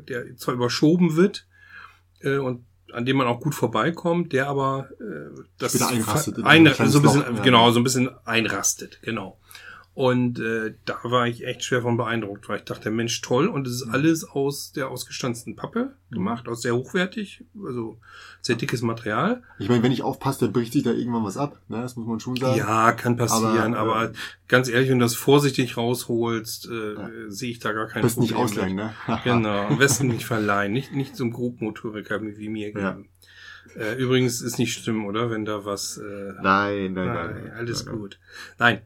äh, 0.00 0.04
der 0.04 0.36
zwar 0.36 0.54
überschoben 0.54 1.16
wird 1.16 1.46
äh, 2.20 2.38
und 2.38 2.64
an 2.92 3.04
dem 3.04 3.16
man 3.16 3.26
auch 3.26 3.40
gut 3.40 3.54
vorbeikommt, 3.54 4.32
der 4.32 4.48
aber 4.48 4.88
äh, 5.00 5.38
das 5.58 5.80
einrastet 5.82 6.38
in 6.38 6.44
ein, 6.44 6.64
so 6.66 6.98
ein 6.98 7.02
bisschen, 7.02 7.20
Loch, 7.20 7.36
ja. 7.36 7.42
genau, 7.42 7.70
so 7.70 7.80
ein 7.80 7.84
bisschen 7.84 8.08
einrastet, 8.24 9.00
genau. 9.02 9.38
Und 9.96 10.38
äh, 10.40 10.74
da 10.84 10.98
war 11.04 11.26
ich 11.26 11.46
echt 11.46 11.64
schwer 11.64 11.80
von 11.80 11.96
beeindruckt, 11.96 12.50
weil 12.50 12.58
ich 12.58 12.64
dachte, 12.64 12.90
Mensch, 12.90 13.18
toll. 13.22 13.46
Und 13.48 13.66
es 13.66 13.76
ist 13.76 13.86
Mhm. 13.86 13.92
alles 13.94 14.24
aus 14.28 14.70
der 14.72 14.90
ausgestanzten 14.90 15.56
Pappe 15.56 15.96
gemacht, 16.10 16.48
aus 16.48 16.60
sehr 16.60 16.76
hochwertig, 16.76 17.44
also 17.64 17.98
sehr 18.42 18.56
dickes 18.56 18.82
Material. 18.82 19.42
Ich 19.58 19.70
meine, 19.70 19.82
wenn 19.82 19.92
ich 19.92 20.02
aufpasse, 20.02 20.40
dann 20.44 20.52
bricht 20.52 20.74
sich 20.74 20.82
da 20.82 20.90
irgendwann 20.92 21.24
was 21.24 21.38
ab. 21.38 21.62
Ne? 21.68 21.80
Das 21.80 21.96
muss 21.96 22.06
man 22.06 22.20
schon 22.20 22.36
sagen. 22.36 22.58
Ja, 22.58 22.92
kann 22.92 23.16
passieren, 23.16 23.72
aber, 23.74 23.96
Aber, 23.96 24.10
äh, 24.10 24.12
ganz 24.48 24.68
ehrlich, 24.68 24.90
wenn 24.90 24.98
du 24.98 25.06
das 25.06 25.14
vorsichtig 25.14 25.78
rausholst, 25.78 26.68
äh, 26.70 26.92
Ja. 26.94 27.10
sehe 27.28 27.50
ich 27.52 27.58
da 27.60 27.72
gar 27.72 27.86
kein 27.86 28.02
Best 28.02 28.20
nicht 28.20 28.32
Problem 28.34 28.44
ausleihen, 28.50 28.76
mit. 28.76 28.84
ne? 28.84 28.94
Genau, 29.24 29.66
am 29.68 29.78
besten 29.78 30.08
nicht 30.08 30.26
verleihen, 30.26 30.74
nicht, 30.74 30.92
nicht 30.92 31.16
so 31.16 31.24
ein 31.24 31.30
Grobmotoriker 31.30 32.20
wie 32.20 32.50
mir 32.50 32.70
Ja. 32.70 32.90
geben. 32.92 33.08
Äh, 33.74 33.94
übrigens 33.94 34.42
ist 34.42 34.58
nicht 34.58 34.74
schlimm, 34.78 35.06
oder? 35.06 35.30
Wenn 35.30 35.46
da 35.46 35.64
was 35.64 35.96
äh, 35.96 36.32
Nein, 36.42 36.92
nein, 36.92 37.06
nein. 37.06 37.14
Nein, 37.44 37.52
alles 37.56 37.86
nein. 37.86 37.96
gut. 37.96 38.18
Nein, 38.58 38.82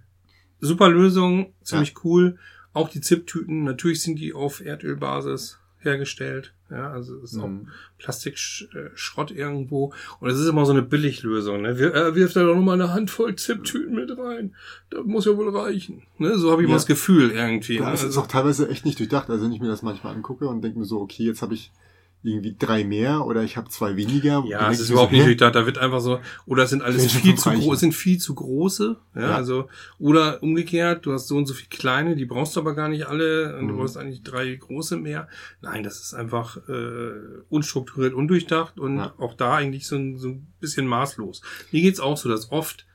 super 0.60 0.88
Lösung, 0.88 1.52
ziemlich 1.62 1.94
cool. 2.04 2.38
Auch 2.72 2.88
die 2.88 3.00
Zip-Tüten, 3.00 3.64
natürlich 3.64 4.02
sind 4.02 4.18
die 4.18 4.32
auf 4.32 4.64
Erdölbasis 4.64 5.58
hergestellt. 5.80 6.52
Ja, 6.70 6.92
also 6.92 7.16
es 7.16 7.32
ist 7.32 7.38
auch 7.40 7.48
Mhm. 7.48 7.68
Plastikschrott 7.98 9.30
irgendwo. 9.30 9.92
Und 10.20 10.30
es 10.30 10.38
ist 10.38 10.46
immer 10.48 10.64
so 10.66 10.72
eine 10.72 10.82
Billiglösung. 10.82 11.62
Ne? 11.62 11.78
Wir, 11.78 11.94
äh, 11.94 12.14
wirft 12.14 12.36
da 12.36 12.44
doch 12.44 12.54
noch 12.54 12.62
mal 12.62 12.74
eine 12.74 12.92
Handvoll 12.92 13.34
Zip-Tüten 13.34 13.94
mit 13.94 14.16
rein. 14.16 14.54
Das 14.90 15.04
muss 15.04 15.24
ja 15.24 15.36
wohl 15.36 15.48
reichen. 15.56 16.02
Ne? 16.18 16.38
So 16.38 16.50
habe 16.52 16.62
ich 16.62 16.68
Ja. 16.68 16.72
mal 16.72 16.76
das 16.76 16.86
Gefühl 16.86 17.30
irgendwie. 17.30 17.80
Ne? 17.80 17.86
Das 17.86 18.04
ist 18.04 18.16
auch 18.18 18.26
teilweise 18.28 18.68
echt 18.68 18.84
nicht 18.84 18.98
durchdacht. 18.98 19.28
Also 19.30 19.44
wenn 19.44 19.52
ich 19.52 19.60
mir 19.60 19.68
das 19.68 19.82
manchmal 19.82 20.14
angucke 20.14 20.46
und 20.46 20.62
denke 20.62 20.78
mir 20.78 20.84
so, 20.84 21.00
okay, 21.00 21.24
jetzt 21.24 21.42
habe 21.42 21.54
ich 21.54 21.72
irgendwie 22.22 22.54
drei 22.58 22.84
mehr 22.84 23.24
oder 23.24 23.42
ich 23.44 23.56
habe 23.56 23.70
zwei 23.70 23.96
weniger. 23.96 24.44
ja, 24.46 24.70
es 24.70 24.78
ist 24.80 24.90
überhaupt 24.90 25.10
so, 25.10 25.16
nicht 25.16 25.26
durchdacht. 25.26 25.54
Da 25.54 25.64
wird 25.64 25.78
einfach 25.78 26.00
so, 26.00 26.20
oder 26.44 26.64
es 26.64 26.70
sind 26.70 26.82
alles 26.82 27.10
viel 27.12 27.34
zu 27.34 27.50
groß, 27.50 27.80
sind 27.80 27.94
viel 27.94 28.18
zu 28.18 28.34
große. 28.34 28.96
Ja, 29.14 29.20
Ja. 29.20 29.34
also, 29.36 29.68
oder 29.98 30.42
umgekehrt, 30.42 31.06
du 31.06 31.12
hast 31.14 31.28
so 31.28 31.36
und 31.38 31.46
so 31.46 31.54
viel 31.54 31.68
kleine, 31.70 32.16
die 32.16 32.26
brauchst 32.26 32.56
du 32.56 32.60
aber 32.60 32.74
gar 32.74 32.88
nicht 32.88 33.06
alle 33.06 33.56
und 33.58 33.68
du 33.68 33.74
Mhm. 33.74 33.78
brauchst 33.78 33.96
eigentlich 33.96 34.22
drei 34.22 34.54
große 34.54 34.98
mehr. 34.98 35.28
Nein, 35.62 35.82
das 35.82 36.00
ist 36.00 36.12
einfach 36.12 36.58
äh, 36.68 37.12
unstrukturiert, 37.48 38.12
undurchdacht 38.12 38.78
und 38.78 38.98
Ja. 38.98 39.14
auch 39.16 39.32
da 39.34 39.54
eigentlich 39.54 39.86
so 39.86 39.96
ein, 39.96 40.18
so 40.18 40.28
ein 40.28 40.46
bisschen 40.60 40.86
maßlos. 40.86 41.40
Mir 41.72 41.80
geht's 41.80 42.00
auch 42.00 42.18
so, 42.18 42.28
dass 42.28 42.52
oft 42.52 42.86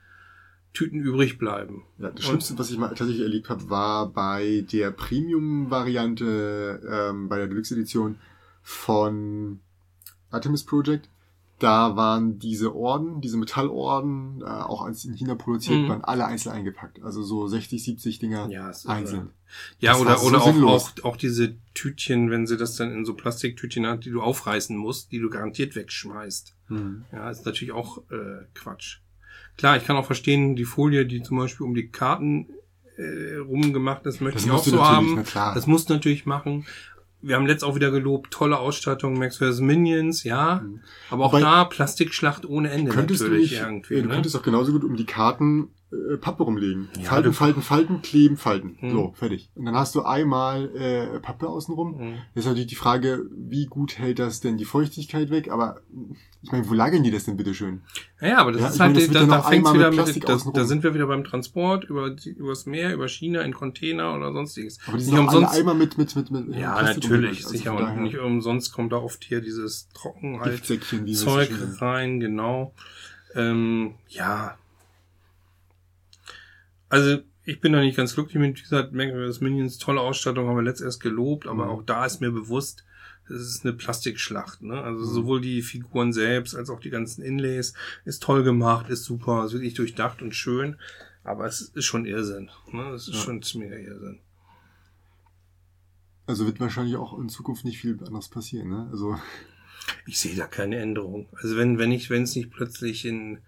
Tüten 0.72 1.00
übrig 1.00 1.38
bleiben. 1.38 1.84
Ja, 1.98 2.10
das 2.10 2.26
Schlimmste, 2.26 2.58
was 2.58 2.70
ich 2.70 2.76
mal 2.78 2.88
tatsächlich 2.88 3.22
erlebt 3.22 3.48
habe, 3.48 3.70
war 3.70 4.08
bei 4.12 4.64
der 4.70 4.90
Premium-Variante, 4.90 6.80
ähm, 6.90 7.28
bei 7.28 7.38
der 7.38 7.46
Deluxe-Edition 7.46 8.16
von 8.66 9.60
Artemis 10.32 10.64
Project. 10.64 11.08
Da 11.60 11.96
waren 11.96 12.38
diese 12.40 12.74
Orden, 12.74 13.20
diese 13.22 13.38
Metallorden, 13.38 14.42
äh, 14.42 14.44
auch 14.44 14.82
als 14.82 15.04
in 15.06 15.14
China 15.14 15.36
produziert, 15.36 15.82
Mhm. 15.82 15.88
waren 15.88 16.04
alle 16.04 16.26
einzeln 16.26 16.52
eingepackt. 16.52 17.00
Also 17.02 17.22
so 17.22 17.46
60, 17.46 17.82
70 17.82 18.18
Dinger 18.18 18.48
Ja, 18.50 18.72
einzeln. 18.86 19.30
Ja, 19.78 19.92
Das 19.92 20.00
oder, 20.00 20.10
war 20.10 20.18
so 20.18 20.26
oder 20.26 20.42
auch, 20.42 20.64
auch, 20.98 21.04
auch 21.04 21.16
diese 21.16 21.54
Tütchen, 21.74 22.30
wenn 22.30 22.46
sie 22.46 22.56
das 22.58 22.74
dann 22.76 22.90
in 22.90 23.04
so 23.06 23.14
Plastiktütchen 23.14 23.86
hat, 23.86 24.04
die 24.04 24.10
du 24.10 24.20
aufreißen 24.20 24.76
musst, 24.76 25.12
die 25.12 25.20
du 25.20 25.30
garantiert 25.30 25.76
wegschmeißt. 25.76 26.54
Mhm. 26.68 27.04
Ja, 27.12 27.30
ist 27.30 27.46
natürlich 27.46 27.72
auch 27.72 27.98
äh, 28.10 28.44
Quatsch. 28.52 28.98
Klar, 29.56 29.76
ich 29.78 29.84
kann 29.86 29.96
auch 29.96 30.04
verstehen, 30.04 30.56
die 30.56 30.64
Folie, 30.66 31.06
die 31.06 31.22
zum 31.22 31.38
Beispiel 31.38 31.64
um 31.64 31.74
die 31.74 31.88
Karten 31.88 32.48
äh, 32.98 33.36
rumgemacht 33.36 34.04
ist, 34.06 34.20
möchte 34.20 34.38
Das 34.38 34.44
ich 34.46 34.50
auch 34.50 34.64
so 34.64 34.84
haben. 34.84 35.24
Das 35.54 35.66
musst 35.68 35.88
du 35.88 35.94
natürlich 35.94 36.26
machen. 36.26 36.66
Wir 37.22 37.34
haben 37.36 37.46
letzt 37.46 37.64
auch 37.64 37.74
wieder 37.74 37.90
gelobt, 37.90 38.30
tolle 38.30 38.58
Ausstattung, 38.58 39.18
Max 39.18 39.38
vs. 39.38 39.60
Minions, 39.60 40.22
ja. 40.24 40.62
Mhm. 40.64 40.80
Aber 41.10 41.24
auch 41.24 41.32
Wobei- 41.32 41.40
da 41.40 41.64
Plastikschlacht 41.64 42.44
ohne 42.46 42.70
Ende 42.70 42.90
Könntest 42.92 43.20
du 43.20 43.24
natürlich 43.24 43.50
nicht, 43.52 43.60
irgendwie. 43.60 43.96
du 44.02 44.08
ne? 44.08 44.14
könntest 44.14 44.36
auch 44.36 44.42
genauso 44.42 44.72
gut 44.72 44.84
um 44.84 44.96
die 44.96 45.06
Karten 45.06 45.70
äh, 45.92 46.16
Pappe 46.16 46.42
rumlegen. 46.42 46.88
Ja, 46.98 47.04
falten, 47.04 47.32
falten, 47.32 47.62
falten, 47.62 48.02
kleben, 48.02 48.36
falten. 48.36 48.76
Mhm. 48.80 48.90
So, 48.90 49.12
fertig. 49.14 49.50
Und 49.54 49.66
dann 49.66 49.74
hast 49.76 49.94
du 49.94 50.02
einmal 50.02 50.74
äh, 50.76 51.20
Pappe 51.20 51.48
außenrum. 51.48 51.96
Mhm. 51.98 52.14
Jetzt 52.34 52.36
ist 52.36 52.44
natürlich 52.46 52.66
die 52.68 52.74
Frage, 52.74 53.24
wie 53.30 53.66
gut 53.66 53.98
hält 53.98 54.18
das 54.18 54.40
denn 54.40 54.56
die 54.58 54.64
Feuchtigkeit 54.64 55.30
weg? 55.30 55.50
Aber 55.50 55.80
ich 56.42 56.52
meine, 56.52 56.68
wo 56.68 56.74
lagern 56.74 57.02
die 57.02 57.10
das 57.10 57.24
denn 57.24 57.36
bitte 57.36 57.54
schön? 57.54 57.82
Ja, 58.20 58.38
aber 58.38 58.52
das 58.52 58.60
Ja, 58.62 58.68
ist 58.68 58.80
halt, 58.80 58.94
meine, 58.94 59.06
das 59.06 59.14
da, 59.14 59.26
da 59.26 59.42
fängt's 59.42 59.72
wieder 59.72 59.90
mit 59.90 59.96
mit, 59.96 60.24
Plastik 60.24 60.54
da, 60.54 60.64
sind 60.64 60.82
wir 60.82 60.94
wieder 60.94 61.06
beim 61.06 61.24
Transport, 61.24 61.84
über, 61.84 62.14
übers 62.24 62.66
Meer, 62.66 62.92
über 62.94 63.08
China, 63.08 63.42
in 63.42 63.52
Container 63.54 64.14
oder 64.14 64.32
sonstiges. 64.32 64.78
Aber 64.86 64.98
die 64.98 65.04
Nicht 65.04 65.14
sind 65.14 65.28
alle 65.28 65.38
umsonst- 65.38 65.58
einmal 65.58 65.74
mit, 65.74 65.98
mit, 65.98 66.14
mit, 66.16 66.30
mit 66.30 66.56
Ja, 66.56 66.74
Plastik 66.78 67.04
natürlich. 67.04 67.38
Also 67.38 67.48
sicher. 67.50 67.76
Und 67.76 68.02
nicht 68.02 68.18
umsonst 68.18 68.72
kommt 68.72 68.92
da 68.92 68.96
oft 68.96 69.24
hier 69.24 69.40
dieses 69.40 69.88
Trockenheit 69.90 70.64
Zeug 70.64 71.50
rein, 71.80 72.20
genau. 72.20 72.72
Ähm, 73.34 73.94
ja. 74.08 74.56
Also, 76.96 77.18
ich 77.44 77.60
bin 77.60 77.74
da 77.74 77.80
nicht 77.80 77.96
ganz 77.96 78.14
glücklich 78.14 78.36
mit, 78.40 78.60
gesagt, 78.62 78.92
Magnus 78.94 79.42
Minions, 79.42 79.76
tolle 79.76 80.00
Ausstattung, 80.00 80.48
haben 80.48 80.56
wir 80.56 80.62
letzt 80.62 80.80
erst 80.80 81.00
gelobt, 81.00 81.46
aber 81.46 81.66
Mhm. 81.66 81.70
auch 81.70 81.82
da 81.82 82.06
ist 82.06 82.20
mir 82.22 82.30
bewusst, 82.30 82.84
es 83.28 83.42
ist 83.42 83.64
eine 83.66 83.74
Plastikschlacht, 83.74 84.62
ne? 84.62 84.80
Also 84.80 85.04
Mhm. 85.04 85.10
sowohl 85.14 85.40
die 85.42 85.60
Figuren 85.60 86.14
selbst 86.14 86.54
als 86.54 86.70
auch 86.70 86.80
die 86.80 86.88
ganzen 86.90 87.22
Inlays 87.22 87.74
ist 88.06 88.22
toll 88.22 88.44
gemacht, 88.44 88.88
ist 88.88 89.04
super, 89.04 89.44
ist 89.44 89.52
wirklich 89.52 89.74
durchdacht 89.74 90.22
und 90.22 90.34
schön, 90.34 90.76
aber 91.22 91.44
es 91.44 91.60
ist 91.60 91.84
schon 91.84 92.06
Irrsinn, 92.06 92.50
ne? 92.72 92.88
Es 92.94 93.08
ist 93.08 93.16
Ja. 93.16 93.20
schon 93.20 93.42
ziemlicher 93.42 93.78
Irrsinn. 93.78 94.20
Also 96.26 96.46
wird 96.46 96.58
wahrscheinlich 96.60 96.96
auch 96.96 97.18
in 97.18 97.28
Zukunft 97.28 97.64
nicht 97.66 97.78
viel 97.78 97.98
anderes 98.04 98.28
passieren, 98.28 98.70
ne? 98.70 98.88
Also, 98.90 99.18
Ich 100.06 100.18
sehe 100.18 100.34
da 100.34 100.46
keine 100.46 100.78
Änderung. 100.78 101.28
Also 101.40 101.56
wenn, 101.56 101.78
wenn 101.78 101.92
ich, 101.92 102.10
wenn 102.10 102.22
es 102.24 102.34
nicht 102.34 102.50
plötzlich 102.50 103.04
in, 103.04 103.38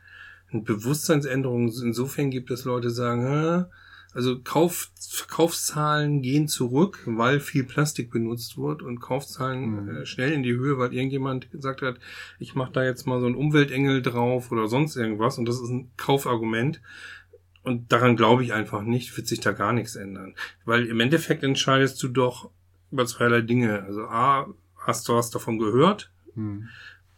in 0.50 0.64
Bewusstseinsänderungen 0.64 1.68
insofern 1.82 2.30
gibt, 2.30 2.50
dass 2.50 2.64
Leute 2.64 2.90
sagen, 2.90 3.22
Hä, 3.22 3.64
Also 4.14 4.40
Kauf, 4.40 4.90
Verkaufszahlen 4.98 6.22
gehen 6.22 6.48
zurück, 6.48 7.00
weil 7.04 7.40
viel 7.40 7.64
Plastik 7.64 8.10
benutzt 8.10 8.56
wird 8.56 8.82
und 8.82 9.00
Kaufzahlen 9.00 9.84
Mhm. 9.84 9.88
äh, 9.90 10.06
schnell 10.06 10.32
in 10.32 10.42
die 10.42 10.54
Höhe, 10.54 10.78
weil 10.78 10.94
irgendjemand 10.94 11.50
gesagt 11.50 11.82
hat, 11.82 11.98
ich 12.38 12.54
mache 12.54 12.72
da 12.72 12.82
jetzt 12.82 13.06
mal 13.06 13.20
so 13.20 13.26
einen 13.26 13.34
Umweltengel 13.34 14.00
drauf 14.00 14.50
oder 14.50 14.66
sonst 14.66 14.96
irgendwas 14.96 15.36
und 15.36 15.46
das 15.46 15.60
ist 15.60 15.68
ein 15.68 15.90
Kaufargument. 15.98 16.80
Und 17.62 17.92
daran 17.92 18.16
glaube 18.16 18.42
ich 18.44 18.54
einfach 18.54 18.82
nicht, 18.82 19.14
wird 19.16 19.26
sich 19.26 19.40
da 19.40 19.52
gar 19.52 19.74
nichts 19.74 19.94
ändern. 19.94 20.34
Weil 20.64 20.86
im 20.86 21.00
Endeffekt 21.00 21.42
entscheidest 21.44 22.02
du 22.02 22.08
doch 22.08 22.50
über 22.90 23.04
zweierlei 23.04 23.42
Dinge. 23.42 23.82
Also 23.82 24.04
A, 24.06 24.46
hast 24.78 25.06
du 25.08 25.14
was 25.14 25.30
davon 25.30 25.58
gehört? 25.58 26.10
Hm. 26.34 26.68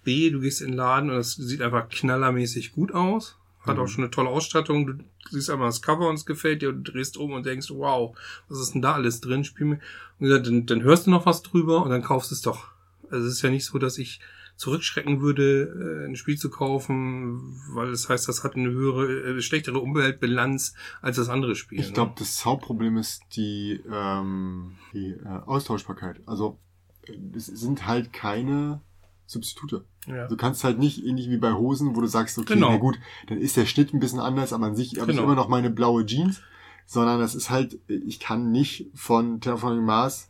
B, 0.05 0.31
du 0.31 0.41
gehst 0.41 0.61
in 0.61 0.69
den 0.69 0.77
Laden 0.77 1.11
und 1.11 1.17
es 1.17 1.35
sieht 1.35 1.63
einfach 1.63 1.89
knallermäßig 1.89 2.73
gut 2.73 2.93
aus. 2.93 3.37
Hat 3.61 3.77
Mhm. 3.77 3.83
auch 3.83 3.89
schon 3.89 4.05
eine 4.05 4.11
tolle 4.11 4.31
Ausstattung. 4.31 4.87
Du 4.87 4.95
siehst 5.31 5.51
einmal 5.51 5.69
das 5.69 5.83
Cover 5.83 6.09
und 6.09 6.15
es 6.15 6.25
gefällt 6.27 6.63
dir 6.63 6.71
und 6.71 6.85
du 6.85 6.93
drehst 6.93 7.17
um 7.19 7.33
und 7.33 7.45
denkst, 7.45 7.71
wow, 7.71 8.17
was 8.49 8.61
ist 8.61 8.73
denn 8.75 8.83
da 8.83 8.95
alles 8.95 9.21
drin? 9.21 9.45
Spiel 9.45 9.67
mir. 9.67 9.81
Und 10.19 10.27
gesagt, 10.27 10.47
dann, 10.47 10.67
dann 10.67 10.83
hörst 10.83 11.07
du 11.07 11.11
noch 11.11 11.27
was 11.27 11.43
drüber 11.43 11.83
und 11.83 11.91
dann 11.91 12.03
kaufst 12.03 12.31
du 12.31 12.35
es 12.35 12.43
doch. 12.43 12.69
Also 13.11 13.27
es 13.27 13.35
ist 13.35 13.43
ja 13.43 13.51
nicht 13.51 13.67
so, 13.67 13.79
dass 13.79 13.99
ich 13.99 14.21
zurückschrecken 14.57 15.21
würde, 15.23 16.03
äh, 16.05 16.07
ein 16.07 16.17
Spiel 16.17 16.37
zu 16.37 16.51
kaufen, 16.51 17.55
weil 17.73 17.89
es 17.91 18.09
heißt, 18.09 18.29
das 18.29 18.45
hat 18.45 18.57
eine 18.57 18.71
höhere, 18.71 19.37
äh, 19.37 19.41
schlechtere 19.41 19.79
Umweltbilanz 19.79 20.75
als 21.01 21.17
das 21.17 21.31
andere 21.31 21.55
Spiel. 21.55 21.81
Ich 21.81 21.89
ne? 21.89 21.93
glaube, 21.95 22.13
das 22.19 22.45
Hauptproblem 22.45 22.99
ist 22.99 23.23
die, 23.37 23.81
ähm, 23.91 24.73
die 24.93 25.13
äh, 25.13 25.27
Austauschbarkeit. 25.47 26.21
Also 26.27 26.59
äh, 27.07 27.15
es 27.35 27.47
sind 27.47 27.87
halt 27.87 28.13
keine 28.13 28.83
Substitute. 29.31 29.85
ja. 30.09 30.27
Du 30.27 30.37
kannst 30.37 30.65
halt 30.65 30.79
nicht 30.79 31.05
ähnlich 31.07 31.31
wie 31.31 31.37
bei 31.37 31.53
Hosen, 31.53 31.95
wo 31.95 32.01
du 32.01 32.07
sagst, 32.09 32.37
okay, 32.39 32.55
Genau. 32.55 32.71
na 32.71 32.77
gut, 32.79 32.99
dann 33.29 33.39
ist 33.39 33.57
der 33.57 33.67
Schnitt 33.67 33.95
ein 33.95 34.01
bisschen 34.01 34.19
anders, 34.21 34.53
aber 34.53 34.67
an 34.67 34.75
sich 34.77 34.99
habe 35.01 35.11
ich 35.13 35.17
Genau. 35.17 35.23
immer 35.29 35.37
noch 35.37 35.49
meine 35.49 35.71
blaue 35.71 36.05
Jeans, 36.05 36.41
sondern 36.87 37.21
das 37.21 37.35
ist 37.37 37.49
halt, 37.51 37.79
ich 37.89 38.19
kann 38.19 38.51
nicht 38.51 38.91
von 38.95 39.41
Terraforming 39.41 39.85
Mars 39.85 40.30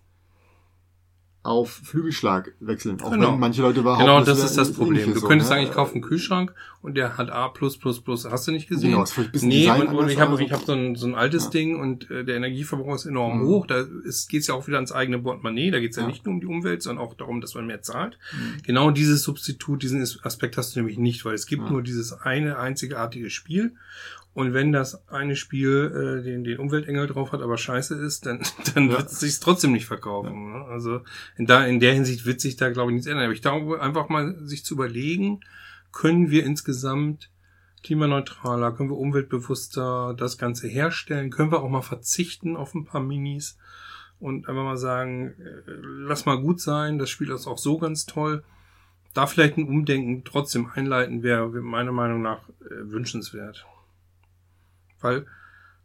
auf 1.42 1.70
Flügelschlag 1.70 2.52
wechseln. 2.60 3.00
Auch 3.00 3.10
Genau. 3.12 3.32
wenn 3.32 3.40
manche 3.40 3.62
Leute 3.62 3.80
behaupten, 3.82 4.04
Genau, 4.04 4.18
das 4.22 4.36
wäre 4.36 4.46
ist 4.46 4.58
das 4.58 4.72
Problem. 4.74 5.14
Du 5.14 5.18
so, 5.20 5.26
könntest 5.26 5.50
ne? 5.50 5.56
sagen, 5.56 5.66
ich 5.66 5.72
kaufe 5.72 5.94
einen 5.94 6.02
Kühlschrank 6.02 6.54
und 6.82 6.96
der 6.98 7.16
hat 7.16 7.30
A+++, 7.30 7.50
hast 8.30 8.46
du 8.46 8.52
nicht 8.52 8.68
gesehen? 8.68 8.90
Genau, 8.90 9.02
ist 9.02 9.12
vielleicht 9.12 9.30
ein 9.30 9.32
bisschen 9.32 9.48
Nee, 9.48 9.60
Design 9.60 9.86
und, 9.88 9.96
und 9.96 10.08
ich 10.10 10.20
habe 10.20 10.36
so- 10.36 10.42
ich 10.42 10.52
hab 10.52 10.64
so 10.66 10.72
ein, 10.72 10.96
so 10.96 11.06
ein 11.06 11.14
altes 11.14 11.44
Ja. 11.44 11.50
Ding 11.50 11.80
und 11.80 12.10
äh, 12.10 12.24
der 12.26 12.36
Energieverbrauch 12.36 12.94
ist 12.94 13.06
enorm 13.06 13.38
Mhm. 13.38 13.46
hoch. 13.46 13.66
Da 13.66 13.82
geht 13.84 14.40
es 14.42 14.46
ja 14.48 14.54
auch 14.54 14.66
wieder 14.66 14.76
ans 14.76 14.92
eigene 14.92 15.18
Portemonnaie. 15.18 15.70
Da 15.70 15.80
geht 15.80 15.92
es 15.92 15.96
ja. 15.96 16.02
Ja. 16.02 16.08
nicht 16.08 16.26
nur 16.26 16.34
um 16.34 16.40
die 16.42 16.46
Umwelt, 16.46 16.82
sondern 16.82 17.02
auch 17.06 17.14
darum, 17.14 17.40
dass 17.40 17.54
man 17.54 17.66
mehr 17.66 17.80
zahlt. 17.80 18.18
Mhm. 18.32 18.62
Genau 18.62 18.90
dieses 18.90 19.22
Substitut, 19.22 19.82
diesen 19.82 20.02
Aspekt 20.22 20.58
hast 20.58 20.76
du 20.76 20.80
nämlich 20.80 20.98
nicht, 20.98 21.24
weil 21.24 21.34
es 21.34 21.46
gibt 21.46 21.64
Ja. 21.64 21.70
nur 21.70 21.82
dieses 21.82 22.12
eine 22.12 22.58
einzigartige 22.58 23.30
Spiel. 23.30 23.76
Und 24.32 24.54
wenn 24.54 24.70
das 24.72 25.08
eine 25.08 25.34
Spiel 25.34 26.20
äh, 26.20 26.22
den, 26.24 26.44
den 26.44 26.58
Umweltengel 26.58 27.08
drauf 27.08 27.32
hat, 27.32 27.42
aber 27.42 27.58
scheiße 27.58 27.96
ist, 27.96 28.26
dann, 28.26 28.40
dann 28.74 28.90
Ja. 28.90 28.98
wird 28.98 29.10
es 29.10 29.20
sich 29.20 29.40
trotzdem 29.40 29.72
nicht 29.72 29.86
verkaufen. 29.86 30.52
Ne? 30.52 30.64
Also 30.66 31.00
in, 31.36 31.46
da, 31.46 31.64
in 31.66 31.80
der 31.80 31.94
Hinsicht 31.94 32.26
wird 32.26 32.40
sich 32.40 32.56
da, 32.56 32.70
glaube 32.70 32.90
ich, 32.90 32.94
nichts 32.94 33.06
ändern. 33.08 33.24
Aber 33.24 33.34
ich 33.34 33.42
glaube, 33.42 33.82
einfach 33.82 34.08
mal 34.08 34.36
sich 34.46 34.64
zu 34.64 34.74
überlegen, 34.74 35.40
können 35.92 36.30
wir 36.30 36.44
insgesamt 36.44 37.30
klimaneutraler, 37.82 38.72
können 38.72 38.90
wir 38.90 38.98
umweltbewusster 38.98 40.14
das 40.16 40.38
Ganze 40.38 40.68
herstellen, 40.68 41.30
können 41.30 41.50
wir 41.50 41.62
auch 41.62 41.68
mal 41.70 41.82
verzichten 41.82 42.56
auf 42.56 42.74
ein 42.74 42.84
paar 42.84 43.00
Minis 43.02 43.58
und 44.20 44.48
einfach 44.48 44.62
mal 44.62 44.76
sagen, 44.76 45.34
äh, 45.40 45.62
lass 45.66 46.26
mal 46.26 46.40
gut 46.40 46.60
sein, 46.60 46.98
das 46.98 47.10
Spiel 47.10 47.30
ist 47.30 47.46
auch 47.46 47.58
so 47.58 47.78
ganz 47.78 48.06
toll. 48.06 48.44
Da 49.14 49.26
vielleicht 49.26 49.56
ein 49.56 49.66
Umdenken 49.66 50.22
trotzdem 50.24 50.70
einleiten 50.72 51.22
wäre 51.24 51.48
meiner 51.48 51.90
Meinung 51.90 52.22
nach 52.22 52.48
äh, 52.60 52.90
wünschenswert. 52.92 53.66
Weil 55.00 55.26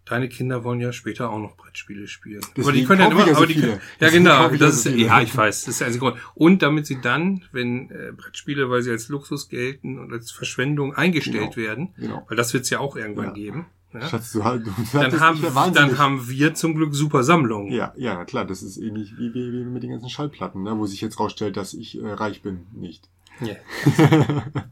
deine 0.05 0.29
Kinder 0.29 0.63
wollen 0.63 0.79
ja 0.81 0.91
später 0.93 1.31
auch 1.31 1.39
noch 1.39 1.57
Brettspiele 1.57 2.07
spielen. 2.07 2.41
aber 2.43 2.51
die 2.53 2.61
Deswegen 2.61 2.87
können 2.87 3.01
ja 3.01 3.07
immer, 3.07 3.21
ja 3.27 3.33
so 3.33 3.37
aber 3.37 3.47
die 3.47 3.55
können, 3.55 3.71
ja 3.73 3.79
Deswegen 3.99 4.23
genau, 4.25 4.49
das 4.49 4.83
so 4.83 4.89
ist, 4.89 4.95
viele. 4.95 5.07
ja, 5.07 5.21
ich 5.21 5.35
weiß, 5.35 5.61
das 5.61 5.69
ist 5.69 5.79
der 5.81 5.87
einzige 5.87 6.05
Grund. 6.05 6.17
Und 6.35 6.61
damit 6.61 6.85
sie 6.85 7.01
dann, 7.01 7.43
wenn 7.51 7.89
äh, 7.89 8.11
Brettspiele, 8.15 8.69
weil 8.69 8.83
sie 8.83 8.91
als 8.91 9.07
Luxus 9.09 9.49
gelten 9.49 9.97
und 9.97 10.13
als 10.13 10.29
Verschwendung 10.31 10.93
eingestellt 10.95 11.55
Genau. 11.55 11.67
werden, 11.67 11.93
Genau. 11.97 12.23
weil 12.29 12.37
das 12.37 12.53
wird 12.53 12.65
es 12.65 12.69
ja 12.69 12.79
auch 12.79 12.95
irgendwann 12.95 13.27
Ja. 13.29 13.33
geben, 13.33 13.65
ja, 13.93 14.07
Schatz, 14.09 14.33
du, 14.33 14.39
du 14.41 14.71
dann, 14.91 15.19
haben, 15.21 15.73
dann 15.73 15.97
haben 15.97 16.27
wir 16.29 16.53
zum 16.53 16.75
Glück 16.75 16.93
super 16.93 17.23
Sammlungen. 17.23 17.71
Ja, 17.71 17.93
ja, 17.95 18.25
klar, 18.25 18.43
das 18.45 18.61
ist 18.61 18.75
ähnlich 18.77 19.17
wie, 19.17 19.33
wie, 19.33 19.53
wie 19.53 19.63
mit 19.63 19.83
den 19.83 19.89
ganzen 19.91 20.09
Schallplatten, 20.09 20.63
ne, 20.63 20.77
wo 20.77 20.85
sich 20.85 20.99
jetzt 20.99 21.17
rausstellt, 21.17 21.55
dass 21.55 21.73
ich 21.73 21.97
äh, 22.01 22.05
reich 22.11 22.41
bin, 22.41 22.67
nicht. 22.73 23.09
Ja. 23.39 23.55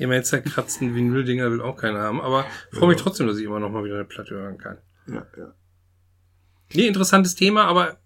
Jetzt 0.00 0.28
zerkratzten 0.28 0.94
Vinyl-Dinger 0.94 1.50
will 1.50 1.60
auch 1.60 1.76
keiner 1.76 2.00
haben, 2.00 2.20
aber 2.20 2.46
freue 2.72 2.88
mich 2.88 2.98
trotzdem, 3.00 3.26
dass 3.26 3.38
ich 3.38 3.44
immer 3.44 3.60
noch 3.60 3.70
mal 3.70 3.84
wieder 3.84 3.96
eine 3.96 4.04
Platte 4.04 4.34
hören 4.34 4.58
kann. 4.58 4.78
ja, 5.06 5.26
ja. 5.36 5.54
Nee, 6.72 6.86
interessantes 6.86 7.34
Thema, 7.34 7.64
aber 7.64 7.98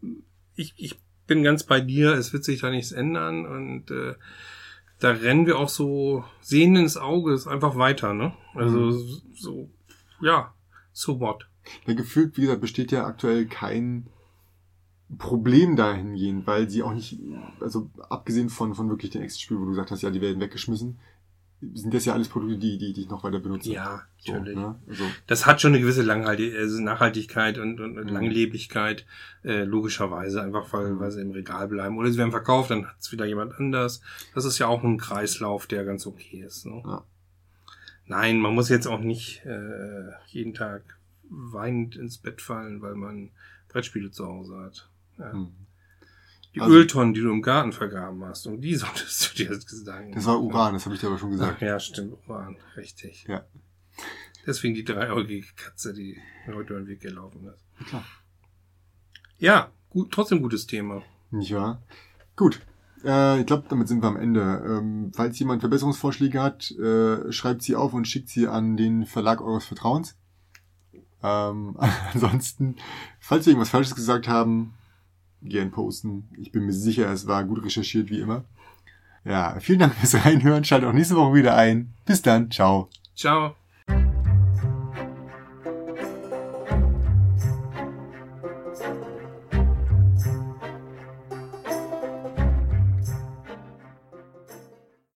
ich, 0.54 0.72
ich 0.76 0.98
bin 1.26 1.42
ganz 1.42 1.64
bei 1.64 1.80
dir, 1.80 2.14
es 2.14 2.32
wird 2.32 2.44
sich 2.44 2.60
da 2.60 2.70
nichts 2.70 2.92
ändern 2.92 3.46
und 3.46 3.90
äh, 3.90 4.14
da 4.98 5.10
rennen 5.10 5.46
wir 5.46 5.58
auch 5.58 5.68
so 5.68 6.24
sehend 6.40 6.78
ins 6.78 6.96
Auge, 6.96 7.34
ist 7.34 7.46
einfach 7.46 7.76
weiter, 7.76 8.14
ne? 8.14 8.32
Also 8.54 8.92
so, 9.34 9.70
ja, 10.20 10.54
so 10.92 11.20
what? 11.20 11.46
Ja, 11.86 11.94
gefühlt, 11.94 12.36
wie 12.36 12.42
gesagt, 12.42 12.60
besteht 12.60 12.92
ja 12.92 13.06
aktuell 13.06 13.46
kein 13.46 14.06
Problem 15.18 15.76
dahingehend, 15.76 16.46
weil 16.46 16.68
sie 16.68 16.82
auch 16.82 16.94
nicht, 16.94 17.18
also 17.60 17.90
abgesehen 18.08 18.48
von, 18.48 18.74
von 18.74 18.88
wirklich 18.88 19.10
den 19.10 19.22
Extra-Spielen, 19.22 19.60
wo 19.60 19.64
du 19.64 19.70
gesagt 19.70 19.90
hast, 19.90 20.02
ja, 20.02 20.10
die 20.10 20.20
werden 20.20 20.40
weggeschmissen, 20.40 20.98
sind 21.74 21.94
das 21.94 22.04
ja 22.04 22.12
alles 22.12 22.28
Produkte, 22.28 22.58
die, 22.58 22.78
die, 22.78 22.92
die 22.92 23.02
ich 23.02 23.08
noch 23.08 23.24
weiter 23.24 23.38
benutze. 23.40 23.72
Ja, 23.72 24.02
so, 24.18 24.32
natürlich. 24.32 24.56
ne? 24.56 24.74
also, 24.88 25.04
Das 25.26 25.46
hat 25.46 25.60
schon 25.60 25.72
eine 25.72 25.80
gewisse 25.80 26.02
Langhaltig 26.02 26.54
also 26.54 26.82
Nachhaltigkeit 26.82 27.58
und, 27.58 27.80
und 27.80 27.94
Mhm. 27.94 28.08
Langlebigkeit, 28.08 29.06
äh, 29.44 29.64
logischerweise, 29.64 30.42
einfach 30.42 30.72
weil, 30.72 30.98
weil 31.00 31.10
sie 31.10 31.20
im 31.20 31.30
Regal 31.30 31.68
bleiben. 31.68 31.96
Oder 31.98 32.10
sie 32.10 32.18
werden 32.18 32.30
verkauft, 32.30 32.70
dann 32.70 32.86
hat 32.86 32.96
es 33.00 33.12
wieder 33.12 33.24
jemand 33.24 33.54
anders. 33.58 34.00
Das 34.34 34.44
ist 34.44 34.58
ja 34.58 34.66
auch 34.66 34.82
ein 34.84 34.98
Kreislauf, 34.98 35.66
der 35.66 35.84
ganz 35.84 36.06
okay 36.06 36.42
ist. 36.46 36.66
Ne? 36.66 36.82
Ja. 36.84 37.04
Nein, 38.06 38.40
man 38.40 38.54
muss 38.54 38.68
jetzt 38.68 38.86
auch 38.86 39.00
nicht 39.00 39.44
äh, 39.46 40.10
jeden 40.28 40.54
Tag 40.54 40.82
weinend 41.30 41.96
ins 41.96 42.18
Bett 42.18 42.42
fallen, 42.42 42.82
weil 42.82 42.94
man 42.94 43.30
Brettspiele 43.68 44.10
zu 44.10 44.26
Hause 44.26 44.56
hat. 44.58 44.88
Ja. 45.18 45.32
hm. 45.32 45.48
Die 46.54 46.60
Also- 46.60 46.74
Öltonnen, 46.74 47.14
die 47.14 47.20
du 47.20 47.30
im 47.32 47.42
Garten 47.42 47.72
vergraben 47.72 48.24
hast, 48.24 48.46
um 48.46 48.60
die 48.60 48.74
solltest 48.76 49.30
du 49.38 49.44
dir 49.44 49.52
jetzt 49.52 49.68
sagen. 49.84 50.12
das 50.12 50.24
war 50.26 50.40
Uran, 50.40 50.74
das 50.74 50.84
habe 50.84 50.94
ich 50.94 51.00
dir 51.00 51.08
aber 51.08 51.18
schon 51.18 51.28
Ach, 51.30 51.32
gesagt. 51.32 51.60
ja, 51.62 51.80
stimmt, 51.80 52.14
Uran, 52.28 52.56
richtig. 52.76 53.24
Ja. 53.28 53.44
Deswegen 54.46 54.74
die 54.74 54.84
dreieugige 54.84 55.46
Katze, 55.56 55.94
die 55.94 56.18
heute 56.46 56.74
über 56.74 56.80
den 56.82 56.86
Weg 56.88 57.00
gelaufen 57.00 57.48
ist. 57.48 57.88
Klar. 57.88 58.04
Ja, 59.38 59.70
gut, 59.90 60.12
trotzdem 60.12 60.42
gutes 60.42 60.66
Thema. 60.66 61.02
Nicht 61.30 61.54
wahr? 61.54 61.82
Gut. 62.36 62.60
Äh, 63.04 63.40
ich 63.40 63.46
glaube, 63.46 63.64
damit 63.68 63.88
sind 63.88 64.02
wir 64.02 64.08
am 64.08 64.16
Ende. 64.16 64.62
Ähm, 64.66 65.12
falls 65.14 65.38
jemand 65.38 65.60
Verbesserungsvorschläge 65.60 66.40
hat, 66.42 66.70
äh, 66.72 67.32
schreibt 67.32 67.62
sie 67.62 67.74
auf 67.76 67.92
und 67.94 68.06
schickt 68.06 68.28
sie 68.28 68.46
an 68.46 68.76
den 68.76 69.06
Verlag 69.06 69.40
eures 69.40 69.64
Vertrauens. 69.64 70.16
Ähm, 71.22 71.76
ansonsten, 72.12 72.76
falls 73.20 73.46
wir 73.46 73.52
irgendwas 73.52 73.70
Falsches 73.70 73.94
gesagt 73.94 74.28
haben, 74.28 74.74
gern 75.44 75.70
posten. 75.70 76.28
Ich 76.38 76.52
bin 76.52 76.64
mir 76.64 76.72
sicher, 76.72 77.10
es 77.12 77.26
war 77.26 77.44
gut 77.44 77.64
recherchiert, 77.64 78.10
wie 78.10 78.20
immer. 78.20 78.44
Ja, 79.24 79.58
vielen 79.60 79.78
Dank 79.78 79.94
fürs 79.94 80.24
Reinhören. 80.24 80.64
Schaltet 80.64 80.88
auch 80.88 80.92
nächste 80.92 81.16
Woche 81.16 81.34
wieder 81.34 81.56
ein. 81.56 81.94
Bis 82.04 82.22
dann. 82.22 82.50
Ciao. 82.50 82.88
Ciao. 83.14 83.54